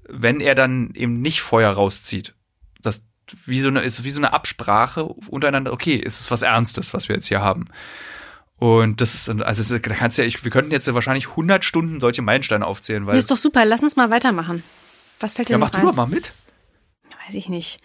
wenn 0.09 0.41
er 0.41 0.55
dann 0.55 0.91
eben 0.95 1.21
nicht 1.21 1.41
Feuer 1.41 1.71
rauszieht. 1.71 2.35
Das 2.83 3.05
wie 3.47 3.61
so 3.61 3.69
eine, 3.69 3.81
ist 3.81 4.05
wie 4.05 4.11
so 4.11 4.21
eine 4.21 4.33
Absprache 4.33 5.05
untereinander, 5.05 5.73
okay, 5.73 5.95
ist 5.95 6.21
es 6.21 6.31
was 6.31 6.43
Ernstes, 6.43 6.93
was 6.93 7.09
wir 7.09 7.17
jetzt 7.17 7.29
hier 7.29 7.41
haben. 7.41 7.69
Und 8.63 9.01
das 9.01 9.13
ist, 9.15 9.29
also 9.29 9.77
da 9.77 9.93
kannst 9.93 10.19
du 10.19 10.23
ja, 10.23 10.29
ich, 10.29 10.45
wir 10.45 10.53
könnten 10.53 10.71
jetzt 10.71 10.87
wahrscheinlich 10.95 11.31
100 11.31 11.65
Stunden 11.65 11.99
solche 11.99 12.23
Meilensteine 12.23 12.65
aufzählen, 12.65 13.07
weil. 13.07 13.17
Das 13.17 13.25
ist 13.25 13.31
doch 13.33 13.37
super, 13.37 13.65
lass 13.65 13.83
uns 13.83 13.97
mal 13.97 14.11
weitermachen. 14.11 14.63
Was 15.19 15.35
fällt 15.35 15.49
dir 15.49 15.55
ja, 15.55 15.59
noch 15.59 15.67
mach 15.67 15.75
ein? 15.75 15.81
du 15.81 15.89
doch 15.89 15.97
mal 15.97 16.07
mit. 16.07 16.33
Weiß 17.27 17.35
ich 17.35 17.49
nicht. 17.49 17.81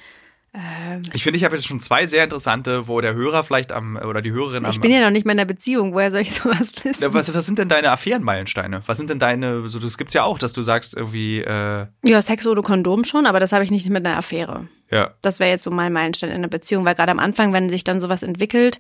Ähm, 0.54 1.02
ich 1.14 1.24
finde, 1.24 1.38
ich 1.38 1.46
habe 1.46 1.56
jetzt 1.56 1.66
schon 1.66 1.80
zwei 1.80 2.06
sehr 2.06 2.24
interessante, 2.24 2.88
wo 2.88 3.02
der 3.02 3.16
Hörer 3.16 3.44
vielleicht 3.44 3.72
am, 3.72 3.96
oder 3.96 4.22
die 4.22 4.32
Hörerin 4.32 4.66
am. 4.66 4.72
Ich 4.72 4.80
bin 4.80 4.92
ja 4.92 5.02
noch 5.02 5.10
nicht 5.10 5.26
mehr 5.26 5.34
in 5.34 5.40
einer 5.40 5.48
Beziehung, 5.48 5.96
woher 5.96 6.12
soll 6.12 6.22
ich 6.22 6.34
sowas 6.36 6.72
wissen? 6.84 7.02
Ja, 7.02 7.12
was, 7.12 7.34
was 7.34 7.48
sind 7.48 7.58
denn 7.58 7.70
deine 7.70 7.90
Affärenmeilensteine? 7.90 8.84
Was 8.86 8.98
sind 8.98 9.10
denn 9.10 9.18
deine, 9.18 9.68
so, 9.70 9.80
das 9.80 9.98
gibt's 9.98 10.14
ja 10.14 10.26
auch, 10.26 10.38
dass 10.38 10.54
du 10.54 10.62
sagst 10.62 10.96
irgendwie, 10.96 11.40
äh 11.40 11.88
Ja, 12.06 12.22
Sex 12.22 12.46
oder 12.46 12.62
Kondom 12.62 13.04
schon, 13.04 13.26
aber 13.26 13.40
das 13.40 13.52
habe 13.52 13.64
ich 13.64 13.72
nicht 13.72 13.90
mit 13.90 14.06
einer 14.06 14.16
Affäre. 14.16 14.68
Ja. 14.92 15.16
Das 15.24 15.40
wäre 15.40 15.50
jetzt 15.50 15.64
so 15.64 15.72
mein 15.72 15.92
Meilenstein 15.92 16.30
in 16.30 16.36
einer 16.36 16.48
Beziehung, 16.48 16.86
weil 16.86 16.94
gerade 16.94 17.12
am 17.12 17.20
Anfang, 17.20 17.52
wenn 17.52 17.72
sich 17.72 17.84
dann 17.84 18.00
sowas 18.00 18.22
entwickelt, 18.22 18.78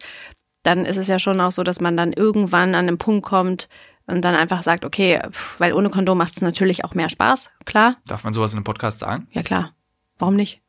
dann 0.63 0.85
ist 0.85 0.97
es 0.97 1.07
ja 1.07 1.19
schon 1.19 1.39
auch 1.39 1.51
so, 1.51 1.63
dass 1.63 1.79
man 1.79 1.95
dann 1.95 2.13
irgendwann 2.13 2.75
an 2.75 2.87
den 2.87 2.97
Punkt 2.97 3.25
kommt 3.25 3.69
und 4.05 4.21
dann 4.23 4.35
einfach 4.35 4.63
sagt, 4.63 4.85
okay, 4.85 5.19
weil 5.57 5.73
ohne 5.73 5.89
Kondom 5.89 6.17
macht 6.17 6.35
es 6.35 6.41
natürlich 6.41 6.83
auch 6.85 6.95
mehr 6.95 7.09
Spaß, 7.09 7.51
klar. 7.65 7.97
Darf 8.07 8.23
man 8.23 8.33
sowas 8.33 8.53
in 8.53 8.57
einem 8.57 8.63
Podcast 8.63 8.99
sagen? 8.99 9.27
Ja, 9.31 9.43
klar. 9.43 9.73
Warum 10.17 10.35
nicht? 10.35 10.61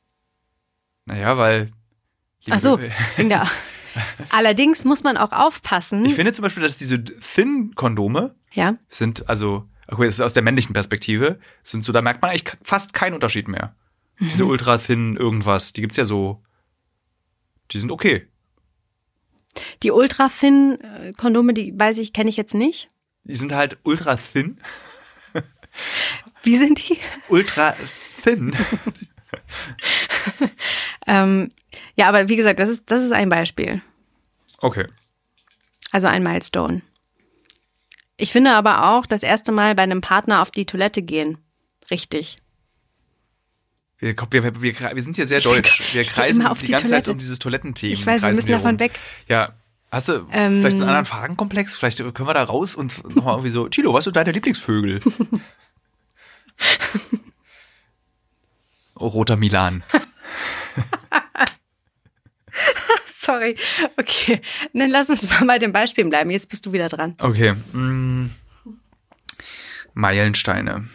Naja, 1.07 1.39
weil. 1.39 1.71
Ach 2.51 2.61
so, 2.61 2.79
wegen 3.17 3.29
der. 3.29 3.49
Allerdings 4.31 4.85
muss 4.85 5.03
man 5.03 5.17
auch 5.17 5.33
aufpassen. 5.33 6.05
Ich 6.05 6.15
finde 6.15 6.33
zum 6.33 6.43
Beispiel, 6.43 6.63
dass 6.63 6.77
diese 6.77 7.03
Thin-Kondome 7.03 8.35
ja. 8.53 8.77
sind, 8.89 9.29
also, 9.29 9.69
okay, 9.89 10.07
das 10.07 10.17
ist 10.17 10.21
aus 10.21 10.35
der 10.35 10.43
männlichen 10.43 10.73
Perspektive, 10.73 11.39
sind 11.63 11.85
so, 11.85 11.93
da 11.93 12.03
merkt 12.03 12.23
man 12.23 12.31
eigentlich 12.31 12.57
fast 12.63 12.93
keinen 12.93 13.15
Unterschied 13.15 13.49
mehr. 13.49 13.75
Mhm. 14.19 14.29
Diese 14.29 14.45
ultra-thin 14.45 15.17
irgendwas, 15.17 15.73
die 15.73 15.81
gibt's 15.81 15.97
ja 15.97 16.05
so, 16.05 16.43
die 17.71 17.79
sind 17.79 17.91
okay. 17.91 18.29
Die 19.83 19.91
Ultra-Thin-Kondome, 19.91 21.55
die 21.55 21.79
weiß 21.79 21.99
ich, 21.99 22.13
kenne 22.13 22.31
ich 22.31 22.37
jetzt 22.37 22.55
nicht. 22.55 22.91
Die 23.25 23.37
sind 23.37 23.53
halt 23.53 23.79
ultra-thin. 23.83 24.59
Wie 26.43 26.57
sind 26.57 26.89
die? 26.89 26.99
Ultra-thin. 27.29 28.57
ähm, 31.07 31.51
ja, 31.97 32.09
aber 32.09 32.29
wie 32.29 32.37
gesagt, 32.37 32.61
das 32.61 32.69
ist, 32.69 32.91
das 32.91 33.05
ist 33.05 33.13
ein 33.13 33.29
Beispiel. 33.29 33.83
Okay. 34.59 34.87
Also 35.91 36.07
ein 36.07 36.23
Milestone. 36.23 36.83
Ich 38.17 38.33
finde 38.33 38.53
aber 38.53 38.91
auch 38.91 39.07
das 39.07 39.23
erste 39.23 39.53
Mal 39.53 39.75
bei 39.75 39.83
einem 39.83 40.01
Partner 40.01 40.43
auf 40.43 40.51
die 40.51 40.67
Toilette 40.67 41.03
gehen. 41.03 41.39
Richtig. 41.91 42.37
Wir, 43.99 44.15
wir, 44.31 44.63
wir, 44.63 44.95
wir 44.95 45.03
sind 45.03 45.17
hier 45.17 45.27
sehr 45.27 45.41
deutsch. 45.41 45.83
Wir 45.93 46.05
kreisen 46.05 46.47
die, 46.61 46.67
die 46.67 46.73
ganze 46.73 46.87
Toilette. 46.87 47.05
Zeit 47.05 47.09
um 47.13 47.19
dieses 47.19 47.39
Toilettenthema. 47.41 47.93
Ich 47.95 48.07
weiß, 48.07 48.23
wir 48.23 48.29
müssen 48.35 48.51
davon 48.51 48.79
weg. 48.79 48.93
Ja. 49.29 49.55
Hast 49.91 50.09
du 50.09 50.27
Ähm. 50.33 50.61
vielleicht 50.61 50.77
einen 50.77 50.83
anderen 50.83 51.07
Fragenkomplex? 51.07 51.75
Vielleicht 51.77 51.99
können 51.99 52.29
wir 52.29 52.35
da 52.35 52.45
raus 52.45 52.75
und 52.77 53.03
nochmal 53.17 53.35
irgendwie 53.35 53.51
so, 53.51 53.69
Tilo, 53.69 53.95
was 53.95 54.05
sind 54.05 54.15
deine 54.17 54.33
Lieblingsvögel? 54.33 55.01
oh, 58.95 59.07
roter 59.07 59.37
Milan. 59.37 59.83
Sorry. 63.23 63.57
Okay, 63.97 64.43
dann 64.75 64.91
lass 64.91 65.09
uns 65.11 65.29
mal 65.29 65.45
bei 65.47 65.59
den 65.59 65.73
Beispielen 65.73 66.09
bleiben. 66.11 66.31
Jetzt 66.31 66.51
bist 66.51 66.67
du 66.67 66.73
wieder 66.73 66.89
dran. 66.89 67.15
Okay. 67.19 67.55
Mm. 67.73 68.31
Meilensteine. 69.95 70.89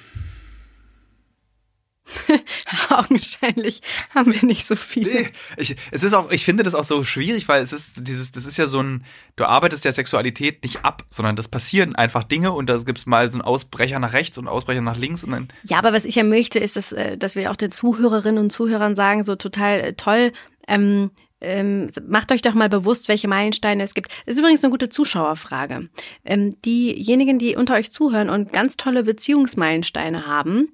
Augenscheinlich 2.90 3.82
haben 4.14 4.34
wir 4.34 4.44
nicht 4.44 4.66
so 4.66 4.76
viele. 4.76 5.12
Nee, 5.12 5.28
ich, 5.58 5.76
es 5.92 6.04
ist 6.04 6.14
auch, 6.14 6.32
ich 6.32 6.46
finde 6.46 6.64
das 6.64 6.76
auch 6.76 6.84
so 6.84 7.04
schwierig, 7.04 7.48
weil 7.48 7.62
es 7.62 7.74
ist 7.74 8.08
dieses, 8.08 8.32
das 8.32 8.46
ist 8.46 8.58
ja 8.58 8.66
so 8.68 8.82
ein, 8.82 9.06
du 9.36 9.46
arbeitest 9.46 9.86
der 9.86 9.94
Sexualität 9.94 10.64
nicht 10.64 10.84
ab, 10.86 11.04
sondern 11.10 11.36
das 11.36 11.48
passieren 11.48 11.96
einfach 11.96 12.24
Dinge 12.24 12.52
und 12.52 12.68
da 12.68 12.78
gibt's 12.78 13.06
mal 13.06 13.30
so 13.30 13.38
einen 13.38 13.44
Ausbrecher 13.44 14.00
nach 14.00 14.14
rechts 14.14 14.38
und 14.38 14.48
einen 14.48 14.56
Ausbrecher 14.56 14.82
nach 14.82 14.98
links 14.98 15.24
und 15.24 15.32
dann, 15.32 15.48
Ja, 15.64 15.78
aber 15.78 15.94
was 15.94 16.06
ich 16.06 16.16
ja 16.16 16.24
möchte, 16.24 16.60
ist, 16.60 16.76
dass, 16.76 16.92
äh, 16.92 17.18
dass 17.18 17.36
wir 17.36 17.52
auch 17.52 17.56
den 17.56 17.72
Zuhörerinnen 17.72 18.44
und 18.44 18.52
Zuhörern 18.52 18.96
sagen, 18.96 19.24
so 19.24 19.36
total 19.36 19.80
äh, 19.80 19.94
toll, 19.94 20.34
ähm, 20.68 21.12
ähm, 21.44 21.92
macht 22.08 22.32
euch 22.32 22.42
doch 22.42 22.54
mal 22.54 22.70
bewusst, 22.70 23.08
welche 23.10 23.28
Meilensteine 23.28 23.84
es 23.84 23.94
gibt. 23.94 24.10
Das 24.26 24.36
ist 24.36 24.40
übrigens 24.40 24.64
eine 24.64 24.72
gute 24.72 24.90
Zuschauerfrage. 24.90 25.90
Ähm, 26.26 26.56
diejenigen, 26.64 27.38
die 27.38 27.56
unter 27.56 27.76
euch 27.76 27.92
zuhören 27.92 28.30
und 28.30 28.54
ganz 28.54 28.78
tolle 28.78 29.04
Beziehungsmeilensteine 29.04 30.26
haben, 30.26 30.74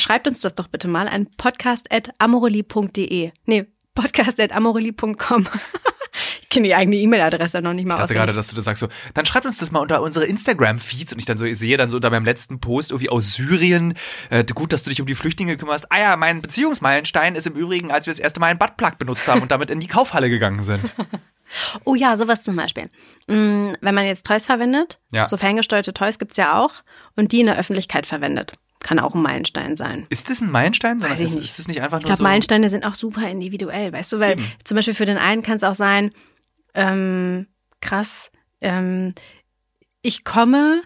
schreibt 0.00 0.26
uns 0.28 0.40
das 0.40 0.54
doch 0.54 0.68
bitte 0.68 0.88
mal 0.88 1.08
an 1.08 1.26
podcast.amoreli.de. 1.36 3.30
Nee, 3.46 3.66
podcast.amoreli.com. 3.94 5.48
ich 6.42 6.48
kenne 6.48 6.66
die 6.66 6.74
eigene 6.74 6.96
E-Mail-Adresse 6.96 7.60
noch 7.62 7.72
nicht 7.72 7.86
mal 7.86 7.94
ich 7.94 8.00
dachte 8.00 8.14
gerade, 8.14 8.32
dass 8.32 8.48
du 8.48 8.56
das 8.56 8.64
sagst 8.64 8.80
so, 8.80 8.88
dann 9.14 9.26
schreibt 9.26 9.46
uns 9.46 9.58
das 9.58 9.70
mal 9.70 9.80
unter 9.80 10.02
unsere 10.02 10.26
Instagram-Feeds 10.26 11.12
und 11.12 11.18
ich 11.18 11.24
dann 11.24 11.38
so, 11.38 11.44
ich 11.44 11.58
sehe 11.58 11.76
dann 11.76 11.88
so 11.90 11.96
unter 11.96 12.10
meinem 12.10 12.24
letzten 12.24 12.60
Post 12.60 12.90
irgendwie 12.90 13.10
aus 13.10 13.34
Syrien, 13.34 13.94
äh, 14.30 14.44
gut, 14.44 14.72
dass 14.72 14.82
du 14.82 14.90
dich 14.90 15.00
um 15.00 15.06
die 15.06 15.14
Flüchtlinge 15.14 15.56
kümmerst. 15.56 15.90
Ah 15.92 15.98
ja, 16.00 16.16
mein 16.16 16.42
Beziehungsmeilenstein 16.42 17.34
ist 17.36 17.46
im 17.46 17.54
Übrigen, 17.54 17.90
als 17.90 18.06
wir 18.06 18.12
das 18.12 18.18
erste 18.20 18.40
Mal 18.40 18.46
einen 18.48 18.58
Buttplug 18.58 18.98
benutzt 18.98 19.28
haben 19.28 19.42
und 19.42 19.50
damit 19.50 19.70
in 19.70 19.80
die 19.80 19.86
Kaufhalle 19.88 20.30
gegangen 20.30 20.62
sind. 20.62 20.94
Oh 21.82 21.96
ja, 21.96 22.16
sowas 22.16 22.44
zum 22.44 22.54
Beispiel. 22.54 22.90
Mm, 23.26 23.72
Wenn 23.80 23.94
man 23.96 24.06
jetzt 24.06 24.24
Toys 24.24 24.46
verwendet, 24.46 25.00
Ja. 25.10 25.24
so 25.24 25.36
ferngesteuerte 25.36 25.92
Toys 25.92 26.20
gibt's 26.20 26.36
ja 26.36 26.56
auch, 26.62 26.74
und 27.16 27.32
die 27.32 27.40
in 27.40 27.46
der 27.46 27.58
Öffentlichkeit 27.58 28.06
verwendet. 28.06 28.52
Kann 28.82 28.98
auch 28.98 29.14
ein 29.14 29.22
Meilenstein 29.22 29.76
sein. 29.76 30.06
Ist 30.08 30.30
das 30.30 30.40
ein 30.40 30.50
Meilenstein? 30.50 31.00
Weiß 31.02 31.20
ich 31.20 31.26
ist, 31.26 31.34
nicht. 31.34 31.44
ist 31.44 31.58
das 31.58 31.68
nicht 31.68 31.82
einfach 31.82 31.98
Ich 31.98 32.04
nur 32.04 32.08
glaube, 32.08 32.18
so? 32.18 32.24
Meilensteine 32.24 32.70
sind 32.70 32.84
auch 32.86 32.94
super 32.94 33.28
individuell, 33.28 33.92
weißt 33.92 34.12
du, 34.12 34.20
weil 34.20 34.32
Eben. 34.32 34.52
zum 34.64 34.76
Beispiel 34.76 34.94
für 34.94 35.04
den 35.04 35.18
einen 35.18 35.42
kann 35.42 35.56
es 35.56 35.62
auch 35.62 35.74
sein, 35.74 36.12
ähm, 36.74 37.46
krass, 37.80 38.30
ähm, 38.60 39.14
ich 40.02 40.24
komme, 40.24 40.82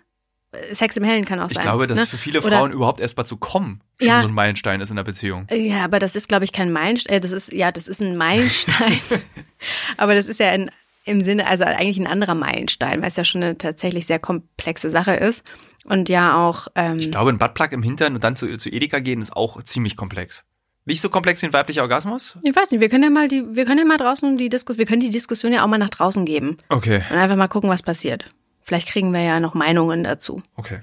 Sex 0.73 0.97
im 0.97 1.05
Hellen 1.05 1.25
kann 1.25 1.41
auch 1.41 1.49
Ich 1.49 1.55
sein. 1.55 1.63
glaube, 1.63 1.87
dass 1.87 1.99
ne? 2.01 2.07
für 2.07 2.17
viele 2.17 2.41
Oder- 2.41 2.59
Frauen 2.59 2.73
überhaupt 2.73 3.01
erst 3.01 3.17
mal 3.17 3.25
zu 3.25 3.37
kommen 3.37 3.81
schon 4.01 4.09
Ja. 4.09 4.23
so 4.23 4.29
ein 4.29 4.35
Meilenstein 4.35 4.81
ist 4.81 4.91
in 4.91 4.97
der 4.97 5.03
Beziehung. 5.05 5.47
Ja, 5.53 5.85
aber 5.85 5.99
das 5.99 6.17
ist, 6.17 6.29
glaube 6.29 6.45
ich, 6.45 6.53
kein 6.53 6.73
Meilenstein. 6.73 7.17
Äh, 7.17 7.21
das 7.21 7.33
ist, 7.33 7.53
ja, 7.53 7.71
das 7.73 7.87
ist 7.89 8.01
ein 8.01 8.17
Meilenstein. 8.17 8.99
aber 9.97 10.15
das 10.15 10.29
ist 10.29 10.41
ja 10.41 10.53
in, 10.53 10.71
im 11.05 11.21
Sinne, 11.21 11.47
also 11.47 11.65
eigentlich 11.65 11.99
ein 11.99 12.07
anderer 12.07 12.35
Meilenstein, 12.35 13.01
weil 13.03 13.09
es 13.09 13.17
ja 13.17 13.25
schon 13.25 13.43
eine 13.43 13.59
tatsächlich 13.59 14.07
sehr 14.07 14.19
komplexe 14.19 14.91
Sache 14.91 15.15
ist. 15.15 15.45
Und 15.85 16.09
ja 16.09 16.47
auch, 16.47 16.69
ähm, 16.75 16.99
Ich 16.99 17.11
glaube, 17.11 17.31
ein 17.31 17.39
Buttplug 17.39 17.73
im 17.73 17.83
Hintern 17.83 18.15
und 18.15 18.25
dann 18.25 18.37
zu, 18.37 18.57
zu 18.57 18.71
Edeka 18.71 19.01
gehen 19.01 19.21
ist 19.21 19.37
auch 19.37 19.63
ziemlich 19.63 19.97
komplex. 19.97 20.45
Nicht 20.87 21.01
so 21.01 21.09
komplex 21.09 21.41
wie 21.43 21.47
ein 21.47 21.53
weiblicher 21.53 21.83
Orgasmus? 21.83 22.37
ich 22.43 22.55
weiß 22.55 22.71
nicht, 22.71 22.81
wir 22.81 22.89
können 22.89 23.05
ja 23.05 23.11
mal 23.11 23.29
die, 23.29 23.43
wir 23.57 23.65
können 23.65 23.79
ja 23.79 23.85
mal 23.85 23.97
draußen 23.97 24.37
die 24.37 24.49
Diskussion, 24.51 24.79
wir 24.79 24.87
können 24.87 25.01
die 25.01 25.11
Diskussion 25.11 25.53
ja 25.53 25.63
auch 25.63 25.67
mal 25.69 25.79
nach 25.79 25.89
draußen 25.91 26.25
geben 26.27 26.59
Okay, 26.69 27.03
und 27.11 27.17
einfach 27.17 27.37
mal 27.37 27.49
gucken, 27.49 27.71
was 27.71 27.83
passiert. 27.83 28.27
Vielleicht 28.63 28.89
kriegen 28.89 29.13
wir 29.13 29.21
ja 29.23 29.41
noch 29.41 29.55
Meinungen 29.55 30.05
dazu. 30.05 30.43
okay. 30.57 30.81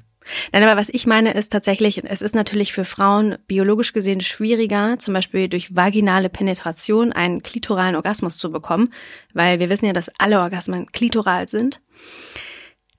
Nein, 0.53 0.61
aber 0.61 0.79
was 0.79 0.89
ich 0.89 1.07
meine 1.07 1.33
ist 1.33 1.51
tatsächlich, 1.51 2.03
es 2.05 2.21
ist 2.21 2.35
natürlich 2.35 2.73
für 2.73 2.85
Frauen 2.85 3.39
biologisch 3.47 3.91
gesehen 3.91 4.21
schwieriger, 4.21 4.99
zum 4.99 5.15
Beispiel 5.15 5.49
durch 5.49 5.75
vaginale 5.75 6.29
Penetration 6.29 7.11
einen 7.11 7.41
klitoralen 7.41 7.95
Orgasmus 7.95 8.37
zu 8.37 8.51
bekommen, 8.51 8.93
weil 9.33 9.59
wir 9.59 9.71
wissen 9.71 9.87
ja, 9.87 9.93
dass 9.93 10.09
alle 10.19 10.39
Orgasmen 10.39 10.91
klitoral 10.91 11.47
sind. 11.47 11.81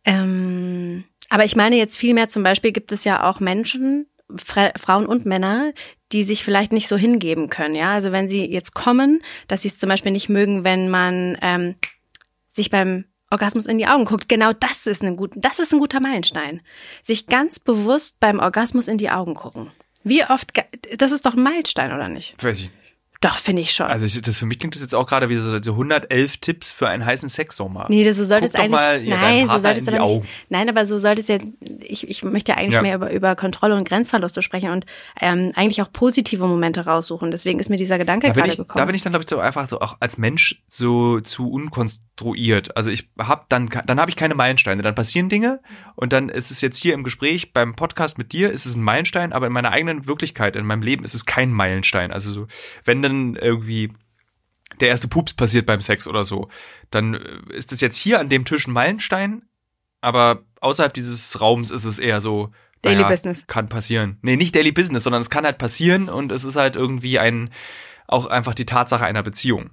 Ähm, 0.05 1.05
aber 1.33 1.47
ich 1.47 1.57
meine 1.57 1.77
jetzt 1.77 1.97
vielmehr 1.97 2.29
zum 2.29 2.43
Beispiel 2.43 2.73
gibt 2.73 2.93
es 2.93 3.05
ja 3.05 3.29
auch 3.29 3.41
Menschen, 3.41 4.07
Fra 4.37 4.71
Frauen 4.79 5.07
und 5.07 5.25
Männer, 5.25 5.73
die 6.13 6.25
sich 6.25 6.45
vielleicht 6.45 6.73
nicht 6.73 6.89
so 6.89 6.99
hingeben 6.99 7.49
können. 7.49 7.75
Ja, 7.75 7.93
also 7.93 8.13
wenn 8.13 8.29
sie 8.29 8.45
jetzt 8.45 8.75
kommen, 8.75 9.23
dass 9.49 9.63
sie 9.63 9.69
es 9.69 9.79
zum 9.79 9.89
Beispiel 9.89 10.13
nicht 10.13 10.29
mögen, 10.29 10.63
wenn 10.63 10.91
man 10.91 11.39
ähm, 11.41 11.77
sich 12.49 12.69
beim 12.69 13.07
Orgasmus 13.31 13.65
in 13.65 13.79
die 13.79 13.87
Augen 13.87 14.05
guckt. 14.05 14.29
Genau 14.29 14.53
das 14.53 14.87
ist 14.87 15.03
ein 15.03 15.17
gut, 15.17 15.33
das 15.37 15.59
ist 15.59 15.73
ein 15.73 15.79
guter 15.79 16.01
Meilenstein. 16.01 16.61
Sich 17.03 17.25
ganz 17.25 17.59
bewusst 17.59 18.21
beim 18.21 18.39
Orgasmus 18.39 18.87
in 18.87 18.99
die 18.99 19.09
Augen 19.09 19.35
gucken. 19.35 19.71
Wie 20.05 20.25
oft, 20.25 20.53
das 20.99 21.13
ist 21.13 21.25
doch 21.25 21.33
ein 21.33 21.43
Meilenstein, 21.43 21.95
oder 21.95 22.09
nicht? 22.09 22.35
Weiß 22.45 22.61
ich. 22.61 22.71
Doch, 23.23 23.37
finde 23.37 23.63
ich 23.63 23.73
schon. 23.73 23.87
Also 23.87 24.05
ich, 24.05 24.21
das 24.21 24.37
für 24.37 24.47
mich 24.47 24.59
klingt 24.59 24.75
das 24.75 24.83
jetzt 24.83 24.95
auch 24.95 25.07
gerade 25.07 25.29
wie 25.29 25.37
so, 25.37 25.63
so 25.63 25.73
111 25.73 26.39
Tipps 26.39 26.71
für 26.71 26.89
einen 26.89 27.07
heißen 27.07 27.29
Sexsommer. 27.29 27.87
nee, 27.89 28.05
das, 28.05 28.17
so 28.17 28.25
sollte 28.25 28.47
es 28.47 28.55
eigentlich. 28.55 28.71
mal 28.73 29.03
nein, 29.03 29.43
so 29.43 29.47
Partner 29.47 29.61
sollte 29.61 29.81
es 29.81 29.89
aber 29.89 29.99
nicht. 30.07 30.25
Nein, 30.49 30.69
aber 30.69 30.87
so 30.87 30.99
sollte 30.99 31.21
es 31.21 31.29
ja. 31.29 31.39
Ich, 31.81 32.09
ich 32.09 32.23
möchte 32.25 32.53
ja 32.53 32.59
eigentlich 32.59 32.75
Ja. 32.75 32.83
mehr 32.83 32.97
über, 32.97 33.13
über 33.13 33.37
Kontrolle 33.37 33.77
und 33.77 33.89
Grenzverluste 33.89 34.43
sprechen 34.43 34.71
und 34.71 34.87
ähm, 35.21 35.53
eigentlich 35.55 35.81
auch 35.83 35.93
positive 35.93 36.47
Momente 36.47 36.85
raussuchen. 36.85 37.31
Deswegen 37.31 37.61
ist 37.61 37.69
mir 37.71 37.77
dieser 37.77 37.97
Gedanke 37.99 38.33
gerade 38.33 38.49
ich, 38.49 38.57
gekommen. 38.57 38.79
da 38.79 38.85
bin 38.85 38.95
ich 38.95 39.03
dann, 39.03 39.13
glaube 39.13 39.23
ich, 39.25 39.31
so 39.31 39.39
einfach 39.39 39.69
so 39.69 39.81
auch 39.81 39.97
als 40.01 40.19
Mensch 40.19 40.61
so 40.67 41.21
zu 41.21 41.49
unkonstruiert. 41.49 42.77
Also 42.77 42.91
ich 42.91 43.09
habe 43.19 43.45
dann, 43.49 43.71
dann 43.87 44.01
habe 44.01 44.11
ich 44.11 44.17
keine 44.17 44.35
Meilensteine. 44.35 44.83
Dann 44.83 44.95
passieren 44.95 45.29
Dinge 45.29 45.61
und 45.95 46.13
dann 46.13 46.29
ist 46.29 46.51
es 46.51 46.61
jetzt 46.61 46.79
hier 46.79 46.95
im 46.95 47.05
Gespräch 47.05 47.53
beim 47.53 47.75
Podcast 47.77 48.19
mit 48.19 48.33
dir, 48.33 48.51
ist 48.51 48.67
es 48.67 48.75
ein 48.75 48.83
Meilenstein, 48.83 49.33
aber 49.33 49.47
in 49.47 49.53
meiner 49.53 49.71
eigenen 49.71 50.07
Wirklichkeit, 50.07 50.57
in 50.57 50.67
meinem 50.67 50.83
Leben 50.83 51.05
ist 51.05 51.15
es 51.15 51.25
kein 51.27 51.53
Meilenstein. 51.53 52.13
Also 52.13 52.31
so, 52.31 52.47
wenn 52.85 53.03
dann 53.03 53.12
irgendwie 53.37 53.93
der 54.81 54.89
erste 54.89 55.09
Pups 55.09 55.35
passiert 55.35 55.67
beim 55.67 55.81
Sex 55.81 56.07
oder 56.07 56.25
so, 56.25 56.49
dann 56.91 57.15
äh, 57.15 57.55
ist 57.55 57.73
es 57.73 57.81
jetzt 57.81 57.97
hier 57.97 58.21
an 58.21 58.29
dem 58.29 58.45
Tisch 58.45 58.67
ein 58.67 58.73
Meilenstein, 58.73 59.43
aber 60.01 60.43
außerhalb 60.61 60.93
dieses 60.93 61.41
Raums 61.41 61.71
ist 61.71 61.85
es 61.85 61.99
eher 61.99 62.21
so 62.21 62.51
Daily 62.83 63.05
Business. 63.05 63.47
Kann 63.47 63.69
passieren. 63.69 64.19
Nee, 64.23 64.37
nicht 64.37 64.57
Daily 64.57 64.73
Business, 64.73 65.05
sondern 65.05 65.21
es 65.23 65.31
kann 65.31 65.45
halt 65.45 65.59
passieren 65.59 66.09
und 66.09 66.33
es 66.33 66.43
ist 66.45 66.57
halt 66.57 66.75
irgendwie 66.75 67.19
ein 67.19 67.51
auch 68.09 68.27
einfach 68.27 68.55
die 68.55 68.67
Tatsache 68.67 69.05
einer 69.05 69.23
Beziehung, 69.23 69.71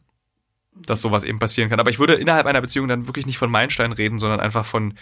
dass 0.74 1.02
sowas 1.02 1.24
eben 1.24 1.40
passieren 1.40 1.70
kann. 1.70 1.80
Aber 1.80 1.90
ich 1.90 2.00
würde 2.00 2.14
innerhalb 2.14 2.46
einer 2.46 2.62
Beziehung 2.62 2.88
dann 2.88 3.08
wirklich 3.08 3.26
nicht 3.26 3.40
von 3.40 3.50
Meilenstein 3.50 3.92
reden, 3.92 4.20
sondern 4.20 4.40
einfach 4.40 4.66
von 4.66 4.94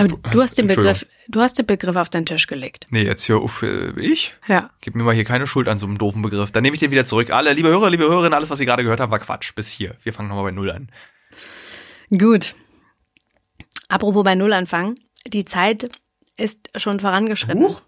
aber 0.00 0.30
du 0.30 0.42
hast 0.42 0.56
den. 0.58 0.66
Begriff, 0.66 1.06
du 1.28 1.40
hast 1.40 1.58
den 1.58 1.66
Begriff 1.66 1.96
auf 1.96 2.08
den 2.08 2.26
Tisch 2.26 2.46
gelegt. 2.46 2.86
Nee, 2.90 3.02
jetzt 3.02 3.24
hier 3.24 3.38
auf 3.38 3.62
äh, 3.62 3.90
ich? 4.00 4.34
Ja. 4.48 4.70
Gib 4.80 4.94
mir 4.94 5.02
mal 5.02 5.14
hier 5.14 5.24
keine 5.24 5.46
Schuld 5.46 5.68
an 5.68 5.78
so 5.78 5.86
einem 5.86 5.98
doofen 5.98 6.22
Begriff. 6.22 6.52
Dann 6.52 6.62
nehme 6.62 6.74
ich 6.74 6.80
den 6.80 6.90
wieder 6.90 7.04
zurück. 7.04 7.30
Alle, 7.30 7.52
liebe 7.52 7.68
Hörer, 7.68 7.90
liebe 7.90 8.04
Hörerinnen, 8.04 8.34
alles, 8.34 8.50
was 8.50 8.58
Sie 8.58 8.66
gerade 8.66 8.82
gehört 8.82 9.00
haben, 9.00 9.12
war 9.12 9.18
Quatsch. 9.18 9.54
Bis 9.54 9.68
hier. 9.68 9.96
Wir 10.02 10.12
fangen 10.12 10.28
nochmal 10.28 10.44
bei 10.44 10.50
Null 10.50 10.70
an. 10.70 10.88
Gut. 12.10 12.54
Apropos 13.88 14.24
bei 14.24 14.34
Null 14.34 14.52
anfangen. 14.52 14.94
Die 15.26 15.44
Zeit 15.44 15.88
ist 16.36 16.68
schon 16.76 17.00
vorangeschritten. 17.00 17.62
Huch. 17.64 17.82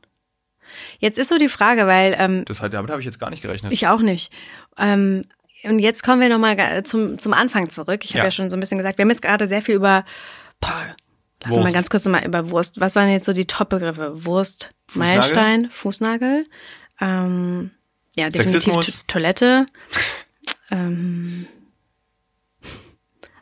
Jetzt 0.98 1.18
ist 1.18 1.28
so 1.28 1.38
die 1.38 1.48
Frage, 1.48 1.86
weil 1.86 2.14
ähm, 2.18 2.44
Das, 2.44 2.60
halt- 2.60 2.74
damit 2.74 2.90
habe 2.90 3.00
ich 3.00 3.06
jetzt 3.06 3.18
gar 3.20 3.30
nicht 3.30 3.42
gerechnet. 3.42 3.72
ich 3.72 3.86
auch 3.86 4.00
nicht. 4.00 4.32
Ähm, 4.78 5.22
und 5.64 5.78
jetzt 5.78 6.02
kommen 6.02 6.20
wir 6.20 6.28
nochmal 6.28 6.82
zum, 6.84 7.18
zum 7.18 7.32
Anfang 7.32 7.70
zurück. 7.70 8.04
Ich 8.04 8.10
habe 8.10 8.18
Ja. 8.18 8.24
ja. 8.24 8.30
schon 8.30 8.50
so 8.50 8.56
ein 8.56 8.60
bisschen 8.60 8.78
gesagt, 8.78 8.98
wir 8.98 9.04
haben 9.04 9.10
jetzt 9.10 9.22
gerade 9.22 9.46
sehr 9.46 9.62
viel 9.62 9.74
über, 9.74 10.04
boah, 10.60 10.94
lass 11.46 11.56
uns 11.56 11.64
mal 11.64 11.72
ganz 11.72 11.90
kurz 11.90 12.04
nochmal 12.04 12.24
über 12.24 12.50
Wurst. 12.50 12.80
Was 12.80 12.94
waren 12.94 13.10
jetzt 13.10 13.26
so 13.26 13.32
die 13.32 13.46
Top-Begriffe? 13.46 14.24
Wurst, 14.24 14.74
Fußnagel? 14.88 15.16
Meilenstein, 15.16 15.70
Fußnagel, 15.70 16.46
ähm, 17.00 17.70
ja, 18.16 18.30
definitiv 18.30 19.04
Toilette, 19.06 19.66
ähm, 20.70 21.46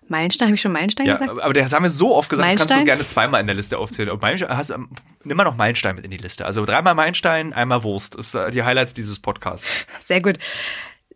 Meilenstein, 0.08 0.48
habe 0.48 0.54
ich 0.54 0.60
schon 0.60 0.72
Meilenstein 0.72 1.06
ja, 1.06 1.14
gesagt? 1.14 1.40
aber 1.40 1.52
das 1.52 1.72
haben 1.72 1.82
wir 1.82 1.90
so 1.90 2.14
oft 2.14 2.28
gesagt, 2.28 2.46
das 2.46 2.56
kannst 2.56 2.70
du 2.70 2.74
Meilenstein? 2.74 2.96
gerne 2.96 3.06
zweimal 3.06 3.40
in 3.40 3.46
der 3.46 3.56
Liste 3.56 3.78
aufzählen. 3.78 4.10
Und 4.10 4.20
Meilenstein, 4.20 4.56
hast, 4.56 4.70
ähm, 4.70 4.90
nimm 5.24 5.36
mal 5.36 5.44
noch 5.44 5.56
Meilenstein 5.56 5.96
mit 5.96 6.04
in 6.04 6.10
die 6.10 6.18
Liste. 6.18 6.44
Also 6.44 6.64
dreimal 6.64 6.94
Meilenstein, 6.94 7.52
einmal 7.52 7.82
Wurst. 7.82 8.18
Das 8.18 8.28
ist 8.28 8.34
äh, 8.34 8.50
die 8.50 8.62
Highlights 8.62 8.94
dieses 8.94 9.18
Podcasts. 9.18 9.86
Sehr 10.04 10.20
gut. 10.20 10.38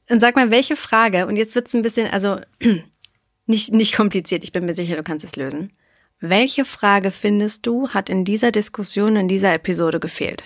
Und 0.09 0.21
sag 0.21 0.37
mal, 0.37 0.51
welche 0.51 0.75
Frage, 0.75 1.27
und 1.27 1.37
jetzt 1.37 1.55
wird's 1.55 1.75
ein 1.75 1.83
bisschen, 1.83 2.11
also 2.11 2.41
nicht, 3.47 3.73
nicht 3.73 3.95
kompliziert, 3.95 4.43
ich 4.43 4.53
bin 4.53 4.65
mir 4.65 4.75
sicher, 4.75 4.97
du 4.97 5.03
kannst 5.03 5.25
es 5.25 5.37
lösen. 5.37 5.73
Welche 6.21 6.65
Frage 6.65 7.13
findest 7.13 7.65
du, 7.67 7.91
hat 7.91 8.09
in 8.09 8.25
dieser 8.25 8.51
Diskussion, 8.51 9.15
in 9.15 9.29
dieser 9.29 9.55
Episode 9.55 10.01
gefehlt? 10.01 10.45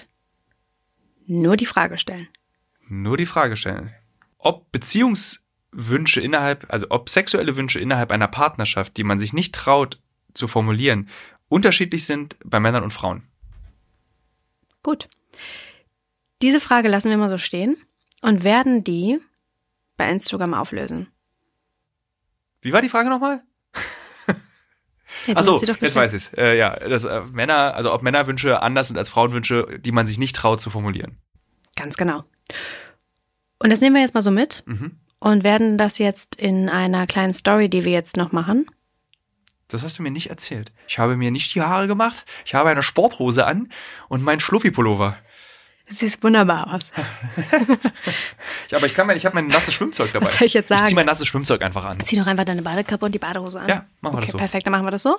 Nur 1.27 1.57
die 1.57 1.67
Frage 1.67 1.97
stellen. 1.97 2.29
Nur 2.89 3.17
die 3.17 3.27
Frage 3.27 3.57
stellen. 3.57 3.91
Ob 4.37 4.71
Beziehungswünsche 4.71 6.21
innerhalb, 6.21 6.67
also 6.71 6.89
ob 6.91 7.09
sexuelle 7.09 7.57
Wünsche 7.57 7.81
innerhalb 7.81 8.13
einer 8.13 8.29
Partnerschaft, 8.29 8.99
die 8.99 9.05
man 9.05 9.19
sich 9.19 9.33
nicht 9.33 9.55
traut 9.55 9.99
zu 10.35 10.47
formulieren, 10.47 11.09
unterschiedlich 11.49 12.05
sind 12.05 12.37
bei 12.45 12.61
Männern 12.61 12.83
und 12.83 12.93
Frauen. 12.93 13.23
Gut. 14.83 15.09
Diese 16.43 16.61
Frage 16.61 16.89
lassen 16.89 17.09
wir 17.09 17.17
mal 17.17 17.31
so 17.31 17.39
stehen 17.39 17.77
und 18.21 18.45
werden 18.45 18.85
die 18.85 19.21
bei 19.97 20.11
Instagram 20.11 20.53
auflösen. 20.53 21.09
Wie 22.61 22.73
war 22.73 22.83
die 22.83 22.89
Frage 22.89 23.09
nochmal? 23.09 23.43
Achso, 25.35 25.61
doch 25.65 25.81
jetzt 25.81 25.97
weiß 25.97 26.13
ich 26.15 26.37
äh, 26.39 26.59
Ja, 26.59 26.77
dass 26.77 27.05
äh, 27.05 27.21
Männer, 27.33 27.75
also 27.75 27.93
ob 27.93 28.03
Männerwünsche 28.03 28.63
anders 28.63 28.89
sind 28.89 28.97
als 28.99 29.09
Frauenwünsche, 29.09 29.79
die 29.81 29.93
man 29.93 30.07
sich 30.07 30.19
nicht 30.19 30.37
traut 30.37 30.61
zu 30.61 30.71
formulieren. 30.71 31.19
Ganz 31.77 31.97
genau. 31.97 32.25
Und 33.59 33.71
das 33.71 33.81
nehmen 33.81 33.95
wir 33.97 34.03
jetzt 34.03 34.15
mal 34.15 34.23
so 34.23 34.31
mit 34.31 34.63
Mhm. 34.67 34.97
und 35.21 35.45
werden 35.45 35.79
das 35.79 35.99
jetzt 35.99 36.37
in 36.37 36.69
einer 36.69 37.07
kleinen 37.07 37.35
Story, 37.35 37.69
die 37.69 37.85
wir 37.85 37.93
jetzt 37.93 38.17
noch 38.17 38.33
machen. 38.33 38.67
Das 39.69 39.83
hast 39.83 39.99
du 39.99 40.03
mir 40.03 40.11
nicht 40.11 40.29
erzählt. 40.29 40.71
Ich 40.87 40.99
habe 40.99 41.17
mir 41.17 41.31
nicht 41.31 41.55
die 41.55 41.63
Haare 41.63 41.87
gemacht. 41.87 42.27
Ich 42.45 42.55
habe 42.55 42.69
eine 42.69 42.83
Sporthose 42.83 43.47
an 43.47 43.73
und 44.09 44.23
meinen 44.23 44.41
Schluffi-Pullover. 44.41 45.17
Sieht 45.89 46.23
wunderbar 46.23 46.75
aus. 46.75 46.93
Ja, 48.71 48.79
aber 48.79 48.87
ich 48.87 48.95
kann 48.95 49.07
mein, 49.07 49.19
ich 49.19 49.27
habe 49.27 49.35
mein 49.35 49.49
nasses 49.49 49.75
Schwimmzeug 49.75 50.13
dabei. 50.15 50.25
Was 50.27 50.39
soll 50.39 50.47
ich 50.47 50.55
jetzt 50.55 50.71
Ich 50.71 50.77
sagen? 50.77 50.87
ziehe 50.87 50.95
mein 50.95 51.05
nasses 51.05 51.27
Schwimmzeug 51.27 51.61
einfach 51.61 51.85
an. 51.85 52.01
Zieh 52.05 52.17
doch 52.17 52.27
einfach 52.27 52.45
deine 52.45 52.63
Badekappe 52.63 53.05
und 53.05 53.13
die 53.15 53.19
Badehose 53.19 53.61
an. 53.61 53.69
Ja, 53.69 53.85
machen 54.01 54.15
wir 54.15 54.19
okay, 54.19 54.21
das 54.23 54.31
so. 54.33 54.39
Perfekt, 54.39 54.67
dann 54.67 54.71
machen 54.71 54.87
wir 54.87 54.91
das 54.91 55.03
so. 55.03 55.19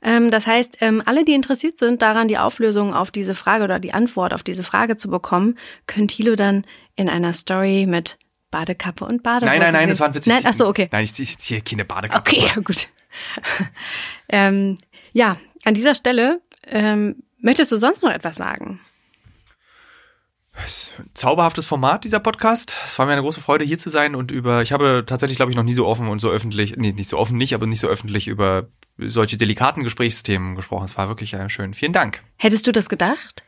Ähm, 0.00 0.30
das 0.30 0.46
heißt, 0.46 0.78
ähm, 0.80 1.02
alle, 1.04 1.26
die 1.26 1.34
interessiert 1.34 1.76
sind, 1.76 2.00
daran 2.00 2.28
die 2.28 2.38
Auflösung 2.38 2.94
auf 2.94 3.10
diese 3.10 3.34
Frage 3.34 3.64
oder 3.64 3.78
die 3.78 3.92
Antwort 3.92 4.32
auf 4.32 4.42
diese 4.42 4.64
Frage 4.64 4.96
zu 4.96 5.10
bekommen, 5.10 5.58
können 5.86 6.08
Thilo 6.08 6.34
dann 6.34 6.64
in 6.96 7.10
einer 7.10 7.34
Story 7.34 7.84
mit 7.86 8.16
Badekappe 8.50 9.04
und 9.04 9.22
Badehose 9.22 9.50
Nein, 9.50 9.60
nein, 9.60 9.72
nein, 9.72 9.80
sehen. 9.82 9.88
das 9.90 10.00
war 10.00 10.06
ein 10.08 10.14
Witz. 10.14 10.26
Nein, 10.26 10.42
ach 10.46 10.54
so, 10.54 10.66
okay. 10.66 10.88
Nein, 10.90 11.04
ich 11.04 11.12
ziehe 11.12 11.28
ich 11.28 11.36
ziehe 11.38 11.60
keine 11.60 11.84
Badekappe. 11.84 12.30
Okay, 12.30 12.46
ja, 12.54 12.62
gut. 12.62 12.88
ähm, 14.30 14.78
ja, 15.12 15.36
an 15.64 15.74
dieser 15.74 15.94
Stelle 15.94 16.40
ähm, 16.66 17.16
möchtest 17.40 17.70
du 17.72 17.76
sonst 17.76 18.02
noch 18.02 18.10
etwas 18.10 18.36
sagen? 18.36 18.80
Zauberhaftes 21.14 21.66
Format, 21.66 22.04
dieser 22.04 22.20
Podcast. 22.20 22.76
Es 22.86 22.98
war 22.98 23.06
mir 23.06 23.12
eine 23.12 23.22
große 23.22 23.40
Freude, 23.40 23.64
hier 23.64 23.78
zu 23.78 23.90
sein 23.90 24.14
und 24.14 24.30
über, 24.30 24.62
ich 24.62 24.72
habe 24.72 25.04
tatsächlich, 25.06 25.36
glaube 25.36 25.50
ich, 25.50 25.56
noch 25.56 25.64
nie 25.64 25.74
so 25.74 25.86
offen 25.86 26.08
und 26.08 26.20
so 26.20 26.30
öffentlich, 26.30 26.76
nee, 26.76 26.92
nicht 26.92 27.08
so 27.08 27.18
offen 27.18 27.36
nicht, 27.36 27.54
aber 27.54 27.66
nicht 27.66 27.80
so 27.80 27.88
öffentlich 27.88 28.28
über 28.28 28.68
solche 28.96 29.36
delikaten 29.36 29.82
Gesprächsthemen 29.82 30.54
gesprochen. 30.54 30.84
Es 30.84 30.96
war 30.96 31.08
wirklich 31.08 31.34
äh, 31.34 31.48
schön. 31.48 31.74
Vielen 31.74 31.92
Dank. 31.92 32.22
Hättest 32.36 32.66
du 32.66 32.72
das 32.72 32.88
gedacht? 32.88 33.42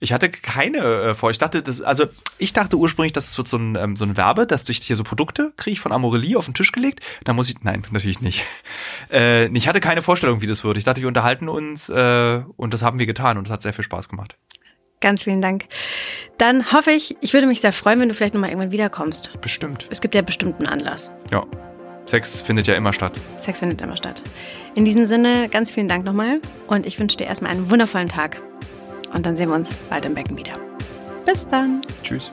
Ich 0.00 0.12
hatte 0.12 0.30
keine 0.30 0.78
äh, 0.78 1.14
vor. 1.14 1.30
Ich 1.30 1.38
dachte, 1.38 1.60
das, 1.60 1.82
also 1.82 2.06
ich 2.38 2.52
dachte 2.52 2.76
ursprünglich, 2.76 3.12
das 3.12 3.36
wird 3.36 3.48
so 3.48 3.58
ein, 3.58 3.74
ähm, 3.74 3.96
so 3.96 4.04
ein 4.04 4.16
Werbe, 4.16 4.46
dass 4.46 4.64
durch 4.64 4.78
hier 4.78 4.94
so 4.96 5.02
Produkte 5.02 5.52
kriege 5.56 5.72
ich 5.72 5.80
von 5.80 5.92
Amorelie 5.92 6.38
auf 6.38 6.44
den 6.44 6.54
Tisch 6.54 6.70
gelegt. 6.70 7.00
Da 7.24 7.32
muss 7.32 7.50
ich, 7.50 7.56
nein, 7.62 7.86
natürlich 7.90 8.20
nicht. 8.20 8.44
Äh, 9.10 9.46
ich 9.56 9.66
hatte 9.66 9.80
keine 9.80 10.02
Vorstellung, 10.02 10.42
wie 10.42 10.46
das 10.46 10.64
wird. 10.64 10.76
Ich 10.76 10.84
dachte, 10.84 11.00
wir 11.00 11.08
unterhalten 11.08 11.48
uns 11.48 11.88
äh, 11.88 12.42
und 12.58 12.74
das 12.74 12.82
haben 12.82 12.98
wir 12.98 13.06
getan 13.06 13.38
und 13.38 13.46
es 13.46 13.50
hat 13.50 13.62
sehr 13.62 13.72
viel 13.72 13.84
Spaß 13.84 14.10
gemacht. 14.10 14.36
Ganz 15.00 15.22
vielen 15.22 15.40
Dank. 15.40 15.64
Dann 16.38 16.72
hoffe 16.72 16.90
ich, 16.90 17.16
ich 17.20 17.32
würde 17.32 17.46
mich 17.46 17.60
sehr 17.60 17.72
freuen, 17.72 18.00
wenn 18.00 18.08
du 18.08 18.14
vielleicht 18.14 18.34
nochmal 18.34 18.50
irgendwann 18.50 18.72
wiederkommst. 18.72 19.30
Bestimmt. 19.40 19.88
Es 19.90 20.00
gibt 20.00 20.14
ja 20.14 20.22
bestimmt 20.22 20.56
einen 20.58 20.66
Anlass. 20.66 21.12
Ja. 21.30 21.44
Sex 22.06 22.40
findet 22.40 22.66
ja 22.66 22.74
immer 22.74 22.92
statt. 22.92 23.12
Sex 23.40 23.60
findet 23.60 23.80
immer 23.82 23.96
statt. 23.96 24.22
In 24.74 24.84
diesem 24.84 25.06
Sinne, 25.06 25.48
ganz 25.50 25.70
vielen 25.70 25.88
Dank 25.88 26.04
nochmal 26.04 26.40
und 26.66 26.86
ich 26.86 26.98
wünsche 26.98 27.18
dir 27.18 27.26
erstmal 27.26 27.52
einen 27.52 27.70
wundervollen 27.70 28.08
Tag. 28.08 28.40
Und 29.12 29.26
dann 29.26 29.36
sehen 29.36 29.48
wir 29.48 29.56
uns 29.56 29.74
bald 29.90 30.06
im 30.06 30.14
Becken 30.14 30.36
wieder. 30.36 30.54
Bis 31.26 31.46
dann. 31.48 31.82
Tschüss. 32.02 32.32